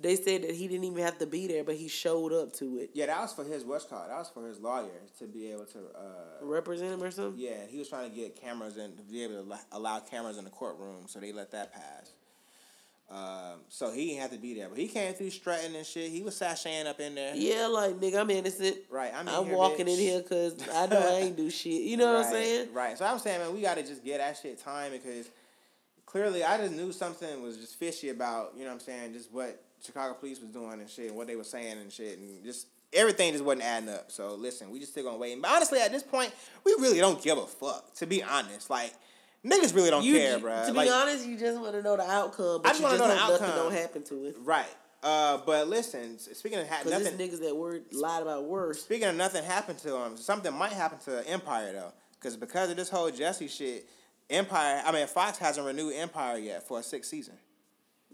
they 0.01 0.15
said 0.15 0.43
that 0.43 0.51
he 0.55 0.67
didn't 0.67 0.85
even 0.85 1.03
have 1.03 1.17
to 1.19 1.25
be 1.25 1.47
there, 1.47 1.63
but 1.63 1.75
he 1.75 1.87
showed 1.87 2.33
up 2.33 2.53
to 2.53 2.77
it. 2.79 2.91
Yeah, 2.93 3.07
that 3.07 3.19
was 3.21 3.33
for 3.33 3.43
his 3.43 3.63
what's 3.63 3.85
called. 3.85 4.09
That 4.09 4.17
was 4.17 4.29
for 4.29 4.47
his 4.47 4.59
lawyer 4.59 4.89
to 5.19 5.25
be 5.27 5.51
able 5.51 5.65
to. 5.65 5.79
uh 5.95 6.45
Represent 6.45 6.93
him 6.93 7.03
or 7.03 7.11
something. 7.11 7.39
Yeah, 7.41 7.65
he 7.67 7.77
was 7.77 7.89
trying 7.89 8.09
to 8.09 8.15
get 8.15 8.35
cameras 8.39 8.77
and 8.77 8.95
to 8.97 9.03
be 9.03 9.23
able 9.23 9.43
to 9.43 9.57
allow- 9.71 9.99
cameras 9.99 10.37
in 10.37 10.43
the 10.45 10.49
courtroom, 10.49 11.05
so 11.07 11.19
they 11.19 11.31
let 11.31 11.51
that 11.51 11.73
pass. 11.73 12.11
Um, 13.11 13.61
so 13.69 13.91
he 13.91 14.09
didn't 14.09 14.21
have 14.21 14.31
to 14.31 14.37
be 14.37 14.53
there, 14.53 14.69
but 14.69 14.77
he 14.77 14.87
came 14.87 15.13
through 15.15 15.31
strutting 15.31 15.75
and 15.75 15.83
shit. 15.85 16.11
He 16.11 16.21
was 16.21 16.39
sashaying 16.39 16.85
up 16.85 16.99
in 16.99 17.15
there. 17.15 17.35
Yeah, 17.35 17.65
like 17.65 17.99
nigga, 17.99 18.19
I'm 18.21 18.29
innocent. 18.29 18.77
Right, 18.87 19.11
I'm 19.13 19.27
in 19.27 19.33
I'm 19.33 19.45
here, 19.45 19.55
walking 19.57 19.87
in 19.87 19.97
here 19.97 20.21
because 20.21 20.55
I 20.71 20.85
know 20.85 20.99
I 20.99 21.21
ain't 21.21 21.35
do 21.35 21.49
shit. 21.49 21.81
You 21.81 21.97
know 21.97 22.13
what 22.13 22.27
I'm 22.27 22.31
saying? 22.31 22.67
Right. 22.71 22.95
So 22.97 23.05
I'm 23.05 23.17
saying, 23.17 23.39
man, 23.39 23.53
we 23.53 23.61
got 23.61 23.77
to 23.77 23.83
just 23.83 24.05
get 24.05 24.19
that 24.19 24.37
shit 24.37 24.59
time 24.59 24.91
because 24.91 25.27
clearly 26.05 26.43
I 26.43 26.57
just 26.57 26.73
knew 26.73 26.91
something 26.91 27.41
was 27.41 27.57
just 27.57 27.79
fishy 27.79 28.09
about, 28.09 28.53
you 28.55 28.61
know 28.61 28.67
what 28.67 28.73
I'm 28.73 28.79
saying, 28.79 29.13
just 29.13 29.31
what 29.31 29.59
Chicago 29.83 30.13
police 30.13 30.39
was 30.39 30.49
doing 30.49 30.73
and 30.79 30.89
shit, 30.89 31.07
and 31.07 31.15
what 31.15 31.27
they 31.27 31.35
were 31.35 31.43
saying 31.43 31.77
and 31.79 31.91
shit, 31.91 32.17
and 32.19 32.43
just 32.43 32.67
everything 32.93 33.31
just 33.33 33.43
wasn't 33.43 33.63
adding 33.63 33.89
up. 33.89 34.11
So 34.11 34.35
listen, 34.35 34.69
we 34.71 34.79
just 34.79 34.91
still 34.91 35.03
gonna 35.03 35.17
wait. 35.17 35.41
But 35.41 35.51
honestly, 35.51 35.79
at 35.79 35.91
this 35.91 36.03
point, 36.03 36.31
we 36.65 36.73
really 36.79 36.99
don't 36.99 37.21
give 37.21 37.37
a 37.37 37.45
fuck. 37.45 37.93
To 37.95 38.05
be 38.05 38.23
honest, 38.23 38.69
like 38.69 38.93
niggas 39.45 39.73
really 39.75 39.89
don't 39.89 40.03
You, 40.03 40.15
care, 40.15 40.39
bro. 40.39 40.65
To 40.65 40.73
like, 40.73 40.87
be 40.87 40.91
honest, 40.93 41.25
you 41.27 41.37
just 41.37 41.59
want 41.59 41.73
to 41.73 41.81
know 41.81 41.95
the 41.97 42.09
outcome, 42.09 42.61
but 42.61 42.69
I 42.69 42.71
just 42.71 42.83
wanna 42.83 42.97
know 42.97 43.07
the 43.07 43.15
hope 43.15 43.29
nothing 43.31 43.47
outcome. 43.47 43.63
don't 43.63 43.73
happen 43.73 44.03
to 44.03 44.25
it. 44.25 44.35
right. 44.43 44.67
Uh, 45.01 45.37
but 45.45 45.69
listen, 45.69 46.19
speaking 46.19 46.59
of 46.59 46.67
ha- 46.67 46.81
nothing, 46.85 47.13
niggas 47.17 47.39
that 47.39 47.55
word 47.55 47.83
lied 47.93 48.21
about 48.21 48.43
worse. 48.43 48.81
Speaking 48.83 49.07
of 49.07 49.15
nothing 49.15 49.45
happened 49.45 49.79
to 49.79 49.95
him, 49.95 50.17
something 50.17 50.53
might 50.53 50.73
happen 50.73 50.97
to 51.05 51.25
Empire 51.25 51.71
though, 51.71 51.93
because 52.19 52.35
because 52.35 52.69
of 52.69 52.75
this 52.75 52.89
whole 52.89 53.09
Jesse 53.09 53.47
shit, 53.47 53.87
Empire. 54.29 54.83
I 54.85 54.91
mean, 54.91 55.07
Fox 55.07 55.37
hasn't 55.37 55.65
renewed 55.65 55.93
Empire 55.95 56.37
yet 56.37 56.67
for 56.67 56.79
a 56.79 56.83
sixth 56.83 57.09
season. 57.09 57.35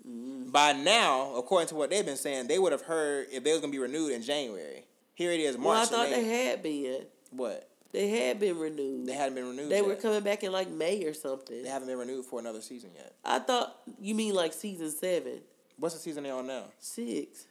Mm-hmm. 0.08 0.50
By 0.52 0.74
now, 0.74 1.34
according 1.36 1.68
to 1.70 1.76
what 1.76 1.89
they've 1.89 2.06
been 2.06 2.18
saying, 2.18 2.48
they 2.48 2.60
would 2.60 2.72
have 2.72 2.82
heard 2.84 3.28
if 3.32 3.44
they 3.44 3.52
was 3.52 3.62
gonna 3.62 3.72
be 3.72 3.80
renewed 3.80 4.12
in 4.13 4.22
January. 4.22 4.84
Here 5.13 5.32
it 5.32 5.39
is, 5.39 5.58
March. 5.58 5.65
Well, 5.65 5.82
I 5.82 5.86
thought 5.86 6.10
they, 6.15 6.22
they 6.24 6.46
had 6.48 6.62
been. 6.63 7.02
what 7.32 7.70
They 7.91 8.10
had 8.10 8.39
been 8.39 8.60
renewed. 8.60 9.08
they 9.08 9.13
hadn't 9.13 9.36
been 9.36 9.48
renewed. 9.48 9.70
They 9.70 9.78
yet. 9.78 9.88
were 9.88 9.96
coming 9.96 10.22
back 10.22 10.44
in 10.44 10.52
like 10.52 10.70
May 10.70 11.04
or 11.06 11.13
something. 11.13 11.63
They 11.63 11.70
haven't 11.70 11.88
been 11.88 11.98
renewed 11.98 12.26
for 12.26 12.39
another 12.39 12.62
season 12.62 12.91
yet. 12.96 13.13
I 13.24 13.39
thought 13.39 13.76
you 14.00 14.13
mean 14.15 14.34
like 14.36 14.54
season 14.54 14.91
seven, 14.91 15.39
What's 15.78 15.96
the 15.96 16.02
season 16.02 16.24
they 16.24 16.30
on 16.30 16.48
now? 16.48 16.65
six. 16.80 17.48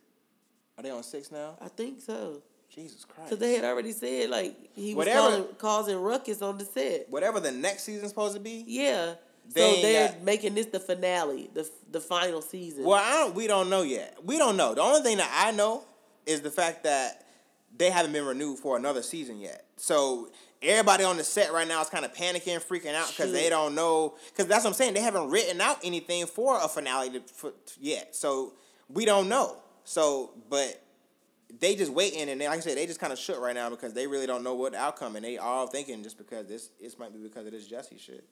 Are 0.78 0.82
they 0.82 0.90
on 0.90 1.02
six 1.02 1.30
now? 1.32 1.56
I 1.60 1.68
think 1.68 2.00
so. 2.00 2.42
Jesus 2.74 3.04
Christ! 3.04 3.30
Because 3.30 3.38
they 3.38 3.54
had 3.54 3.64
already 3.64 3.92
said 3.92 4.30
like 4.30 4.56
he 4.74 4.94
was 4.94 5.06
Whatever- 5.06 5.20
calling, 5.20 5.44
causing 5.58 5.96
ruckus 5.96 6.42
on 6.42 6.58
the 6.58 6.64
set. 6.64 7.08
Whatever 7.08 7.38
the 7.38 7.52
next 7.52 7.84
season's 7.84 8.08
supposed 8.08 8.34
to 8.34 8.40
be. 8.40 8.64
Yeah. 8.66 9.14
They 9.52 9.74
so 9.76 9.82
they're 9.82 10.08
got- 10.08 10.22
making 10.22 10.54
this 10.54 10.66
the 10.66 10.80
finale, 10.80 11.50
the 11.52 11.68
the 11.90 12.00
final 12.00 12.42
season. 12.42 12.84
Well, 12.84 13.02
I 13.02 13.12
don't. 13.12 13.34
We 13.34 13.46
don't 13.46 13.68
know 13.68 13.82
yet. 13.82 14.18
We 14.24 14.38
don't 14.38 14.56
know. 14.56 14.74
The 14.74 14.80
only 14.82 15.02
thing 15.02 15.18
that 15.18 15.30
I 15.46 15.50
know 15.52 15.84
is 16.26 16.40
the 16.40 16.50
fact 16.50 16.84
that 16.84 17.26
they 17.76 17.90
haven't 17.90 18.12
been 18.12 18.24
renewed 18.24 18.58
for 18.58 18.76
another 18.76 19.02
season 19.02 19.40
yet. 19.40 19.66
So 19.76 20.30
everybody 20.62 21.04
on 21.04 21.16
the 21.16 21.24
set 21.24 21.52
right 21.52 21.68
now 21.68 21.82
is 21.82 21.88
kind 21.88 22.04
of 22.04 22.14
panicking, 22.14 22.62
freaking 22.64 22.94
out 22.94 23.08
because 23.08 23.32
they 23.32 23.50
don't 23.50 23.74
know. 23.74 24.14
Because 24.30 24.46
that's 24.46 24.64
what 24.64 24.70
I'm 24.70 24.74
saying. 24.74 24.94
They 24.94 25.00
haven't 25.00 25.28
written 25.30 25.60
out 25.60 25.78
anything 25.82 26.26
for 26.26 26.58
a 26.62 26.68
finale 26.68 27.10
to, 27.10 27.20
for, 27.20 27.52
yet. 27.80 28.14
So 28.14 28.54
we 28.88 29.04
don't 29.04 29.28
know. 29.28 29.56
So, 29.84 30.30
but 30.48 30.82
they 31.60 31.74
just 31.74 31.92
waiting, 31.92 32.28
and 32.28 32.40
they, 32.40 32.48
like 32.48 32.58
I 32.58 32.60
said, 32.60 32.76
they 32.76 32.86
just 32.86 33.00
kind 33.00 33.12
of 33.12 33.18
shook 33.18 33.40
right 33.40 33.54
now 33.54 33.70
because 33.70 33.92
they 33.92 34.06
really 34.06 34.26
don't 34.26 34.42
know 34.42 34.54
what 34.54 34.72
the 34.72 34.78
outcome, 34.78 35.16
and 35.16 35.24
they 35.24 35.36
all 35.36 35.66
thinking 35.66 36.02
just 36.02 36.16
because 36.16 36.46
this, 36.46 36.70
this 36.80 36.98
might 36.98 37.12
be 37.12 37.18
because 37.18 37.46
of 37.46 37.52
this 37.52 37.66
Jesse 37.66 37.98
shit. 37.98 38.24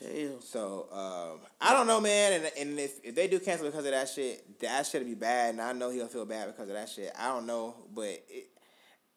Damn. 0.00 0.40
So 0.40 0.86
um, 0.92 1.40
I 1.60 1.72
don't 1.74 1.86
know, 1.86 2.00
man. 2.00 2.32
And 2.32 2.50
and 2.58 2.78
if, 2.80 3.04
if 3.04 3.14
they 3.14 3.28
do 3.28 3.38
cancel 3.38 3.66
because 3.66 3.84
of 3.84 3.90
that 3.92 4.08
shit, 4.08 4.58
that 4.60 4.86
shit'll 4.86 5.06
be 5.06 5.14
bad. 5.14 5.50
And 5.50 5.60
I 5.60 5.72
know 5.72 5.90
he'll 5.90 6.08
feel 6.08 6.24
bad 6.24 6.46
because 6.46 6.68
of 6.68 6.74
that 6.74 6.88
shit. 6.88 7.12
I 7.18 7.28
don't 7.28 7.46
know, 7.46 7.74
but 7.94 8.04
it, 8.28 8.48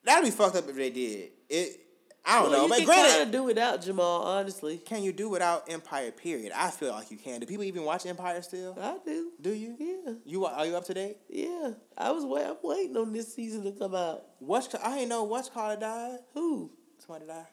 that'd 0.03 0.23
be 0.25 0.31
fucked 0.31 0.55
up 0.57 0.67
if 0.67 0.75
they 0.75 0.89
did. 0.89 1.29
It. 1.49 1.79
I 2.25 2.41
don't 2.41 2.51
Well, 2.51 2.59
know, 2.59 2.63
you 2.63 2.69
but 2.69 2.77
can 2.77 2.85
granted, 2.85 3.09
kind 3.11 3.21
of 3.23 3.31
do 3.31 3.43
without 3.43 3.81
Jamal, 3.81 4.21
honestly. 4.23 4.77
can 4.77 5.03
you 5.03 5.11
do 5.11 5.27
without 5.27 5.69
Empire? 5.69 6.09
Period. 6.09 6.53
I 6.55 6.69
feel 6.71 6.91
like 6.91 7.11
you 7.11 7.17
can. 7.17 7.41
Do 7.41 7.45
people 7.45 7.65
even 7.65 7.83
watch 7.83 8.05
Empire 8.05 8.41
still? 8.41 8.77
I 8.81 8.97
do. 9.05 9.31
Do 9.41 9.53
you? 9.53 9.75
Yeah, 9.77 10.13
You 10.25 10.45
are 10.45 10.65
you 10.65 10.73
up 10.77 10.85
to 10.85 10.93
date? 10.93 11.17
yeah. 11.29 11.71
I 11.97 12.11
was 12.11 12.23
wait. 12.25 12.45
I'm 12.45 12.55
waiting 12.63 12.95
on 12.95 13.11
this 13.11 13.33
season 13.35 13.63
to 13.65 13.71
come 13.73 13.93
out. 13.93 14.23
What's 14.39 14.73
I 14.75 14.99
ain't 14.99 15.09
know 15.09 15.23
what's 15.23 15.49
called 15.49 15.81
died. 15.81 16.19
Who? 16.33 16.71
Somebody 16.99 17.25
died. 17.27 17.47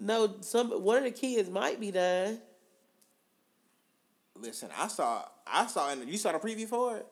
No, 0.00 0.36
some 0.42 0.70
one 0.84 0.98
of 0.98 1.02
the 1.02 1.10
kids 1.10 1.50
might 1.50 1.80
be 1.80 1.90
dying. 1.90 2.38
Listen, 4.40 4.68
I 4.78 4.88
saw 4.88 5.24
I 5.46 5.66
saw 5.66 5.90
and 5.90 6.08
you 6.08 6.16
saw 6.18 6.32
the 6.32 6.38
preview 6.38 6.66
for 6.66 6.98
it. 6.98 7.06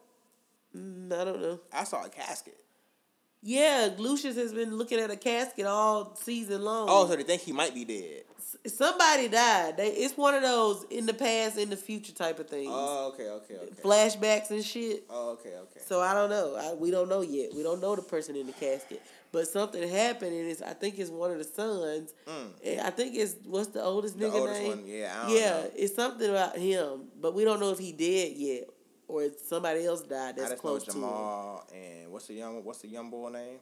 Mm, 0.76 1.12
I 1.12 1.24
don't 1.24 1.40
know. 1.40 1.60
I 1.72 1.84
saw 1.84 2.04
a 2.04 2.08
casket. 2.08 2.56
Yeah, 3.42 3.90
Lucious 3.98 4.34
has 4.36 4.52
been 4.52 4.76
looking 4.76 4.98
at 4.98 5.10
a 5.10 5.16
casket 5.16 5.66
all 5.66 6.16
season 6.16 6.62
long. 6.64 6.88
Oh, 6.90 7.06
so 7.06 7.14
they 7.14 7.22
think 7.22 7.42
he 7.42 7.52
might 7.52 7.74
be 7.74 7.84
dead. 7.84 8.22
S- 8.38 8.74
somebody 8.74 9.28
died. 9.28 9.76
They, 9.76 9.88
it's 9.88 10.16
one 10.16 10.34
of 10.34 10.42
those 10.42 10.84
in 10.90 11.06
the 11.06 11.14
past, 11.14 11.56
in 11.56 11.70
the 11.70 11.76
future 11.76 12.12
type 12.12 12.40
of 12.40 12.48
things. 12.48 12.70
Oh, 12.72 13.12
okay, 13.12 13.28
okay, 13.28 13.54
okay. 13.54 13.82
Flashbacks 13.82 14.50
and 14.50 14.64
shit. 14.64 15.04
Oh, 15.08 15.32
okay, 15.32 15.54
okay. 15.54 15.80
So 15.86 16.00
I 16.00 16.12
don't 16.12 16.30
know. 16.30 16.56
I, 16.56 16.74
we 16.74 16.90
don't 16.90 17.08
know 17.08 17.20
yet. 17.20 17.54
We 17.54 17.62
don't 17.62 17.80
know 17.80 17.94
the 17.94 18.02
person 18.02 18.34
in 18.34 18.46
the 18.46 18.52
casket. 18.52 19.00
But 19.36 19.48
something 19.48 19.86
happened, 19.86 20.32
and 20.32 20.48
it's 20.50 20.62
I 20.62 20.72
think 20.72 20.98
it's 20.98 21.10
one 21.10 21.30
of 21.30 21.36
the 21.36 21.44
sons. 21.44 22.14
And 22.64 22.80
I 22.80 22.88
think 22.88 23.14
it's 23.14 23.34
what's 23.44 23.66
the 23.66 23.82
oldest 23.82 24.16
Mm. 24.16 24.20
The 24.20 24.26
nigga 24.28 24.32
oldest 24.32 24.60
name? 24.62 24.68
one, 24.70 24.86
yeah, 24.86 25.28
yeah. 25.28 25.40
know. 25.50 25.70
It's 25.76 25.94
something 25.94 26.30
about 26.30 26.56
him, 26.56 27.08
but 27.20 27.34
we 27.34 27.44
don't 27.44 27.60
know 27.60 27.70
if 27.70 27.78
he 27.78 27.92
dead 27.92 28.32
yet 28.34 28.64
or 29.06 29.24
if 29.24 29.38
somebody 29.40 29.84
else 29.84 30.00
died 30.00 30.36
that's 30.36 30.58
close 30.58 30.84
to 30.84 30.92
him. 30.92 31.02
Jamal 31.02 31.68
and 31.70 32.10
what's 32.10 32.28
the 32.28 32.32
young 32.32 32.64
what's 32.64 32.78
the 32.78 32.88
young 32.88 33.10
boy 33.10 33.28
name? 33.28 33.58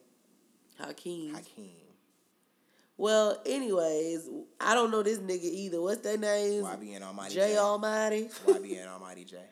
Hakeem. 0.78 1.34
Hakeem. 1.34 1.70
Well, 2.96 3.42
anyways, 3.44 4.28
I 4.60 4.74
don't 4.74 4.92
know 4.92 5.02
this 5.02 5.18
nigga 5.18 5.42
either. 5.42 5.82
What's 5.82 6.02
their 6.02 6.18
names? 6.18 6.64
YBN 6.64 7.02
Almighty 7.02 7.34
Jay 7.34 7.54
J. 7.54 7.58
Almighty. 7.58 8.28
YBN 8.46 8.86
Almighty 8.86 9.24
Jay. 9.24 9.46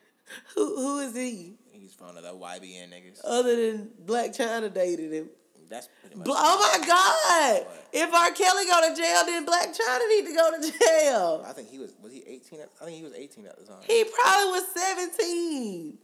who 0.55 0.77
who 0.77 0.99
is 1.01 1.17
he? 1.17 1.57
He's 1.73 1.99
one 1.99 2.17
of 2.17 2.23
the 2.23 2.33
YBN 2.33 2.91
niggas. 2.91 3.23
Other 3.25 3.73
than 3.73 3.91
Blac 4.07 4.37
Chyna 4.37 4.73
dated 4.73 5.13
him. 5.13 5.29
That's 5.73 5.89
pretty 6.03 6.17
much. 6.17 6.29
Oh 6.31 6.57
my 6.61 6.87
God! 6.87 7.67
If 7.95 8.13
R. 8.13 8.31
Kelly 8.33 8.67
go 8.67 8.89
to 8.89 8.95
jail, 8.95 9.23
then 9.25 9.47
Blac 9.47 9.73
Chyna 9.73 10.09
need 10.11 10.27
to 10.27 10.35
go 10.35 10.51
to 10.53 10.79
jail. 10.79 11.45
I 11.47 11.53
think 11.55 11.71
he 11.71 11.79
was 11.79 11.95
was 12.03 12.13
he 12.13 12.23
eighteen? 12.27 12.61
At, 12.61 12.69
I 12.81 12.85
think 12.85 12.99
he 12.99 13.03
was 13.03 13.15
eighteen 13.15 13.47
at 13.47 13.59
the 13.59 13.65
time. 13.65 13.81
He 13.87 14.05
probably 14.05 14.51
was 14.51 14.65
seventeen. 14.77 15.97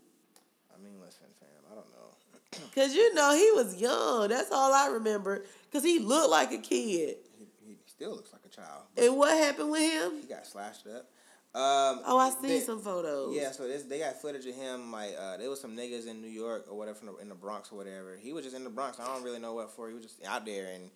I 0.75 0.83
mean, 0.83 0.99
listen, 0.99 1.27
fam. 1.39 1.49
I 1.71 1.75
don't 1.75 1.87
know. 1.93 2.67
Cause 2.75 2.95
you 2.95 3.13
know 3.13 3.35
he 3.35 3.51
was 3.53 3.79
young. 3.79 4.29
That's 4.29 4.51
all 4.51 4.73
I 4.73 4.89
remember. 4.89 5.45
Cause 5.71 5.85
he 5.85 5.99
looked 5.99 6.31
like 6.31 6.51
a 6.53 6.59
kid. 6.59 7.17
He, 7.39 7.47
he 7.67 7.77
still 7.85 8.13
looks 8.13 8.33
like 8.33 8.43
a 8.47 8.49
child. 8.49 8.85
And 8.97 9.19
what 9.19 9.37
happened 9.37 9.71
with 9.71 9.83
him? 9.83 10.23
He 10.23 10.27
got 10.27 10.47
slashed 10.47 10.87
up. 10.87 11.11
Um, 11.55 12.01
Oh, 12.07 12.19
I 12.19 12.31
seen 12.31 12.43
they- 12.51 12.61
some 12.61 12.81
photos. 12.81 13.35
Yeah, 13.35 13.51
so 13.53 13.67
this, 13.67 13.83
they 13.85 13.99
got 13.99 14.21
footage 14.21 14.47
of 14.47 14.55
him. 14.55 14.93
Like 14.93 15.15
uh, 15.19 15.39
there 15.39 15.49
was 15.51 15.61
some 15.61 15.75
niggas 15.77 16.07
in 16.07 16.21
New 16.21 16.29
York 16.29 16.67
or 16.71 16.77
whatever, 16.77 16.99
in 17.01 17.07
the, 17.07 17.17
in 17.17 17.29
the 17.29 17.35
Bronx 17.35 17.73
or 17.73 17.77
whatever. 17.77 18.17
He 18.21 18.33
was 18.33 18.45
just 18.45 18.55
in 18.55 18.65
the 18.65 18.71
Bronx. 18.71 19.01
I 19.01 19.07
don't 19.07 19.23
really 19.25 19.39
know 19.41 19.55
what 19.55 19.75
for. 19.75 19.89
He 19.89 19.95
was 19.95 20.05
just 20.05 20.25
out 20.27 20.45
there, 20.45 20.67
and 20.73 20.91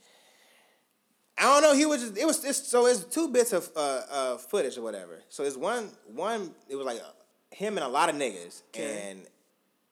I 1.39 1.43
don't 1.45 1.63
know. 1.63 1.75
He 1.75 1.87
was 1.87 2.03
just. 2.03 2.19
It 2.19 2.27
was 2.27 2.45
it's, 2.45 2.67
so. 2.69 2.87
It's 2.87 3.03
two 3.05 3.29
bits 3.29 3.53
of 3.55 3.71
uh, 3.75 4.01
uh, 4.11 4.37
footage 4.37 4.77
or 4.77 4.83
whatever. 4.83 5.23
So 5.31 5.43
it's 5.43 5.57
one 5.57 5.91
one. 6.07 6.55
It 6.69 6.77
was 6.77 6.85
like 6.87 6.99
uh, 7.01 7.11
him 7.51 7.77
and 7.79 7.85
a 7.85 7.89
lot 7.89 8.11
of 8.11 8.15
niggas, 8.17 8.63
Okay. 8.75 9.09
and 9.11 9.27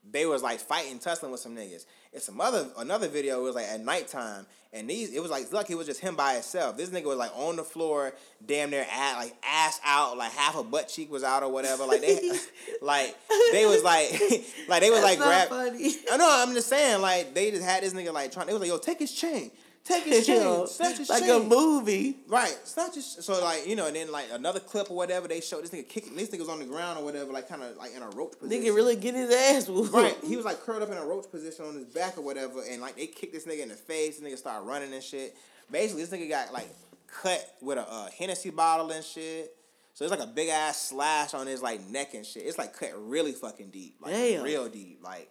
they 0.09 0.27
was 0.27 0.43
like 0.43 0.61
fighting, 0.61 0.99
tussling 0.99 1.31
with 1.31 1.41
some 1.41 1.55
niggas. 1.55 1.85
It's 2.13 2.25
some 2.25 2.41
other 2.41 2.69
another 2.79 3.09
video. 3.09 3.41
It 3.41 3.43
was 3.45 3.55
like 3.55 3.67
at 3.67 3.81
nighttime, 3.85 4.47
and 4.73 4.89
these 4.89 5.13
it 5.13 5.21
was 5.21 5.31
like 5.31 5.53
lucky 5.53 5.75
it 5.75 5.77
was 5.77 5.87
just 5.87 6.01
him 6.01 6.17
by 6.17 6.35
himself. 6.35 6.77
This 6.77 6.91
nigga 6.91 7.05
was 7.05 7.19
like 7.19 7.31
on 7.37 7.57
the 7.57 7.63
floor, 7.63 8.13
damn 8.45 8.71
near 8.71 8.87
at 8.91 9.17
like 9.19 9.37
ass 9.47 9.81
out, 9.85 10.17
like 10.17 10.33
half 10.33 10.57
a 10.57 10.65
butt 10.65 10.89
cheek 10.89 11.11
was 11.13 11.23
out 11.23 11.43
or 11.43 11.53
whatever. 11.53 11.85
Like 11.85 12.01
they, 12.01 12.33
like 12.83 13.17
they 13.53 13.67
was 13.67 13.85
like, 13.85 14.11
like 14.69 14.81
they 14.81 14.91
was 14.91 15.03
like 15.03 15.19
That's 15.19 15.49
grab. 15.49 15.51
not 15.51 15.73
funny. 15.73 15.95
I 16.11 16.17
know. 16.17 16.45
I'm 16.47 16.55
just 16.55 16.69
saying, 16.69 17.01
like 17.01 17.35
they 17.35 17.51
just 17.51 17.65
had 17.65 17.83
this 17.83 17.93
nigga 17.93 18.13
like 18.13 18.33
trying. 18.33 18.47
They 18.47 18.53
was 18.53 18.61
like, 18.61 18.71
yo, 18.71 18.79
take 18.79 18.99
his 18.99 19.13
chain, 19.13 19.51
take 19.85 20.05
his 20.05 20.27
chain, 20.27 20.41
Yo, 20.43 20.67
snatch 20.67 20.99
his 20.99 21.09
like 21.09 21.23
chain. 21.23 21.43
a 21.43 21.45
movie. 21.45 22.17
Right. 22.29 22.57
Not 22.77 22.95
just 22.95 23.23
so 23.23 23.43
like 23.43 23.67
you 23.67 23.77
know, 23.77 23.87
and 23.87 23.97
then 23.97 24.11
like 24.13 24.27
another 24.33 24.61
clip 24.61 24.91
or 24.91 24.97
whatever 24.97 25.29
they 25.29 25.41
showed 25.41 25.63
this 25.63 25.71
nigga 25.71 25.89
kicking. 25.89 26.15
This 26.17 26.29
nigga 26.31 26.41
was 26.41 26.49
on 26.49 26.59
the 26.59 26.65
ground 26.65 26.99
or 26.99 27.05
whatever, 27.05 27.33
like 27.33 27.49
kind 27.49 27.63
of 27.63 27.77
like 27.77 27.95
in 27.95 28.03
a 28.03 28.11
rope 28.11 28.39
position. 28.39 28.63
Nigga 28.65 28.75
really 28.75 28.97
getting 28.97 29.21
his 29.21 29.33
ass 29.33 29.69
whooped. 29.69 29.93
Right. 29.93 30.17
He 30.25 30.37
was 30.37 30.45
like 30.45 30.61
curled 30.61 30.83
up 30.83 30.91
in 30.91 30.99
a 30.99 31.05
roach 31.05 31.31
position 31.31 31.65
on 31.65 31.75
his 31.75 31.85
back 31.87 32.19
or 32.19 32.23
whatever, 32.23 32.63
and 32.69 32.81
like 32.81 32.97
they 32.97 33.07
kicked 33.07 33.33
this 33.33 33.47
nigga 33.47 33.63
in 33.63 33.69
the 33.69 33.75
face. 33.75 34.19
This 34.19 34.33
nigga 34.33 34.39
started 34.39 34.67
running 34.67 34.93
and 34.93 35.03
shit. 35.03 35.37
Basically, 35.71 36.05
this 36.05 36.11
nigga 36.13 36.29
got 36.29 36.53
like 36.53 36.69
cut 37.07 37.45
with 37.61 37.79
a 37.79 37.91
uh, 37.91 38.09
Hennessy 38.17 38.51
bottle 38.51 38.91
and 38.91 39.05
shit. 39.05 39.55
So 39.95 40.05
it's 40.05 40.11
like 40.13 40.21
a 40.21 40.27
big 40.27 40.49
ass 40.49 40.81
slash 40.89 41.35
on 41.35 41.47
his 41.47 41.63
like 41.63 41.81
neck 41.89 42.15
and 42.15 42.25
shit. 42.25 42.45
It's 42.45 42.57
like 42.59 42.73
cut 42.75 42.91
really 42.97 43.33
fucking 43.33 43.71
deep, 43.71 43.97
like 44.01 44.15
Damn. 44.15 44.43
real 44.43 44.69
deep. 44.69 45.01
Like 45.03 45.31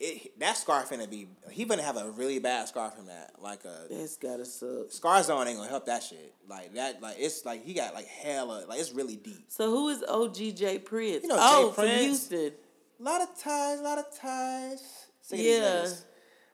it, 0.00 0.38
that 0.40 0.56
scar 0.56 0.82
finna 0.84 1.08
be. 1.08 1.28
He 1.50 1.64
finna 1.64 1.82
have 1.82 1.96
a 1.96 2.10
really 2.10 2.38
bad 2.38 2.68
scar 2.68 2.90
from 2.90 3.06
that. 3.06 3.32
Like 3.40 3.64
a 3.64 3.86
That's 3.90 4.16
gotta 4.16 4.44
suck. 4.44 4.90
scar 4.90 5.22
zone 5.22 5.46
ain't 5.46 5.56
gonna 5.56 5.70
help 5.70 5.86
that 5.86 6.02
shit. 6.02 6.34
Like 6.48 6.74
that. 6.74 7.00
Like 7.00 7.16
it's 7.18 7.44
like 7.44 7.64
he 7.64 7.74
got 7.74 7.94
like 7.94 8.06
hella. 8.06 8.64
Like 8.68 8.80
it's 8.80 8.92
really 8.92 9.16
deep. 9.16 9.44
So 9.48 9.70
who 9.70 9.88
is 9.88 10.02
OG 10.02 10.34
OGJ 10.34 10.84
Prince? 10.84 11.22
You 11.22 11.28
know 11.28 11.36
oh, 11.38 11.68
Jay 11.68 11.74
from 11.74 11.84
Prince. 11.84 12.28
Houston. 12.28 12.52
A 13.00 13.02
lot 13.02 13.22
of 13.22 13.38
ties, 13.38 13.80
a 13.80 13.82
lot 13.82 13.98
of 13.98 14.18
ties. 14.18 15.06
Yeah. 15.30 15.86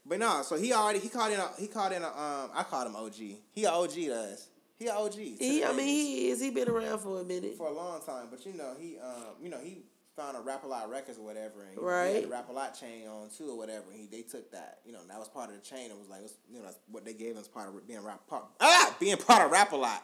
But 0.06 0.18
no, 0.18 0.42
so 0.42 0.56
he 0.56 0.72
already 0.72 0.98
he 0.98 1.08
called 1.08 1.32
in 1.32 1.40
a 1.40 1.50
he 1.58 1.66
called 1.66 1.92
in 1.92 2.02
a 2.02 2.08
um 2.08 2.50
I 2.54 2.64
called 2.68 2.86
him 2.88 2.96
OG. 2.96 3.14
He 3.14 3.64
a 3.64 3.70
OG 3.70 3.90
to 3.92 4.14
us. 4.14 4.48
He 4.78 4.86
a 4.86 4.94
OG. 4.94 5.14
He, 5.14 5.62
I 5.62 5.72
mean, 5.72 5.86
he 5.86 6.30
is. 6.30 6.40
He 6.40 6.50
been 6.50 6.68
around 6.68 7.00
for 7.00 7.20
a 7.20 7.24
minute. 7.24 7.54
for 7.58 7.68
a 7.68 7.72
long 7.72 8.00
time. 8.00 8.28
But 8.30 8.46
you 8.46 8.54
know, 8.54 8.74
he 8.78 8.98
um 8.98 9.34
you 9.42 9.50
know, 9.50 9.60
he 9.62 9.82
found 10.16 10.36
a 10.36 10.40
Rap 10.40 10.64
a 10.64 10.66
Lot 10.66 10.90
Records 10.90 11.18
or 11.18 11.24
whatever 11.24 11.62
and 11.64 11.74
he 11.74 11.80
Right. 11.80 12.14
had 12.16 12.24
the 12.24 12.28
Rap 12.28 12.48
a 12.48 12.52
Lot 12.52 12.78
chain 12.78 13.06
on 13.08 13.28
too 13.30 13.50
or 13.50 13.56
whatever. 13.56 13.84
And 13.90 14.00
he 14.00 14.06
they 14.06 14.22
took 14.22 14.50
that, 14.52 14.80
you 14.84 14.92
know, 14.92 15.00
that 15.08 15.18
was 15.18 15.28
part 15.28 15.50
of 15.50 15.56
the 15.56 15.62
chain. 15.62 15.90
It 15.90 15.98
was 15.98 16.08
like 16.08 16.20
it 16.20 16.24
was, 16.24 16.34
you 16.50 16.58
know, 16.58 16.64
that's 16.64 16.78
what 16.90 17.04
they 17.04 17.14
gave 17.14 17.32
him 17.32 17.38
as 17.38 17.48
part 17.48 17.68
of 17.68 17.86
being 17.86 18.02
rap 18.02 18.26
part 18.26 18.44
ah 18.60 18.94
being 19.00 19.16
part 19.16 19.44
of 19.44 19.50
Rap 19.50 19.72
a 19.72 19.76
Lot. 19.76 20.02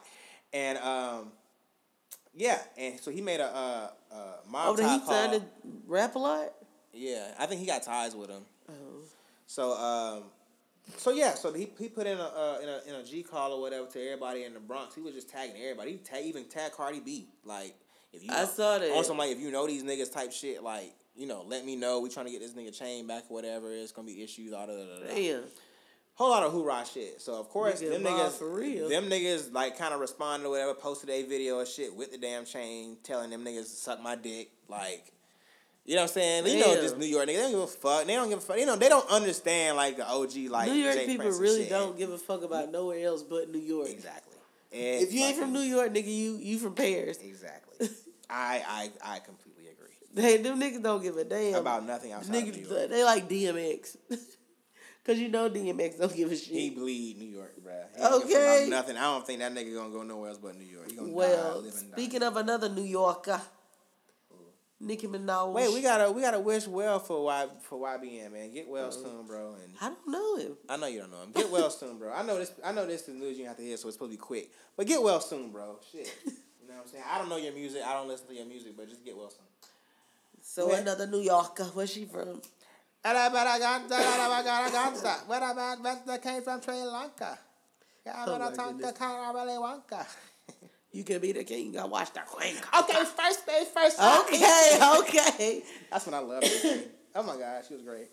And 0.53 0.77
um 0.79 1.31
yeah, 2.33 2.59
and 2.77 2.99
so 2.99 3.09
he 3.11 3.21
made 3.21 3.39
a 3.39 3.45
uh 3.47 3.89
uh 4.11 4.17
mob 4.47 4.69
Oh, 4.69 4.75
then 4.75 4.99
he 4.99 5.05
call. 5.05 5.31
to 5.39 5.41
rap 5.87 6.15
a 6.15 6.19
lot. 6.19 6.53
Yeah, 6.93 7.27
I 7.37 7.45
think 7.47 7.59
he 7.61 7.67
got 7.67 7.83
ties 7.83 8.15
with 8.15 8.29
him. 8.29 8.43
Oh. 8.69 8.73
So 9.45 9.73
um, 9.77 10.23
so 10.97 11.11
yeah, 11.11 11.33
so 11.33 11.51
he, 11.53 11.69
he 11.79 11.89
put 11.89 12.07
in 12.07 12.17
a, 12.17 12.23
uh, 12.23 12.59
in 12.61 12.69
a 12.69 12.81
in 12.87 12.95
a 12.95 13.03
G 13.03 13.23
call 13.23 13.53
or 13.53 13.61
whatever 13.61 13.87
to 13.87 13.99
everybody 14.01 14.43
in 14.45 14.53
the 14.53 14.59
Bronx. 14.59 14.95
He 14.95 15.01
was 15.01 15.13
just 15.13 15.29
tagging 15.29 15.55
everybody. 15.61 15.91
He 15.91 15.97
tag, 15.97 16.25
even 16.25 16.45
tagged 16.45 16.75
Cardi 16.75 16.99
B. 16.99 17.27
Like 17.43 17.75
if 18.13 18.23
you 18.23 18.29
I 18.31 18.45
saw 18.45 18.77
that. 18.77 19.05
some 19.05 19.17
like 19.17 19.31
if 19.31 19.39
you 19.39 19.51
know 19.51 19.67
these 19.67 19.83
niggas 19.83 20.11
type 20.11 20.31
shit. 20.31 20.63
Like 20.63 20.93
you 21.15 21.27
know, 21.27 21.43
let 21.47 21.65
me 21.65 21.75
know. 21.75 21.99
We 21.99 22.09
trying 22.09 22.27
to 22.27 22.31
get 22.31 22.41
this 22.41 22.53
nigga 22.53 22.77
chain 22.77 23.07
back 23.07 23.29
whatever. 23.29 23.71
It's 23.73 23.91
gonna 23.91 24.07
be 24.07 24.23
issues. 24.23 24.53
All 24.53 24.67
da, 24.67 24.73
da. 24.73 25.13
Damn. 25.13 25.43
Whole 26.15 26.31
lot 26.31 26.43
of 26.43 26.51
hoorah 26.51 26.83
shit. 26.91 27.21
So 27.21 27.35
of 27.35 27.49
course 27.49 27.79
them 27.79 28.03
niggas 28.03 28.39
for 28.39 28.49
real. 28.49 28.89
them 28.89 29.05
niggas 29.05 29.53
like 29.53 29.77
kind 29.77 29.93
of 29.93 29.99
responded 29.99 30.47
or 30.47 30.51
whatever. 30.51 30.73
Posted 30.73 31.09
a 31.09 31.23
video 31.23 31.59
of 31.59 31.67
shit 31.67 31.95
with 31.95 32.11
the 32.11 32.17
damn 32.17 32.45
chain, 32.45 32.97
telling 33.03 33.29
them 33.29 33.43
niggas 33.43 33.63
to 33.63 33.75
suck 33.75 34.01
my 34.01 34.15
dick. 34.15 34.49
Like. 34.67 35.11
You 35.85 35.95
know 35.95 36.01
what 36.01 36.09
I'm 36.09 36.13
saying? 36.15 36.47
You 36.47 36.59
know, 36.59 36.75
just 36.81 36.97
New 36.97 37.05
York 37.05 37.27
niggas. 37.27 37.27
They 37.27 37.35
don't 37.37 37.51
give 37.51 37.59
a 37.61 37.67
fuck. 37.67 38.05
They 38.05 38.15
don't 38.15 38.27
give 38.27 38.39
a 38.39 38.41
fuck. 38.41 38.57
You 38.57 38.65
know, 38.65 38.75
they 38.75 38.89
don't 38.89 39.09
understand 39.09 39.77
like 39.77 39.95
the 39.95 40.05
OG 40.05 40.35
like 40.49 40.67
New 40.67 40.75
York 40.75 40.95
Jay 40.95 41.05
people 41.05 41.23
Prince 41.23 41.39
really 41.39 41.69
don't 41.69 41.97
give 41.97 42.11
a 42.11 42.17
fuck 42.17 42.43
about 42.43 42.73
nowhere 42.73 43.05
else 43.05 43.23
but 43.23 43.49
New 43.49 43.59
York. 43.59 43.87
Exactly. 43.87 44.33
If 44.69 45.13
you 45.13 45.23
ain't 45.23 45.37
from 45.37 45.53
New 45.53 45.61
York, 45.61 45.93
nigga, 45.93 46.07
you 46.07 46.37
you 46.41 46.59
from 46.59 46.73
Paris. 46.73 47.19
exactly. 47.21 47.66
I 48.29 48.61
I 49.03 49.15
I 49.15 49.19
completely 49.19 49.67
agree 49.67 49.73
Hey, 50.15 50.37
them 50.37 50.59
niggas 50.59 50.81
don't 50.81 51.01
give 51.03 51.15
a 51.17 51.23
damn 51.23 51.55
about 51.55 51.85
nothing 51.85 52.11
outside 52.11 52.35
of 52.35 52.55
New 52.55 52.61
York. 52.63 52.89
they 52.89 53.03
like 53.03 53.29
DMX. 53.29 53.97
Cause 55.05 55.17
you 55.19 55.29
know 55.29 55.49
DMX 55.49 55.99
don't 55.99 56.13
give 56.15 56.31
a 56.31 56.35
shit. 56.35 56.47
He 56.53 56.69
bleed 56.71 57.17
New 57.19 57.27
York, 57.29 57.53
bruh. 57.63 57.85
He 57.95 58.01
don't 58.01 58.27
give 58.27 58.29
a 58.29 58.33
fuck 58.33 58.41
Okay. 58.41 58.63
about 58.65 58.69
Nothing. 58.69 58.97
I 58.97 59.01
don't 59.03 59.25
think 59.25 59.39
that 59.39 59.53
nigga 59.53 59.73
gonna 59.75 59.89
go 59.93 60.03
nowhere 60.03 60.29
else 60.29 60.37
but 60.39 60.57
New 60.57 60.65
York. 60.65 60.87
Die, 60.89 60.95
well, 61.01 61.61
die. 61.61 61.69
speaking 61.69 62.23
of 62.23 62.35
another 62.35 62.67
New 62.67 62.81
Yorker, 62.83 63.39
Nicki 64.79 65.07
Minaj. 65.07 65.53
Wait, 65.53 65.73
we 65.73 65.81
gotta 65.81 66.11
we 66.11 66.21
gotta 66.21 66.39
wish 66.39 66.67
well 66.67 66.99
for 66.99 67.23
Y 67.25 67.47
for 67.61 67.79
YBN 67.79 68.31
man. 68.31 68.51
Get 68.53 68.67
well 68.67 68.87
Uh-huh. 68.87 69.03
soon, 69.03 69.25
bro. 69.27 69.55
And 69.63 69.73
I 69.81 69.89
don't 69.89 70.07
know 70.07 70.35
him. 70.37 70.57
I 70.69 70.77
know 70.77 70.87
you 70.87 70.99
don't 70.99 71.11
know 71.11 71.21
him. 71.23 71.31
Get 71.31 71.49
well 71.49 71.69
soon, 71.69 71.97
bro. 71.97 72.11
I 72.13 72.21
know 72.23 72.37
this. 72.37 72.51
I 72.63 72.71
know 72.73 72.85
this 72.85 73.07
is 73.07 73.15
news 73.15 73.39
you 73.39 73.45
have 73.45 73.57
to 73.57 73.63
hear, 73.63 73.77
so 73.77 73.87
it's 73.87 73.95
supposed 73.95 74.11
to 74.11 74.17
be 74.17 74.21
quick. 74.21 74.51
But 74.75 74.87
get 74.87 75.01
well 75.01 75.19
soon, 75.21 75.51
bro. 75.51 75.79
Shit. 75.91 76.11
You 76.67 76.73
know 76.73 76.79
what 76.79 76.87
I'm 76.87 76.91
saying? 76.91 77.03
I 77.09 77.17
don't 77.17 77.29
know 77.29 77.37
your 77.37 77.53
music. 77.53 77.81
I 77.85 77.93
don't 77.93 78.09
listen 78.09 78.27
to 78.27 78.35
your 78.35 78.45
music, 78.45 78.73
but 78.75 78.89
just 78.89 79.05
get 79.05 79.15
Wilson. 79.15 79.43
So 80.41 80.73
another 80.73 81.07
New 81.07 81.21
Yorker. 81.21 81.63
Where's 81.73 81.91
she 81.91 82.03
from? 82.05 82.41
That 86.05 86.21
came 86.21 86.41
from 86.41 86.61
Sri 86.61 86.73
Lanka. 86.73 87.37
Oh. 88.05 88.25
You 90.91 91.03
can 91.03 91.19
be 91.19 91.31
the 91.31 91.43
king. 91.43 91.77
I 91.77 91.85
watch 91.85 92.11
the 92.13 92.21
queen. 92.21 92.55
Okay, 92.79 93.03
first 93.05 93.45
base, 93.45 93.67
first. 93.73 93.99
Okay, 93.99 94.79
okay. 94.99 95.63
That's 95.91 96.05
when 96.05 96.15
I 96.15 96.19
loved 96.19 96.47
her. 96.47 96.79
oh 97.15 97.23
my 97.23 97.37
god, 97.37 97.63
she 97.67 97.73
was 97.75 97.83
great. 97.83 98.07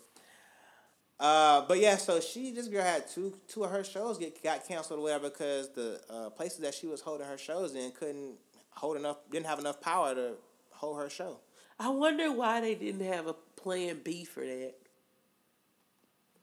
Uh, 1.19 1.65
but 1.67 1.79
yeah, 1.79 1.95
so 1.95 2.19
she 2.19 2.51
this 2.51 2.67
girl 2.67 2.83
had 2.83 3.07
two 3.07 3.33
two 3.47 3.63
of 3.63 3.71
her 3.71 3.83
shows 3.83 4.17
get 4.17 4.41
got 4.43 4.67
canceled 4.67 4.99
or 4.99 5.03
whatever 5.03 5.29
because 5.29 5.69
the 5.69 6.01
uh, 6.09 6.29
places 6.29 6.59
that 6.59 6.73
she 6.73 6.87
was 6.87 6.99
holding 6.99 7.25
her 7.25 7.37
shows 7.37 7.73
in 7.73 7.91
couldn't 7.91 8.33
hold 8.71 8.97
enough 8.97 9.17
didn't 9.31 9.45
have 9.45 9.59
enough 9.59 9.79
power 9.79 10.13
to 10.13 10.33
hold 10.71 10.99
her 10.99 11.09
show. 11.09 11.39
I 11.79 11.89
wonder 11.89 12.31
why 12.31 12.61
they 12.61 12.75
didn't 12.75 13.05
have 13.05 13.27
a 13.27 13.33
plan 13.33 14.01
B 14.03 14.25
for 14.25 14.41
that. 14.41 14.73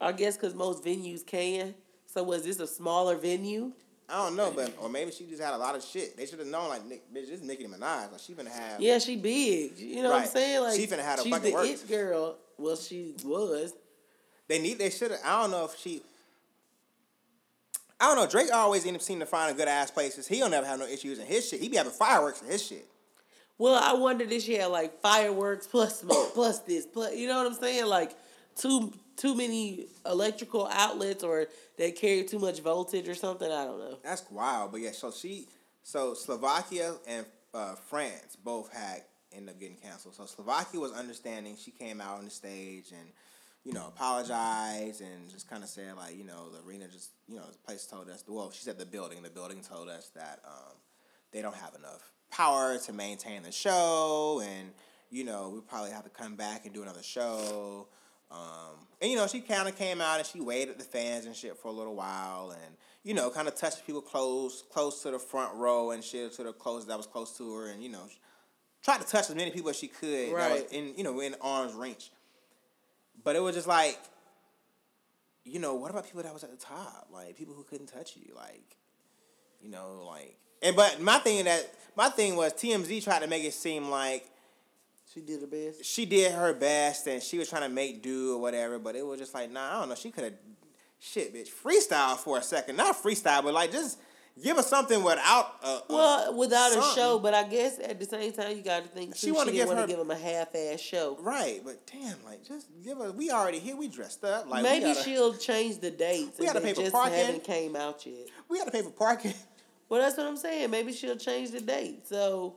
I 0.01 0.13
guess 0.13 0.37
because 0.37 0.55
most 0.55 0.85
venues 0.85 1.25
can. 1.25 1.75
So 2.07 2.23
was 2.23 2.45
this 2.45 2.59
a 2.59 2.67
smaller 2.67 3.17
venue? 3.17 3.73
I 4.09 4.27
don't 4.27 4.37
know, 4.37 4.53
but 4.55 4.75
or 4.79 4.89
maybe 4.89 5.11
she 5.11 5.25
just 5.27 5.41
had 5.41 5.55
a 5.55 5.57
lot 5.57 5.75
of 5.75 5.83
shit. 5.83 6.17
They 6.17 6.27
should 6.27 6.39
have 6.39 6.49
known 6.49 6.69
like 6.69 6.85
Nick, 6.85 7.09
bitch, 7.11 7.29
this 7.29 7.41
is 7.41 7.43
Nicki 7.43 7.65
Minaj. 7.65 8.11
Like 8.11 8.21
she 8.21 8.33
gonna 8.33 8.51
have 8.51 8.81
Yeah, 8.81 8.99
she 8.99 9.17
big. 9.17 9.79
You 9.79 10.03
know 10.03 10.11
what 10.11 10.23
I'm 10.23 10.29
saying? 10.29 10.63
Like 10.63 10.77
She 10.81 10.87
finna 10.87 11.05
have 11.05 11.21
a 11.21 11.23
she's 11.23 11.33
fucking 11.33 11.51
the 11.51 11.55
works. 11.55 11.85
it 11.85 11.89
girl. 11.89 12.37
Well, 12.59 12.77
she 12.77 13.15
was. 13.25 13.75
They 14.53 14.59
need. 14.59 14.79
They 14.79 14.91
should 14.91 15.13
have. 15.13 15.21
I 15.25 15.41
don't 15.41 15.51
know 15.51 15.65
if 15.65 15.79
she. 15.79 16.03
I 17.99 18.05
don't 18.09 18.17
know. 18.17 18.27
Drake 18.27 18.53
always 18.53 18.85
end 18.85 18.97
up 18.97 19.01
seeming 19.01 19.21
to 19.21 19.27
find 19.27 19.51
a 19.51 19.57
good 19.57 19.67
ass 19.67 19.91
places. 19.91 20.29
He 20.29 20.41
don't 20.41 20.51
never 20.51 20.67
have 20.67 20.79
no 20.79 20.85
issues 20.85 21.19
in 21.19 21.25
his 21.25 21.49
shit. 21.49 21.59
He 21.59 21.71
be 21.71 21.79
having 21.79 21.91
fireworks 21.91 22.43
in 22.43 22.49
his 22.49 22.63
shit. 22.63 22.87
Well, 23.57 23.83
I 23.83 23.99
wonder 23.99 24.27
if 24.29 24.43
she 24.43 24.57
had 24.57 24.67
like 24.67 25.01
fireworks 25.01 25.67
plus 25.67 26.01
smoke 26.01 26.31
plus 26.35 26.59
this 26.59 26.85
plus. 26.85 27.17
You 27.17 27.29
know 27.29 27.43
what 27.43 27.47
I'm 27.47 27.59
saying? 27.59 27.87
Like 27.87 28.15
too 28.55 28.93
too 29.17 29.35
many 29.35 29.87
electrical 30.05 30.69
outlets 30.71 31.25
or 31.25 31.47
they 31.79 31.91
carry 31.91 32.25
too 32.25 32.39
much 32.39 32.61
voltage 32.61 33.09
or 33.09 33.15
something. 33.15 33.51
I 33.51 33.65
don't 33.65 33.79
know. 33.79 33.99
That's 34.05 34.31
wild. 34.31 34.73
But 34.73 34.83
yeah, 34.83 34.93
so 34.93 35.11
she, 35.13 35.49
so 35.83 36.13
Slovakia 36.13 36.97
and 37.09 37.25
uh, 37.55 37.77
France 37.77 38.37
both 38.37 38.71
had 38.71 39.05
end 39.35 39.49
up 39.49 39.59
getting 39.59 39.79
canceled. 39.79 40.15
So 40.15 40.27
Slovakia 40.27 40.79
was 40.79 40.93
understanding. 40.93 41.57
She 41.57 41.71
came 41.71 42.03
out 42.03 42.19
on 42.19 42.27
the 42.27 42.31
stage 42.31 42.91
and, 42.91 43.09
you 43.65 43.73
know, 43.73 43.87
apologize 43.89 45.01
and 45.01 45.31
just 45.31 45.49
kind 45.49 45.63
of 45.63 45.69
said 45.69 45.95
like, 45.97 46.17
you 46.17 46.25
know, 46.25 46.51
the 46.51 46.67
arena 46.67 46.87
just, 46.89 47.11
you 47.29 47.37
know, 47.37 47.45
the 47.51 47.59
place 47.59 47.87
told 47.87 48.09
us. 48.09 48.25
Well, 48.27 48.51
she 48.51 48.63
said 48.63 48.79
the 48.79 48.87
building. 48.87 49.23
The 49.23 49.31
building 49.31 49.61
told 49.61 49.89
us 49.89 50.11
that 50.17 50.41
um, 50.45 50.75
they 51.33 51.43
don't 51.43 51.55
have 51.55 51.75
enough 51.75 52.13
power 52.31 52.79
to 52.79 52.93
maintain 52.93 53.43
the 53.43 53.53
show, 53.53 54.43
and 54.45 54.71
you 55.11 55.25
know, 55.25 55.51
we 55.55 55.61
probably 55.61 55.91
have 55.91 56.05
to 56.05 56.11
come 56.11 56.35
back 56.35 56.65
and 56.65 56.75
do 56.75 56.83
another 56.83 57.03
show. 57.03 57.87
Um, 58.31 58.87
and 59.01 59.11
you 59.11 59.17
know, 59.17 59.27
she 59.27 59.41
kind 59.41 59.69
of 59.69 59.77
came 59.77 60.01
out 60.01 60.17
and 60.19 60.27
she 60.27 60.41
waved 60.41 60.71
at 60.71 60.79
the 60.79 60.85
fans 60.85 61.27
and 61.27 61.37
shit 61.37 61.57
for 61.59 61.69
a 61.69 61.73
little 61.73 61.95
while, 61.95 62.51
and 62.51 62.75
you 63.05 63.15
know, 63.15 63.31
kind 63.31 63.47
of 63.47 63.55
touched 63.55 63.87
people 63.87 64.01
close, 64.01 64.65
close 64.73 65.03
to 65.03 65.11
the 65.11 65.19
front 65.19 65.55
row 65.55 65.91
and 65.91 66.03
shit, 66.03 66.33
to 66.33 66.43
the 66.45 66.53
close 66.53 66.87
that 66.87 66.97
was 66.97 67.07
close 67.07 67.37
to 67.37 67.55
her, 67.55 67.69
and 67.69 67.83
you 67.83 67.91
know, 67.91 68.09
tried 68.83 69.01
to 69.03 69.07
touch 69.07 69.29
as 69.29 69.37
many 69.37 69.51
people 69.51 69.71
as 69.71 69.77
she 69.77 69.87
could 69.89 70.29
that 70.35 70.51
was 70.51 70.61
Right. 70.63 70.73
in 70.73 70.95
you 70.97 71.05
know 71.05 71.21
in 71.21 71.35
arm's 71.41 71.75
reach. 71.75 72.11
But 73.25 73.37
it 73.37 73.41
was 73.41 73.55
just 73.55 73.69
like, 73.69 73.99
you 75.45 75.59
know, 75.59 75.75
what 75.75 75.91
about 75.91 76.05
people 76.07 76.23
that 76.23 76.33
was 76.33 76.45
at 76.45 76.51
the 76.51 76.57
top, 76.57 77.09
like 77.13 77.37
people 77.37 77.55
who 77.55 77.65
couldn't 77.65 77.87
touch 77.87 78.17
you, 78.17 78.35
like, 78.35 78.77
you 79.61 79.71
know, 79.71 80.05
like, 80.09 80.37
and 80.63 80.77
but 80.77 81.01
my 81.01 81.19
thing 81.19 81.45
that 81.45 81.73
my 81.97 82.09
thing 82.09 82.37
was 82.37 82.53
TMZ 82.53 83.03
tried 83.03 83.23
to 83.23 83.29
make 83.29 83.45
it 83.45 83.53
seem 83.53 83.91
like 83.91 84.25
She 85.13 85.21
did 85.21 85.41
her 85.41 85.47
best. 85.47 85.85
she 85.85 86.07
did 86.07 86.33
her 86.33 86.55
best 86.55 87.07
and 87.07 87.23
she 87.23 87.39
was 87.39 87.49
trying 87.49 87.63
to 87.63 87.69
make 87.69 88.03
do 88.03 88.35
or 88.35 88.41
whatever, 88.41 88.79
but 88.79 88.95
it 88.95 89.05
was 89.05 89.19
just 89.19 89.35
like, 89.35 89.51
nah, 89.51 89.77
I 89.77 89.81
don't 89.81 89.89
know. 89.89 89.95
She 89.97 90.11
could 90.11 90.25
have, 90.25 90.35
shit, 91.01 91.35
bitch, 91.35 91.49
freestyle 91.51 92.17
for 92.17 92.39
a 92.39 92.43
second. 92.43 92.77
Not 92.77 92.97
freestyle, 92.97 93.43
but 93.43 93.55
like 93.55 93.73
just 93.73 93.99
give 94.41 94.57
us 94.59 94.69
something 94.69 95.03
without. 95.03 95.57
A, 95.63 95.67
a- 95.67 95.83
Well, 95.89 96.37
without 96.37 96.71
a 96.73 96.95
show, 96.95 97.19
but 97.19 97.35
I 97.35 97.43
guess 97.45 97.79
at 97.81 97.99
the 97.99 98.07
same 98.07 98.33
time 98.33 98.57
you 98.57 98.63
got 98.63 98.83
to 98.85 98.89
think 98.89 99.15
She 99.17 99.21
too, 99.23 99.27
she, 99.27 99.33
wanna 99.33 99.51
didn't 99.53 99.67
give 99.69 99.77
want 99.77 99.81
to 99.89 99.93
give 99.95 100.01
him 100.01 100.11
a 100.11 100.17
half-ass 100.17 100.81
show. 100.81 101.17
right, 101.21 101.61
but 101.65 101.87
damn, 101.87 102.17
like 102.25 102.47
just 102.47 102.69
give 102.85 103.01
us. 103.01 103.13
We 103.15 103.31
already 103.31 103.59
here. 103.59 103.77
We 103.77 103.89
dressed 103.89 104.23
up. 104.25 104.49
Like 104.49 104.63
Maybe 104.63 104.87
gotta, 104.93 105.03
she'll 105.03 105.35
change 105.35 105.79
the 105.81 105.91
dates. 105.91 106.39
We 106.39 106.47
and 106.47 106.55
gotta 106.55 106.65
pay 106.65 106.75
for 106.75 106.81
just 106.83 106.93
parking. 106.93 107.19
haven't 107.19 107.45
came 107.45 107.75
out 107.77 108.07
yet. 108.07 108.29
we 108.49 108.59
got 108.59 108.67
to 108.67 108.71
pay 108.71 108.83
for 108.83 108.91
parking. 108.91 109.35
Well, 109.89 110.01
that's 110.01 110.17
what 110.17 110.27
I'm 110.27 110.39
saying. 110.39 110.71
Maybe 110.71 110.91
she'll 110.95 111.17
change 111.19 111.51
the 111.51 111.61
date. 111.61 112.09
So, 112.09 112.57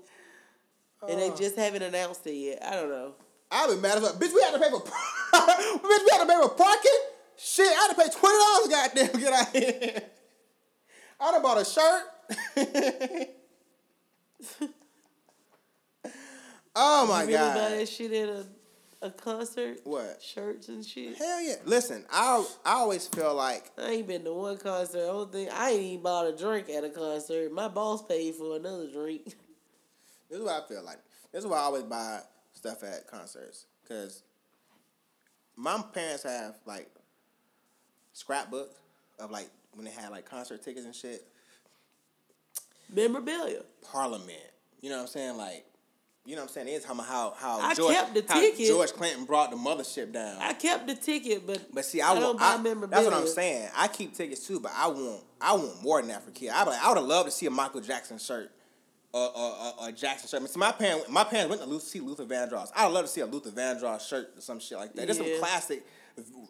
and 1.06 1.20
they 1.20 1.30
Uh. 1.32 1.36
just 1.36 1.58
haven't 1.58 1.82
announced 1.84 2.26
it 2.28 2.32
yet. 2.34 2.64
I 2.66 2.76
don't 2.76 2.88
know. 2.90 3.16
I've 3.52 3.70
been 3.70 3.82
mad 3.82 3.98
as 3.98 4.04
fuck. 4.08 4.16
Bitch, 4.16 4.34
we 4.34 4.42
had 4.42 4.54
to 4.54 4.60
pay 4.60 4.70
for 4.70 4.80
bitch, 5.34 5.84
we 5.84 6.10
had 6.12 6.22
to 6.22 6.28
pay 6.28 6.42
for 6.42 6.50
parking. 6.56 6.92
Shit, 7.38 7.68
I 7.68 7.74
had 7.74 7.88
to 7.90 7.96
pay 7.96 8.10
twenty 8.18 8.38
dollars. 8.38 8.68
Goddamn, 8.70 9.08
to 9.10 9.18
get 9.20 9.34
out 9.34 9.50
here. 9.54 10.02
I 11.20 11.32
done 11.32 11.42
bought 11.42 11.62
a 11.62 11.66
shirt. 11.66 12.04
oh 16.76 17.08
my 17.08 17.22
you 17.22 17.28
really 17.28 17.34
god. 17.34 17.56
buy 17.56 17.70
that 17.78 17.88
shit 17.88 18.12
at 18.12 18.30
a, 18.30 18.46
a 19.02 19.12
concert? 19.12 19.80
What? 19.84 20.22
Shirts 20.22 20.68
and 20.68 20.86
shit. 20.86 21.18
Hell 21.18 21.42
yeah. 21.42 21.56
Listen, 21.66 22.06
I 22.12 22.46
I 22.66 22.74
always 22.74 23.08
feel 23.08 23.34
like 23.34 23.72
I 23.78 23.92
ain't 23.92 24.08
been 24.08 24.24
to 24.26 24.34
one 24.34 24.58
concert. 24.58 25.08
Only 25.08 25.32
thing 25.32 25.50
I 25.54 25.72
ain't 25.72 25.82
even 25.82 26.04
bought 26.04 26.28
a 26.28 26.36
drink 26.36 26.70
at 26.70 26.84
a 26.84 26.90
concert. 26.90 27.52
My 27.52 27.68
boss 27.68 28.04
paid 28.04 28.36
for 28.36 28.56
another 28.56 28.92
drink. 28.92 29.26
this 30.30 30.40
is 30.40 30.44
what 30.44 30.64
I 30.64 30.68
feel 30.68 30.84
like. 30.84 31.00
This 31.32 31.44
is 31.44 31.50
why 31.50 31.58
I 31.58 31.62
always 31.62 31.84
buy 31.84 32.22
stuff 32.54 32.84
at 32.84 33.08
concerts. 33.08 33.66
Cause 33.88 34.24
my 35.56 35.82
parents 35.94 36.24
have 36.24 36.56
like 36.66 36.90
scrapbooks 38.14 38.76
of 39.20 39.32
like 39.32 39.50
when 39.76 39.86
they 39.86 39.92
had 39.92 40.10
like 40.10 40.30
concert 40.30 40.64
tickets 40.64 40.86
and 40.86 40.96
shit. 40.96 41.26
Memorabilia. 42.94 43.62
Parliament. 43.82 44.40
You 44.82 44.90
know 44.90 44.98
what 44.98 45.04
I'm 45.04 45.08
saying? 45.08 45.38
Like, 45.38 45.66
you 46.26 46.36
know 46.36 46.42
what 46.42 46.50
I'm 46.50 46.54
saying? 46.54 46.68
They 46.68 46.80
talking 46.80 47.00
about 47.00 47.08
how 47.08 47.34
how 47.38 47.60
I 47.60 47.74
George, 47.76 47.94
kept 47.94 48.14
the 48.16 48.22
ticket. 48.22 48.68
George 48.68 48.94
Clinton 48.94 49.26
brought 49.26 49.52
the 49.52 49.58
mothership 49.58 50.12
down. 50.12 50.38
I 50.40 50.54
kept 50.54 50.88
the 50.88 50.96
ticket, 50.96 51.46
but 51.46 51.74
but 51.74 51.86
see, 51.86 52.02
I, 52.02 52.14
don't 52.14 52.24
want 52.24 52.40
buy 52.40 52.54
I, 52.54 52.58
memorabilia. 52.58 52.90
that's 52.90 53.06
what 53.06 53.14
I'm 53.14 53.28
saying. 53.28 53.70
I 53.76 53.88
keep 53.88 54.16
tickets 54.16 54.48
too, 54.48 54.60
but 54.60 54.72
I 54.76 54.88
want 54.88 55.24
I 55.40 55.54
want 55.54 55.84
more 55.84 56.02
than 56.02 56.10
that 56.10 56.24
for 56.24 56.32
kids. 56.32 56.52
I 56.56 56.64
like, 56.64 56.82
I 56.82 56.90
would 56.90 56.98
have 56.98 57.08
loved 57.08 57.30
to 57.30 57.32
see 57.36 57.46
a 57.46 57.52
Michael 57.52 57.82
Jackson 57.82 58.18
shirt. 58.18 58.52
Or, 59.14 59.30
or, 59.34 59.74
or 59.80 59.92
Jackson 59.94 60.28
shirt. 60.28 60.40
I 60.40 60.44
mean, 60.44 60.50
see, 60.50 60.60
my 60.60 60.74
parents, 60.74 61.08
my 61.10 61.24
parents 61.24 61.50
went 61.50 61.62
to 61.62 61.70
Luther, 61.70 61.86
see 61.86 62.02
Luther 62.02 62.26
Vandross. 62.26 62.70
I'd 62.76 62.88
love 62.88 63.06
to 63.06 63.08
see 63.08 63.22
a 63.22 63.26
Luther 63.26 63.50
Vandross 63.50 64.10
shirt 64.10 64.32
or 64.36 64.42
some 64.42 64.60
shit 64.60 64.78
like 64.78 64.94
that. 64.94 65.06
There's 65.06 65.18
some 65.18 65.40
classic, 65.40 65.86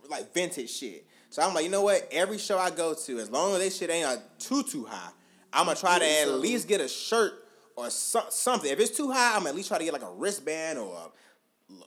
like 0.10 0.34
vintage 0.34 0.72
shit. 0.72 1.06
So 1.30 1.42
I'm 1.42 1.54
like, 1.54 1.66
you 1.66 1.72
know 1.72 1.82
what? 1.82 2.08
Every 2.12 2.38
show 2.38 2.58
I 2.58 2.70
go 2.70 2.94
to, 2.94 3.20
as 3.20 3.30
long 3.30 3.54
as 3.54 3.60
they 3.60 3.70
shit 3.70 3.90
ain't 3.90 4.08
uh, 4.08 4.18
too 4.40 4.64
too 4.64 4.86
high, 4.86 5.12
I'm 5.52 5.66
gonna 5.66 5.78
try 5.78 6.00
to 6.00 6.06
at 6.22 6.32
least 6.40 6.68
get 6.68 6.82
a 6.82 6.88
shirt 6.88 7.34
or 7.76 7.90
so, 7.90 8.24
something. 8.30 8.72
If 8.72 8.80
it's 8.80 8.96
too 8.96 9.12
high, 9.12 9.34
I'm 9.34 9.40
gonna 9.40 9.50
at 9.50 9.56
least 9.56 9.68
try 9.68 9.78
to 9.78 9.84
get 9.84 9.94
like 9.94 10.04
a 10.04 10.12
wristband 10.12 10.80
or 10.80 10.94
a, 10.94 11.10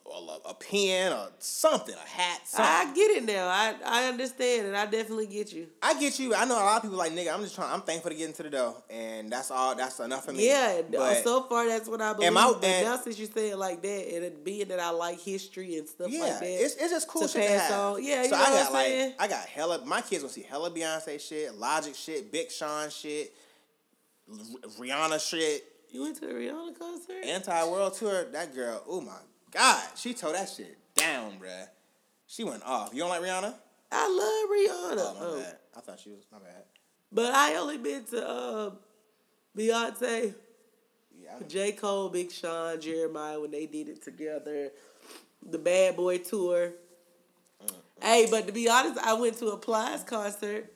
a, 0.07 0.49
a 0.51 0.55
pen 0.55 1.13
or 1.13 1.29
something, 1.39 1.95
a 1.95 1.99
hat. 2.09 2.41
Something. 2.47 2.67
I 2.91 2.93
get 2.95 3.11
it 3.11 3.25
now. 3.25 3.47
I 3.49 3.75
I 3.85 4.05
understand, 4.09 4.67
and 4.67 4.77
I 4.77 4.87
definitely 4.87 5.27
get 5.27 5.53
you. 5.53 5.69
I 5.83 5.99
get 5.99 6.19
you. 6.19 6.35
I 6.35 6.45
know 6.45 6.55
a 6.57 6.65
lot 6.65 6.77
of 6.77 6.83
people 6.83 6.99
like 6.99 7.13
nigga. 7.13 7.33
I'm 7.33 7.43
just 7.43 7.55
trying. 7.55 7.73
I'm 7.73 7.83
thankful 7.83 8.11
to 8.11 8.17
get 8.17 8.27
into 8.29 8.43
the 8.43 8.51
dough, 8.51 8.83
and 8.91 9.31
that's 9.31 9.51
all. 9.51 9.75
That's 9.75 9.99
enough 10.01 10.25
for 10.25 10.33
me. 10.33 10.47
Yeah, 10.49 10.83
But- 10.91 11.23
so 11.25 11.43
far 11.45 11.67
that's 11.67 11.89
what 11.89 12.01
I 12.01 12.13
believe. 12.13 12.37
I- 12.37 12.53
but 12.53 12.65
and- 12.65 12.87
now 12.87 12.97
since 12.97 13.19
you 13.19 13.27
say 13.27 13.51
it 13.51 13.57
like 13.57 13.83
that, 13.83 14.15
and 14.15 14.25
it 14.25 14.45
being 14.45 14.69
that 14.69 14.81
I 14.81 14.91
like 14.91 15.21
history 15.21 15.77
and 15.77 15.89
stuff 15.89 16.09
yeah, 16.11 16.21
like 16.23 16.41
that, 16.41 16.45
it's, 16.65 16.75
it's 16.77 16.91
just 16.91 17.09
cool 17.09 17.23
to 17.23 17.29
shit 17.29 17.43
to 17.43 17.49
pass 17.49 17.71
have. 17.71 17.81
on. 17.95 18.05
Yeah, 18.05 18.23
so 18.25 18.37
I 18.37 18.45
got 18.45 18.73
like 18.73 18.87
saying? 18.87 19.15
I 19.19 19.29
got 19.29 19.47
hella. 19.47 19.85
My 19.85 20.01
kids 20.01 20.23
gonna 20.23 20.33
see 20.33 20.43
hella 20.43 20.71
Beyonce 20.71 21.21
shit, 21.21 21.55
Logic 21.55 21.95
shit, 21.95 22.31
Big 22.33 22.51
Sean 22.51 22.91
shit, 22.91 23.33
R- 24.31 24.37
Rihanna 24.79 25.27
shit, 25.27 25.65
you 25.91 26.03
went 26.03 26.17
to 26.17 26.27
the 26.27 26.33
Rihanna 26.35 26.79
concert. 26.79 27.25
Anti 27.25 27.65
World 27.65 27.95
Tour. 27.95 28.25
That 28.33 28.55
girl, 28.55 28.83
oh 28.87 29.01
my 29.01 29.13
god, 29.51 29.83
she 29.97 30.15
tore 30.15 30.33
that 30.33 30.49
shit 30.49 30.77
down, 30.95 31.33
bruh. 31.41 31.69
She 32.27 32.45
went 32.45 32.63
off. 32.65 32.91
You 32.93 33.01
don't 33.01 33.09
like 33.11 33.23
Rihanna? 33.23 33.55
I 33.91 34.09
love 34.09 34.51
Rihanna, 34.99 35.05
Oh 35.07 35.15
my 35.21 35.27
Oh. 35.27 35.41
bad. 35.41 35.57
I 35.77 35.81
thought 35.81 36.01
she 36.01 36.11
was 36.11 36.25
my 36.31 36.39
bad. 36.39 36.65
but 37.13 37.35
I 37.35 37.55
only 37.57 37.79
been 37.79 38.05
to 38.07 38.29
uh, 38.29 38.71
Beyonce, 39.57 40.35
Yeah. 41.23 41.39
J 41.49 41.73
Cole, 41.73 42.09
Big 42.11 42.31
Sean, 42.31 42.77
Jeremih 42.79 43.41
when 43.41 43.51
they 43.51 43.67
did 43.67 43.89
it 43.89 44.03
together, 44.03 44.71
the 45.49 45.59
Bad 45.59 45.97
Boy 45.97 46.19
tour. 46.19 46.73
Mm. 47.65 47.75
Hey, 48.03 48.27
but 48.31 48.47
to 48.47 48.53
be 48.53 48.69
honest, 48.69 48.99
I 48.99 49.15
went 49.15 49.39
to 49.39 49.49
a 49.49 49.57
Plies 49.57 50.03
concert. 50.05 50.73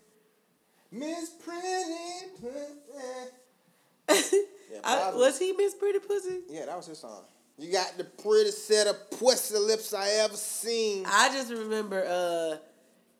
Miss 0.90 1.30
Pretty. 1.30 2.30
Pretty. 2.40 4.36
Yeah, 4.72 4.80
I, 4.84 5.14
was 5.14 5.38
he 5.38 5.52
Miss 5.52 5.74
Pretty 5.74 5.98
Pussy? 5.98 6.40
Yeah, 6.48 6.64
that 6.64 6.76
was 6.78 6.86
his 6.86 6.98
song. 6.98 7.24
You 7.58 7.70
got 7.72 7.96
the 7.98 8.04
prettiest 8.04 8.66
set 8.66 8.86
of 8.86 9.10
pussy 9.10 9.56
lips 9.58 9.92
I 9.94 10.08
ever 10.24 10.36
seen. 10.36 11.04
I 11.06 11.28
just 11.28 11.50
remember, 11.52 12.02
uh, 12.04 12.56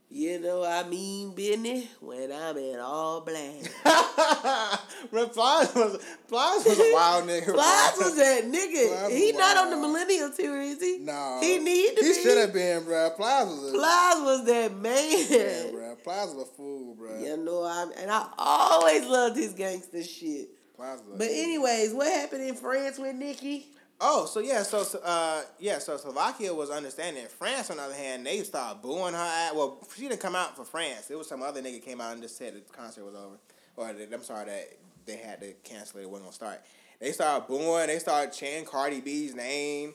you 0.09 0.41
know, 0.41 0.65
I 0.65 0.89
mean 0.89 1.35
business 1.35 1.87
when 2.01 2.33
I'm 2.33 2.57
in 2.57 2.79
all 2.81 3.21
black. 3.21 3.63
Plies 3.85 5.75
was 5.75 6.05
Plies 6.29 6.65
was 6.65 6.79
a 6.79 6.93
wild 6.95 7.25
nigga. 7.29 7.53
Plies 7.53 7.93
was 7.99 8.17
that 8.17 8.45
nigga. 8.45 8.89
Plies 8.89 9.13
He 9.13 9.33
not 9.33 9.57
on 9.59 9.71
the 9.71 9.77
millennial 9.77 10.31
tour, 10.31 10.61
is 10.61 10.81
he? 10.81 10.99
No, 11.01 11.39
He 11.41 11.59
need 11.59 11.97
to 11.97 12.03
He 12.05 12.09
be. 12.09 12.15
He 12.15 12.23
should 12.23 12.39
have 12.39 12.53
been, 12.53 12.85
bro. 12.85 13.11
Plies 13.11 13.47
was 13.47 13.69
a 13.71 13.73
Plies 13.77 14.23
was 14.23 14.45
that 14.47 14.71
yeah, 14.73 14.79
man. 14.79 15.73
bro. 15.73 15.97
Plies 16.03 16.35
was 16.35 16.49
a 16.49 16.53
fool, 16.57 16.95
bro. 16.95 17.19
You 17.19 17.37
know, 17.37 17.63
I 17.65 17.87
and 18.01 18.11
I 18.11 18.27
always 18.39 19.07
loved 19.07 19.37
his 19.37 19.53
gangster 19.53 20.03
shit. 20.03 20.49
Plies 20.75 21.01
was 21.07 21.19
But 21.19 21.29
anyways, 21.29 21.93
what 21.95 22.11
happened 22.11 22.43
in 22.49 22.55
France 22.55 22.99
with 22.99 23.15
Nicki? 23.15 23.69
Oh, 24.05 24.27
so 24.27 24.41
yeah, 24.41 24.65
so 24.65 24.85
uh, 25.05 25.43
yeah, 25.61 25.79
so 25.79 25.97
Slovakia 25.97 26.53
was 26.53 26.71
understanding. 26.71 27.25
France, 27.29 27.71
on 27.71 27.77
the 27.77 27.85
other 27.85 27.95
hand, 27.95 28.27
they 28.27 28.43
started 28.43 28.83
booing 28.83 29.15
her. 29.15 29.19
At, 29.49 29.55
well, 29.55 29.79
she 29.95 30.09
didn't 30.09 30.21
come 30.21 30.35
out 30.35 30.57
for 30.57 30.65
France. 30.65 31.09
It 31.09 31.17
was 31.17 31.29
some 31.29 31.41
other 31.41 31.63
nigga 31.63 31.81
came 31.81 32.01
out 32.01 32.13
and 32.13 32.21
just 32.21 32.37
said 32.37 32.55
the 32.55 32.61
concert 32.73 33.05
was 33.05 33.15
over, 33.15 33.37
or 33.77 33.93
that, 33.93 34.13
I'm 34.13 34.25
sorry 34.25 34.47
that 34.47 34.69
they 35.07 35.17
had 35.17 35.41
to 35.41 35.53
cancel 35.63 36.01
it. 36.01 36.03
It 36.03 36.11
wasn't 36.11 36.25
gonna 36.27 36.35
start. 36.35 36.61
They 37.01 37.13
started 37.13 37.47
booing. 37.47 37.87
They 37.87 38.01
started 38.01 38.33
chanting 38.33 38.65
Cardi 38.65 39.01
B's 39.01 39.35
name, 39.37 39.95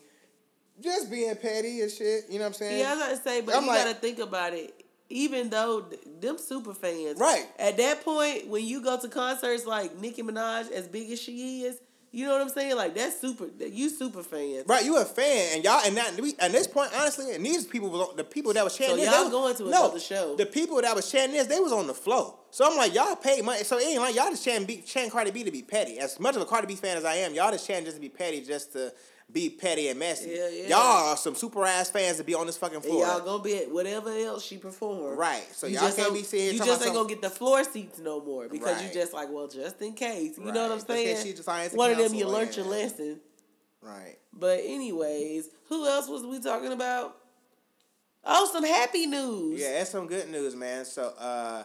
just 0.82 1.12
being 1.12 1.36
petty 1.36 1.82
and 1.82 1.91
shit. 1.91 2.26
You 2.30 2.36
know 2.39 2.45
what 2.45 2.47
I'm 2.47 2.53
saying? 2.53 2.80
Yeah, 2.80 2.95
I 2.97 3.10
to 3.10 3.18
say, 3.18 3.41
but 3.41 3.55
I'm 3.55 3.64
you 3.64 3.70
like- 3.70 3.84
gotta 3.84 3.95
think 3.95 4.20
about 4.20 4.53
it. 4.53 4.86
Even 5.10 5.49
though 5.49 5.82
th- 5.82 6.01
them 6.20 6.38
super 6.38 6.74
fans, 6.74 7.18
Right. 7.18 7.45
At 7.58 7.78
that 7.78 8.03
point, 8.03 8.47
when 8.47 8.66
you 8.66 8.82
go 8.84 8.99
to 8.99 9.08
concerts 9.08 9.66
like 9.66 9.97
Nicki 9.97 10.22
Minaj, 10.22 10.70
as 10.72 10.88
big 10.89 11.10
as 11.12 11.22
she 11.22 11.62
is, 11.64 11.80
you 12.12 12.26
know 12.26 12.34
what 12.34 12.41
I'm 12.41 12.49
saying? 12.49 12.76
Like 12.76 12.95
that's 12.95 13.20
super. 13.20 13.47
that- 13.60 13.72
You 13.74 13.89
super 13.89 14.24
fans, 14.24 14.64
Right, 14.68 14.84
you 14.86 14.97
a 14.97 15.05
fan, 15.05 15.55
and 15.55 15.64
y'all, 15.64 15.82
and 15.86 15.95
that 15.97 16.20
we, 16.20 16.36
at 16.39 16.51
this 16.51 16.68
point, 16.68 16.91
honestly, 16.97 17.34
and 17.36 17.45
these 17.45 17.66
people 17.66 17.89
was 17.89 18.10
on, 18.10 18.16
the 18.16 18.24
people 18.24 18.53
that 18.53 18.64
was 18.64 18.78
chanting 18.78 18.97
So 18.97 19.01
this, 19.03 19.12
y'all 19.12 19.24
was- 19.26 19.32
going 19.32 19.55
to 19.55 19.64
no, 19.64 19.86
another 19.86 19.99
show. 19.99 20.36
The 20.36 20.45
people 20.45 20.82
that 20.82 20.95
was 20.95 21.12
chanting 21.12 21.38
this, 21.38 21.47
they 21.47 21.60
was 21.60 21.72
on 21.72 21.88
the 21.88 21.93
flow. 21.93 22.39
So 22.49 22.66
I'm 22.70 22.78
like, 22.78 22.93
y'all 22.93 23.16
paid 23.16 23.43
money, 23.43 23.64
so 23.64 23.78
it 23.78 23.86
ain't 23.88 23.99
like 24.01 24.16
y'all 24.16 24.30
just 24.30 24.43
chanting, 24.45 24.66
be, 24.66 24.78
chanting 24.82 25.12
Cardi 25.12 25.32
B 25.32 25.43
to 25.43 25.51
be 25.51 25.62
petty. 25.62 25.99
As 25.99 26.20
much 26.20 26.36
of 26.36 26.41
a 26.41 26.45
Cardi 26.45 26.66
B 26.68 26.76
fan 26.76 26.97
as 26.97 27.05
I 27.05 27.16
am, 27.16 27.34
y'all 27.34 27.51
just 27.51 27.68
chanting 27.68 27.86
just 27.86 27.97
to 27.97 28.01
be 28.01 28.10
petty, 28.10 28.41
just 28.41 28.72
to 28.74 28.93
be 29.32 29.49
petty 29.49 29.89
and 29.89 29.99
messy. 29.99 30.30
Yeah, 30.30 30.47
yeah. 30.49 30.67
Y'all 30.69 31.09
are 31.09 31.17
some 31.17 31.36
super 31.36 31.65
ass 31.65 31.89
fans 31.89 32.17
to 32.17 32.23
be 32.23 32.34
on 32.34 32.45
this 32.47 32.57
fucking 32.57 32.78
and 32.78 32.86
floor. 32.86 33.05
y'all 33.05 33.19
gonna 33.19 33.43
be 33.43 33.57
at 33.57 33.69
whatever 33.71 34.09
else 34.09 34.43
she 34.45 34.57
performed. 34.57 35.17
Right, 35.17 35.43
so 35.53 35.67
You 35.67 35.73
y'all 35.75 35.84
just 35.84 35.97
can't 35.97 36.13
be 36.13 36.23
sitting 36.23 36.53
You 36.57 36.65
just 36.65 36.86
ain't 36.86 36.93
gonna 36.95 37.09
get 37.09 37.21
the 37.21 37.30
floor 37.30 37.63
seats 37.65 37.99
no 37.99 38.21
more 38.23 38.47
because 38.47 38.78
Right. 38.78 38.88
you 38.88 38.93
just 38.93 39.11
like, 39.13 39.30
well, 39.30 39.47
just 39.47 39.82
in 39.82 39.93
case. 39.93 40.38
You 40.38 40.45
Right. 40.45 40.53
know 40.53 40.61
what 40.63 40.71
I'm 40.71 40.78
Just 40.78 40.88
saying? 40.88 41.25
she 41.25 41.34
to 41.34 41.78
One 41.78 41.91
of 41.91 41.97
them, 41.97 42.13
you 42.13 42.28
learned 42.28 42.55
your 42.55 42.65
lesson. 42.67 43.19
right. 43.82 44.17
But 44.32 44.61
anyways, 44.63 45.49
who 45.67 45.86
else 45.88 46.07
was 46.07 46.23
we 46.23 46.39
talking 46.39 46.71
about? 46.71 47.17
Oh, 48.23 48.49
some 48.51 48.63
happy 48.63 49.07
news. 49.07 49.59
Yeah, 49.59 49.73
that's 49.73 49.89
some 49.91 50.07
good 50.07 50.30
news, 50.30 50.55
man. 50.55 50.86
So, 50.86 51.13
uh, 51.17 51.63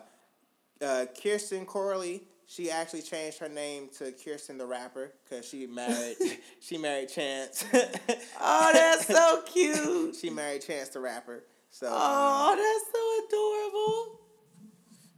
uh, 0.80 1.06
Kirsten 1.22 1.64
Corley, 1.66 2.22
she 2.55 2.70
actually 2.70 3.03
changed 3.03 3.38
her 3.38 3.48
name 3.48 3.88
to 3.98 4.12
Kirsten 4.12 4.59
the 4.59 4.66
rapper 4.66 5.12
because 5.24 5.48
she 5.48 5.66
married 5.66 6.16
she 6.61 6.76
married 6.76 7.09
Chance. 7.09 7.64
Oh, 8.40 8.70
that's 8.72 9.07
so 9.07 9.42
cute. 9.46 10.16
she 10.20 10.28
married 10.30 10.62
Chance 10.62 10.90
the 10.90 11.00
rapper. 11.00 11.44
So 11.70 11.86
um, 11.86 11.92
Oh, 11.96 12.55
that's 12.57 12.92
so 12.92 13.26
adorable. 13.26 14.20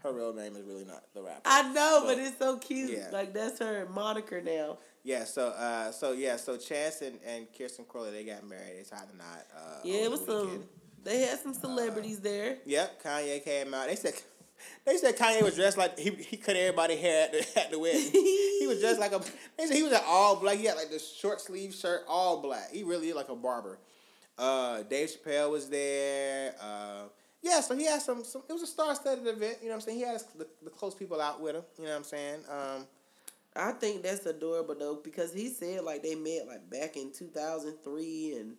her 0.03 0.13
real 0.13 0.33
name 0.33 0.55
is 0.57 0.65
really 0.65 0.85
not 0.85 1.03
the 1.15 1.23
rapper. 1.23 1.41
I 1.45 1.73
know, 1.73 2.03
but, 2.07 2.17
But- 2.17 2.19
it's 2.25 2.39
so 2.39 2.59
cute. 2.59 2.91
Yeah. 2.91 3.09
Like 3.13 3.33
that's 3.35 3.59
her 3.59 3.87
moniker 3.93 4.41
now. 4.41 4.79
Yeah, 5.03 5.25
so 5.25 5.49
uh, 5.49 5.91
so 5.93 6.13
yeah, 6.13 6.37
so 6.37 6.57
Chance 6.57 7.03
and, 7.03 7.19
and 7.27 7.47
Kirsten 7.59 7.85
Corley 7.85 8.11
they 8.13 8.25
got 8.25 8.49
married. 8.49 8.77
They 8.79 8.85
tied 8.85 9.09
the 9.13 9.17
knot. 9.19 9.45
Uh, 9.55 9.81
Yeah, 9.83 10.05
it 10.05 10.11
was 10.11 10.21
the 10.25 10.41
some. 10.43 10.65
They 11.03 11.21
had 11.21 11.39
some 11.41 11.53
celebrities 11.53 12.21
there. 12.21 12.57
Yep, 12.65 13.03
Kanye 13.03 13.45
came 13.45 13.75
out. 13.75 13.89
They 13.89 13.97
said 13.97 14.15
they 14.85 14.97
said 14.97 15.17
Kanye 15.17 15.43
was 15.43 15.57
dressed 15.57 15.79
like 15.79 15.99
he 15.99 16.11
he 16.11 16.37
cut 16.37 16.57
everybody 16.57 16.97
hair 16.97 17.25
at 17.25 17.33
the, 17.33 17.61
at 17.61 17.71
the 17.71 17.79
wedding. 17.79 18.11
he 18.13 18.67
was 18.67 18.81
dressed 18.81 19.01
like 19.01 19.13
a. 19.13 19.21
They 19.57 19.67
said 19.67 19.77
he 19.77 19.83
was 19.83 19.93
in 19.93 20.01
all 20.07 20.37
black. 20.37 20.59
He 20.59 20.67
had 20.67 20.77
like 20.77 20.91
the 20.91 20.99
short 20.99 21.41
sleeve 21.41 21.75
shirt, 21.75 22.03
all 22.09 22.41
black. 22.43 22.71
He 22.73 22.83
really 22.83 23.13
looked 23.13 23.29
like 23.29 23.37
a 23.37 23.41
barber. 23.41 23.79
Uh, 24.37 24.83
Dave 24.83 25.11
Chappelle 25.11 25.51
was 25.51 25.69
there. 25.69 26.55
Uh, 26.61 27.05
yeah, 27.43 27.61
so 27.61 27.77
he 27.77 27.85
had 27.87 28.03
some. 28.03 28.25
some 28.25 28.43
it 28.49 28.53
was 28.53 28.63
a 28.63 28.67
star-studded 28.67 29.27
event. 29.27 29.59
You 29.61 29.69
know 29.69 29.75
what 29.75 29.75
I'm 29.75 29.81
saying? 29.83 29.99
He 29.99 30.05
had 30.05 30.21
the, 30.37 30.47
the 30.63 30.71
close 30.71 30.95
people 30.95 31.21
out 31.21 31.41
with 31.41 31.57
him. 31.57 31.63
You 31.79 31.85
know 31.85 31.91
what 31.91 31.97
I'm 31.99 32.05
saying? 32.05 32.41
Um, 32.51 32.87
I 33.57 33.73
think 33.73 34.03
that's 34.03 34.27
adorable 34.27 34.75
though 34.75 35.01
because 35.03 35.33
he 35.33 35.49
said 35.49 35.85
like 35.85 36.03
they 36.03 36.15
met 36.15 36.49
like 36.49 36.69
back 36.69 36.97
in 36.97 37.13
two 37.13 37.29
thousand 37.29 37.77
three 37.85 38.37
and 38.39 38.55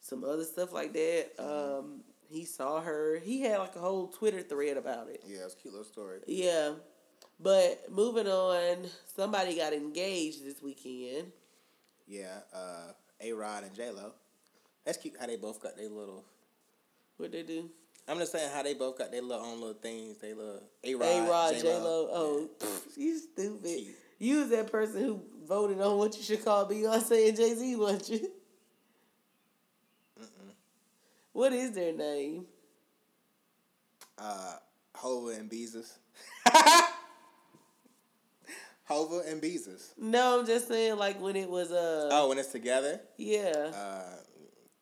some 0.00 0.24
other 0.24 0.44
stuff 0.44 0.72
like 0.72 0.92
that. 0.92 1.36
Mm-hmm. 1.38 1.78
Um, 1.78 2.00
he 2.32 2.44
saw 2.44 2.80
her. 2.80 3.18
He 3.18 3.42
had 3.42 3.58
like 3.58 3.76
a 3.76 3.80
whole 3.80 4.08
Twitter 4.08 4.42
thread 4.42 4.76
about 4.76 5.08
it. 5.08 5.22
yeah, 5.26 5.44
it's 5.44 5.54
a 5.54 5.56
cute 5.56 5.74
little 5.74 5.86
story. 5.86 6.20
Yeah, 6.26 6.72
but 7.38 7.86
moving 7.90 8.26
on, 8.26 8.86
somebody 9.14 9.56
got 9.56 9.72
engaged 9.72 10.44
this 10.44 10.62
weekend. 10.62 11.32
Yeah, 12.06 12.38
uh, 12.54 12.92
A 13.20 13.32
Rod 13.32 13.64
and 13.64 13.74
J 13.74 13.90
Lo. 13.90 14.12
That's 14.84 14.98
cute 14.98 15.14
how 15.20 15.26
they 15.26 15.36
both 15.36 15.62
got 15.62 15.76
their 15.76 15.88
little. 15.88 16.24
What 17.18 17.32
they 17.32 17.42
do? 17.42 17.70
I'm 18.08 18.18
just 18.18 18.32
saying 18.32 18.50
how 18.52 18.62
they 18.62 18.74
both 18.74 18.98
got 18.98 19.12
their 19.12 19.22
little 19.22 19.44
own 19.44 19.60
little 19.60 19.74
things. 19.74 20.18
They 20.18 20.34
little 20.34 20.62
A 20.82 20.94
Rod, 20.94 21.06
A 21.06 21.30
Rod, 21.30 21.54
J 21.60 21.78
Lo. 21.78 22.08
Oh, 22.12 22.48
you 22.96 23.18
stupid. 23.18 23.62
Cute. 23.62 23.96
You 24.18 24.38
was 24.38 24.50
that 24.50 24.70
person 24.70 25.02
who 25.02 25.22
voted 25.46 25.80
on 25.80 25.98
what 25.98 26.16
you 26.16 26.22
should 26.22 26.44
call 26.44 26.68
Beyonce 26.68 27.28
and 27.28 27.36
Jay 27.36 27.54
Z, 27.54 27.76
wasn't 27.76 28.08
you? 28.10 28.30
What 31.32 31.52
is 31.52 31.72
their 31.72 31.92
name? 31.92 32.46
uh, 34.18 34.54
Hova 34.94 35.30
and 35.38 35.50
Beezus. 35.50 35.90
Hova 38.84 39.22
and 39.26 39.40
Beezus. 39.40 39.92
No, 39.96 40.40
I'm 40.40 40.46
just 40.46 40.68
saying 40.68 40.96
like 40.98 41.20
when 41.20 41.36
it 41.36 41.48
was 41.48 41.70
uh 41.72 42.08
Oh, 42.12 42.28
when 42.28 42.38
it's 42.38 42.52
together, 42.52 43.00
yeah. 43.16 43.70
uh, 43.74 44.16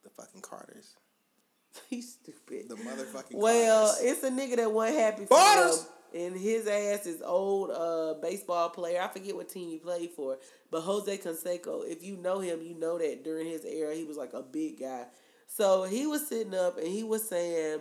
the 0.03 0.11
fucking 0.11 0.41
Carters, 0.41 0.95
He's 1.89 2.13
stupid. 2.15 2.69
the 2.69 2.75
motherfucking 2.77 3.35
Well, 3.35 3.87
Carters. 3.95 4.05
it's 4.05 4.23
a 4.25 4.31
nigga 4.31 4.57
that 4.57 4.73
wasn't 4.73 4.99
happy 4.99 5.23
for 5.27 5.29
Barters! 5.29 5.87
And 6.13 6.37
his 6.37 6.67
ass 6.67 7.07
is 7.07 7.23
old 7.23 7.71
uh 7.71 8.15
baseball 8.21 8.71
player. 8.71 9.01
I 9.01 9.07
forget 9.09 9.37
what 9.37 9.49
team 9.49 9.69
he 9.71 9.79
played 9.79 10.11
for. 10.11 10.39
But 10.71 10.81
Jose 10.81 11.19
Canseco, 11.19 11.89
if 11.89 12.03
you 12.03 12.17
know 12.17 12.41
him, 12.41 12.63
you 12.63 12.75
know 12.75 12.99
that 12.99 13.23
during 13.23 13.47
his 13.47 13.65
era 13.65 13.95
he 13.95 14.05
was 14.05 14.17
like 14.17 14.33
a 14.33 14.43
big 14.43 14.81
guy. 14.81 15.05
So 15.53 15.85
he 15.85 16.07
was 16.07 16.29
sitting 16.29 16.55
up 16.55 16.79
and 16.79 16.87
he 16.87 17.03
was 17.03 17.29
saying 17.29 17.81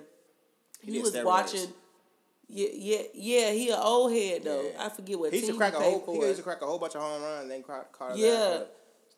he, 0.81 0.93
did 0.93 1.03
was 1.03 1.15
watching 1.23 1.67
yeah, 2.51 2.67
yeah, 2.73 3.01
yeah. 3.13 3.51
He 3.51 3.69
an 3.69 3.79
old 3.79 4.11
head 4.11 4.43
though. 4.43 4.71
Yeah. 4.73 4.85
I 4.85 4.89
forget 4.89 5.19
what 5.19 5.31
he 5.31 5.37
used 5.37 5.51
to 5.51 5.57
crack 5.57 5.73
he 5.73 5.79
a 5.79 5.81
whole. 5.83 5.99
for. 5.99 6.15
He 6.15 6.21
used 6.21 6.37
to 6.37 6.43
crack 6.43 6.61
a 6.63 6.65
whole 6.65 6.79
bunch 6.79 6.95
of 6.95 7.01
home 7.01 7.21
runs. 7.21 7.43
And 7.43 7.51
then 7.51 7.61
caught 7.61 7.91
caught 7.91 8.17
Yeah. 8.17 8.61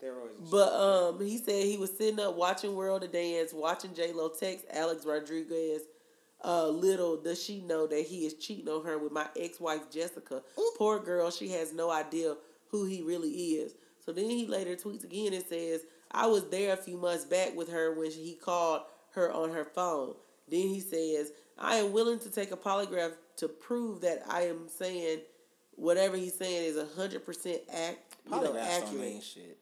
steroids. 0.01 0.51
But 0.51 0.73
um, 0.73 1.25
he 1.25 1.37
said 1.37 1.63
he 1.65 1.77
was 1.77 1.97
sitting 1.97 2.19
up 2.19 2.35
watching 2.35 2.75
World 2.75 3.05
of 3.05 3.13
Dance, 3.13 3.53
watching 3.53 3.93
J 3.93 4.11
Lo 4.11 4.29
text 4.29 4.65
Alex 4.71 5.05
Rodriguez. 5.05 5.83
Uh, 6.43 6.67
little 6.67 7.21
does 7.21 7.41
she 7.41 7.61
know 7.61 7.87
that 7.87 8.01
he 8.01 8.25
is 8.25 8.33
cheating 8.33 8.67
on 8.67 8.83
her 8.83 8.97
with 8.97 9.11
my 9.11 9.27
ex-wife 9.39 9.91
Jessica. 9.91 10.41
Poor 10.75 10.99
girl, 10.99 11.29
she 11.29 11.49
has 11.49 11.71
no 11.71 11.91
idea 11.91 12.35
who 12.69 12.85
he 12.85 13.01
really 13.03 13.29
is. 13.29 13.75
So 14.03 14.11
then 14.11 14.27
he 14.29 14.47
later 14.47 14.75
tweets 14.75 15.03
again 15.03 15.33
and 15.33 15.45
says, 15.45 15.81
"I 16.11 16.27
was 16.27 16.49
there 16.49 16.73
a 16.73 16.77
few 16.77 16.97
months 16.97 17.25
back 17.25 17.55
with 17.55 17.69
her 17.69 17.93
when 17.93 18.11
he 18.11 18.35
called 18.35 18.81
her 19.11 19.31
on 19.31 19.51
her 19.51 19.65
phone." 19.65 20.15
Then 20.47 20.67
he 20.67 20.79
says, 20.79 21.31
"I 21.57 21.77
am 21.77 21.91
willing 21.91 22.19
to 22.19 22.29
take 22.29 22.51
a 22.51 22.57
polygraph 22.57 23.13
to 23.37 23.47
prove 23.47 24.01
that 24.01 24.23
I 24.29 24.43
am 24.43 24.67
saying 24.67 25.21
whatever 25.75 26.17
he's 26.17 26.35
saying 26.35 26.63
is 26.63 26.95
hundred 26.95 27.25
percent 27.25 27.61
act, 27.71 28.17
you 28.25 28.31
know, 28.31 28.57
accurate." 28.57 28.93
mean 28.93 29.21
shit. 29.21 29.57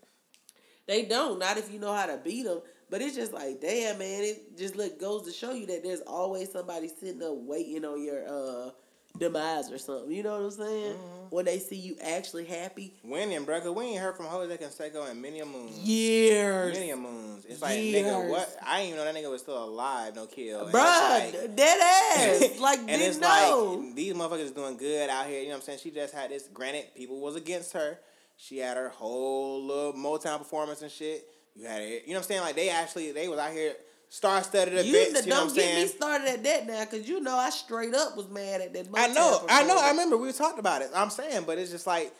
They 0.88 1.06
don't, 1.06 1.38
not 1.38 1.58
if 1.58 1.72
you 1.72 1.80
know 1.80 1.94
how 1.94 2.08
to 2.08 2.18
beat 2.18 2.44
them. 2.44 2.62
But 2.90 3.04
it's 3.04 3.16
just 3.16 3.32
like, 3.32 3.62
damn, 3.62 4.00
man, 4.00 4.24
it 4.24 4.58
just 4.58 4.76
look 4.76 5.00
goes 5.00 5.26
to 5.28 5.32
show 5.32 5.54
you 5.54 5.68
that 5.68 5.84
there's 5.84 6.02
always 6.02 6.52
somebody 6.52 6.88
sitting 6.88 7.22
up 7.22 7.36
waiting 7.36 7.86
on 7.86 8.04
your 8.04 8.28
uh 8.28 8.72
demise 9.20 9.72
or 9.72 9.78
something. 9.78 10.12
You 10.12 10.24
know 10.24 10.34
what 10.38 10.46
I'm 10.46 10.52
saying? 10.52 10.94
Mm-hmm. 10.94 11.36
When 11.36 11.46
they 11.46 11.60
see 11.60 11.76
you 11.76 11.96
actually 12.02 12.46
happy. 12.46 12.96
Winning, 13.04 13.44
bro. 13.44 13.60
Cause 13.62 13.76
we 13.76 13.86
ain't 13.86 14.00
heard 14.00 14.16
from 14.16 14.26
Jose 14.26 14.58
Canseco 14.58 15.12
in 15.12 15.22
many 15.22 15.42
a 15.42 15.46
moons. 15.46 15.78
Years. 15.78 16.74
Many 16.74 16.90
a 16.90 16.96
moons. 16.96 17.46
It's 17.46 17.62
like 17.62 17.78
Years. 17.78 18.08
nigga, 18.08 18.30
what? 18.30 18.58
I 18.66 18.78
didn't 18.80 18.88
even 18.88 19.06
know 19.06 19.14
that 19.14 19.16
nigga 19.16 19.30
was 19.30 19.42
still 19.42 19.64
alive. 19.64 20.16
No 20.16 20.26
kill. 20.26 20.68
Bruh, 20.70 20.74
like- 20.74 21.56
dead 21.56 21.80
ass. 21.80 22.50
Like, 22.60 22.80
and 22.80 23.02
it's 23.02 23.20
know. 23.20 23.80
like 23.86 23.96
these 23.96 24.14
motherfuckers 24.14 24.54
doing 24.56 24.78
good 24.78 25.10
out 25.10 25.28
here. 25.28 25.40
You 25.40 25.46
know 25.48 25.52
what 25.52 25.56
I'm 25.58 25.62
saying? 25.62 25.80
She 25.84 25.92
just 25.92 26.14
had 26.14 26.32
this. 26.32 26.48
Granted, 26.54 26.86
people 26.96 27.20
was 27.20 27.36
against 27.36 27.74
her. 27.74 28.00
She 28.38 28.58
had 28.58 28.78
her 28.78 28.90
whole 28.90 29.64
little 29.66 29.94
Motown 29.94 30.40
performance 30.40 30.82
and 30.82 30.92
shit. 30.92 31.26
You 31.56 31.66
had 31.68 31.82
it. 31.82 32.04
You 32.06 32.14
know 32.14 32.20
what 32.20 32.24
I'm 32.26 32.28
saying? 32.28 32.42
Like 32.42 32.56
they 32.56 32.70
actually 32.70 33.12
they 33.12 33.28
was 33.28 33.38
out 33.40 33.52
here 33.52 33.74
star 34.10 34.44
studded 34.44 34.74
you 34.74 34.80
events. 34.80 35.26
You 35.26 35.30
know 35.30 35.36
what 35.36 35.42
don't 35.42 35.50
I'm 35.50 35.56
get 35.56 35.64
saying? 35.64 35.82
me 35.84 35.88
started 35.88 36.28
at 36.28 36.44
that 36.44 36.68
now, 36.68 36.86
cause 36.86 37.08
you 37.08 37.22
know 37.22 37.38
I 37.38 37.50
straight 37.52 37.94
up 37.94 38.18
was 38.18 38.28
mad 38.30 38.62
at 38.62 38.74
that. 38.74 38.88
I 38.94 39.08
know, 39.08 39.46
I 39.50 39.64
know, 39.64 39.80
I 39.80 39.92
remember 39.92 40.18
we 40.18 40.32
talked 40.34 40.60
about 40.60 40.82
it. 40.82 40.90
I'm 40.96 41.10
saying, 41.10 41.44
but 41.46 41.58
it's 41.58 41.72
just 41.72 41.88
like, 41.88 42.14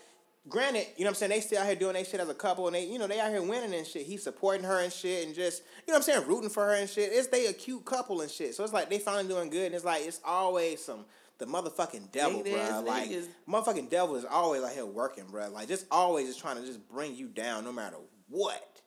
granted, 0.48 0.88
you 0.96 1.04
know 1.04 1.10
what 1.10 1.10
I'm 1.10 1.16
saying? 1.16 1.32
They 1.32 1.40
still 1.42 1.60
out 1.60 1.66
here 1.66 1.76
doing 1.76 1.94
their 1.94 2.06
shit 2.06 2.20
as 2.20 2.30
a 2.30 2.34
couple, 2.34 2.68
and 2.68 2.76
they, 2.76 2.86
you 2.86 3.00
know, 3.00 3.08
they 3.08 3.20
out 3.20 3.32
here 3.32 3.42
winning 3.42 3.74
and 3.74 3.86
shit. 3.86 4.06
He's 4.06 4.24
supporting 4.24 4.66
her 4.66 4.80
and 4.80 4.94
shit, 4.94 5.26
and 5.26 5.36
just, 5.36 5.64
you 5.86 5.92
know 5.92 5.98
what 6.00 6.08
I'm 6.10 6.14
saying, 6.14 6.28
rooting 6.28 6.50
for 6.50 6.66
her 6.66 6.74
and 6.76 6.90
shit. 6.90 7.12
It's 7.12 7.28
they 7.28 7.48
a 7.48 7.54
cute 7.54 7.86
couple 7.86 8.22
and 8.22 8.32
shit. 8.32 8.56
So 8.56 8.64
it's 8.64 8.74
like 8.74 8.90
they 8.90 9.00
finally 9.00 9.28
doing 9.28 9.50
good, 9.50 9.68
and 9.68 9.76
it's 9.76 9.86
like 9.86 10.04
it's 10.06 10.22
always 10.24 10.84
some 10.84 11.06
the 11.40 11.46
motherfucking 11.46 12.12
devil, 12.12 12.44
bro. 12.44 12.84
Like 12.86 13.10
niggas. 13.10 13.28
motherfucking 13.48 13.90
devil 13.90 14.16
is 14.18 14.26
always 14.26 14.62
out 14.62 14.72
here 14.72 14.86
working, 14.86 15.26
bro. 15.32 15.50
Like 15.50 15.68
just 15.68 15.86
always 15.90 16.28
just 16.28 16.40
trying 16.40 16.58
to 16.58 16.66
just 16.66 16.88
bring 16.90 17.16
you 17.16 17.28
down, 17.28 17.64
no 17.64 17.72
matter 17.72 17.96
what, 18.28 18.82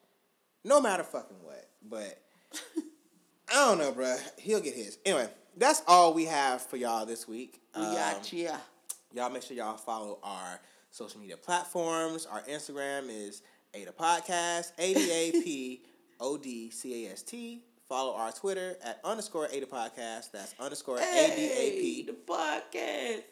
no 0.62 0.80
matter 0.80 1.02
fucking 1.02 1.38
what. 1.42 1.68
But 1.82 2.22
I 3.52 3.66
don't 3.68 3.78
know, 3.78 3.92
bro. 3.92 4.16
He'll 4.38 4.60
get 4.60 4.74
his. 4.74 4.98
Anyway, 5.04 5.28
that's 5.56 5.82
all 5.86 6.14
we 6.14 6.24
have 6.24 6.62
for 6.62 6.76
y'all 6.76 7.04
this 7.04 7.28
week. 7.28 7.60
We 7.76 7.82
Um, 7.82 7.94
got 7.94 8.32
ya. 8.32 8.56
Y'all 9.12 9.30
make 9.30 9.42
sure 9.42 9.56
y'all 9.56 9.76
follow 9.76 10.18
our 10.22 10.58
social 10.90 11.20
media 11.20 11.36
platforms. 11.36 12.24
Our 12.26 12.40
Instagram 12.42 13.08
is 13.10 13.42
Ada 13.74 13.92
Podcast, 13.92 14.72
A 14.78 14.94
D 14.94 15.10
A 15.10 15.32
P 15.32 15.82
O 16.20 16.36
D 16.38 16.70
C 16.70 17.06
A 17.06 17.12
S 17.12 17.22
T. 17.22 17.62
Follow 17.88 18.14
our 18.14 18.32
Twitter 18.32 18.76
at 18.82 19.00
underscore 19.04 19.48
Ada 19.52 19.66
Podcast. 19.66 20.30
That's 20.32 20.54
underscore 20.58 20.98
A 20.98 21.32
D 21.36 21.52
A 21.52 21.70
P 21.80 22.02
the 22.06 22.12
podcast. 22.12 23.22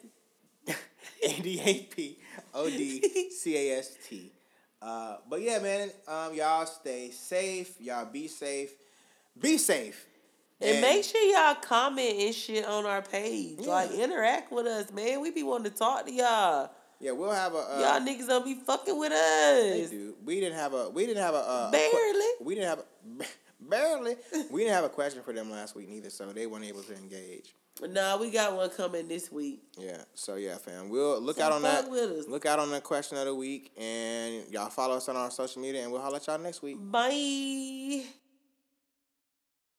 A 1.23 1.41
D 1.41 1.59
A 1.65 1.73
P 1.95 2.19
O 2.53 2.69
D 2.69 3.29
C 3.31 3.57
A 3.71 3.79
S 3.79 3.95
T. 4.07 4.31
Uh, 4.83 5.17
but 5.27 5.41
yeah, 5.41 5.57
man, 5.59 5.89
um, 6.07 6.33
y'all 6.35 6.65
stay 6.67 7.09
safe. 7.09 7.79
Y'all 7.81 8.05
be 8.05 8.27
safe. 8.27 8.71
Be 9.39 9.57
safe. 9.57 10.05
And, 10.61 10.81
make 10.81 11.03
sure 11.03 11.21
y'all 11.21 11.55
comment 11.55 12.19
and 12.19 12.35
shit 12.35 12.65
on 12.65 12.85
our 12.85 13.01
page. 13.01 13.57
Yeah. 13.59 13.67
Like 13.69 13.91
interact 13.91 14.51
with 14.51 14.67
us, 14.67 14.91
man. 14.91 15.21
We 15.21 15.31
be 15.31 15.43
wanting 15.43 15.71
to 15.71 15.77
talk 15.77 16.05
to 16.05 16.11
y'all. 16.11 16.69
Yeah, 16.99 17.11
we'll 17.13 17.31
have 17.31 17.53
a. 17.55 17.57
Uh, 17.57 17.79
y'all 17.79 17.99
niggas 18.07 18.27
don't 18.27 18.45
be 18.45 18.53
fucking 18.53 18.97
with 18.99 19.09
They 19.09 19.81
us. 19.85 19.89
do. 19.89 20.13
We 20.23 20.39
didn't 20.39 20.57
have 20.57 20.73
a. 20.73 20.89
We 20.89 21.05
didn't 21.07 21.23
have 21.23 21.33
a. 21.33 21.37
Uh, 21.39 21.67
a 21.69 21.71
Barely. 21.71 22.25
we 22.41 22.53
didn't 22.55 22.69
have 22.69 22.79
a, 22.79 23.25
barely. 23.59 24.15
we 24.51 24.61
didn't 24.61 24.75
have 24.75 24.83
a 24.83 24.89
question 24.89 25.23
for 25.23 25.33
them 25.33 25.49
last 25.49 25.75
week 25.75 25.89
neither, 25.89 26.11
so 26.11 26.27
they 26.31 26.45
weren't 26.45 26.65
able 26.65 26.83
to 26.83 26.95
engage. 26.95 27.55
Nah, 27.81 28.17
we 28.17 28.29
got 28.29 28.55
one 28.55 28.69
coming 28.69 29.07
this 29.07 29.31
week. 29.31 29.63
Yeah. 29.79 30.03
So 30.13 30.35
yeah, 30.35 30.57
fam. 30.57 30.89
We'll 30.89 31.19
look 31.19 31.37
So 31.37 31.43
out 31.43 31.53
on 31.53 31.63
that. 31.63 31.89
with 31.89 32.11
us. 32.11 32.27
Look 32.27 32.45
out 32.45 32.59
on 32.59 32.69
the 32.69 32.81
question 32.81 33.17
of 33.17 33.25
the 33.25 33.33
week, 33.33 33.71
and 33.77 34.43
y'all 34.51 34.69
follow 34.69 34.97
us 34.97 35.09
on 35.09 35.15
our 35.15 35.31
social 35.31 35.59
media, 35.61 35.81
and 35.81 35.91
we'll 35.91 36.01
holler 36.01 36.17
at 36.17 36.27
y'all 36.27 36.37
next 36.37 36.61
week. 36.61 36.77
Bye. 36.79 38.03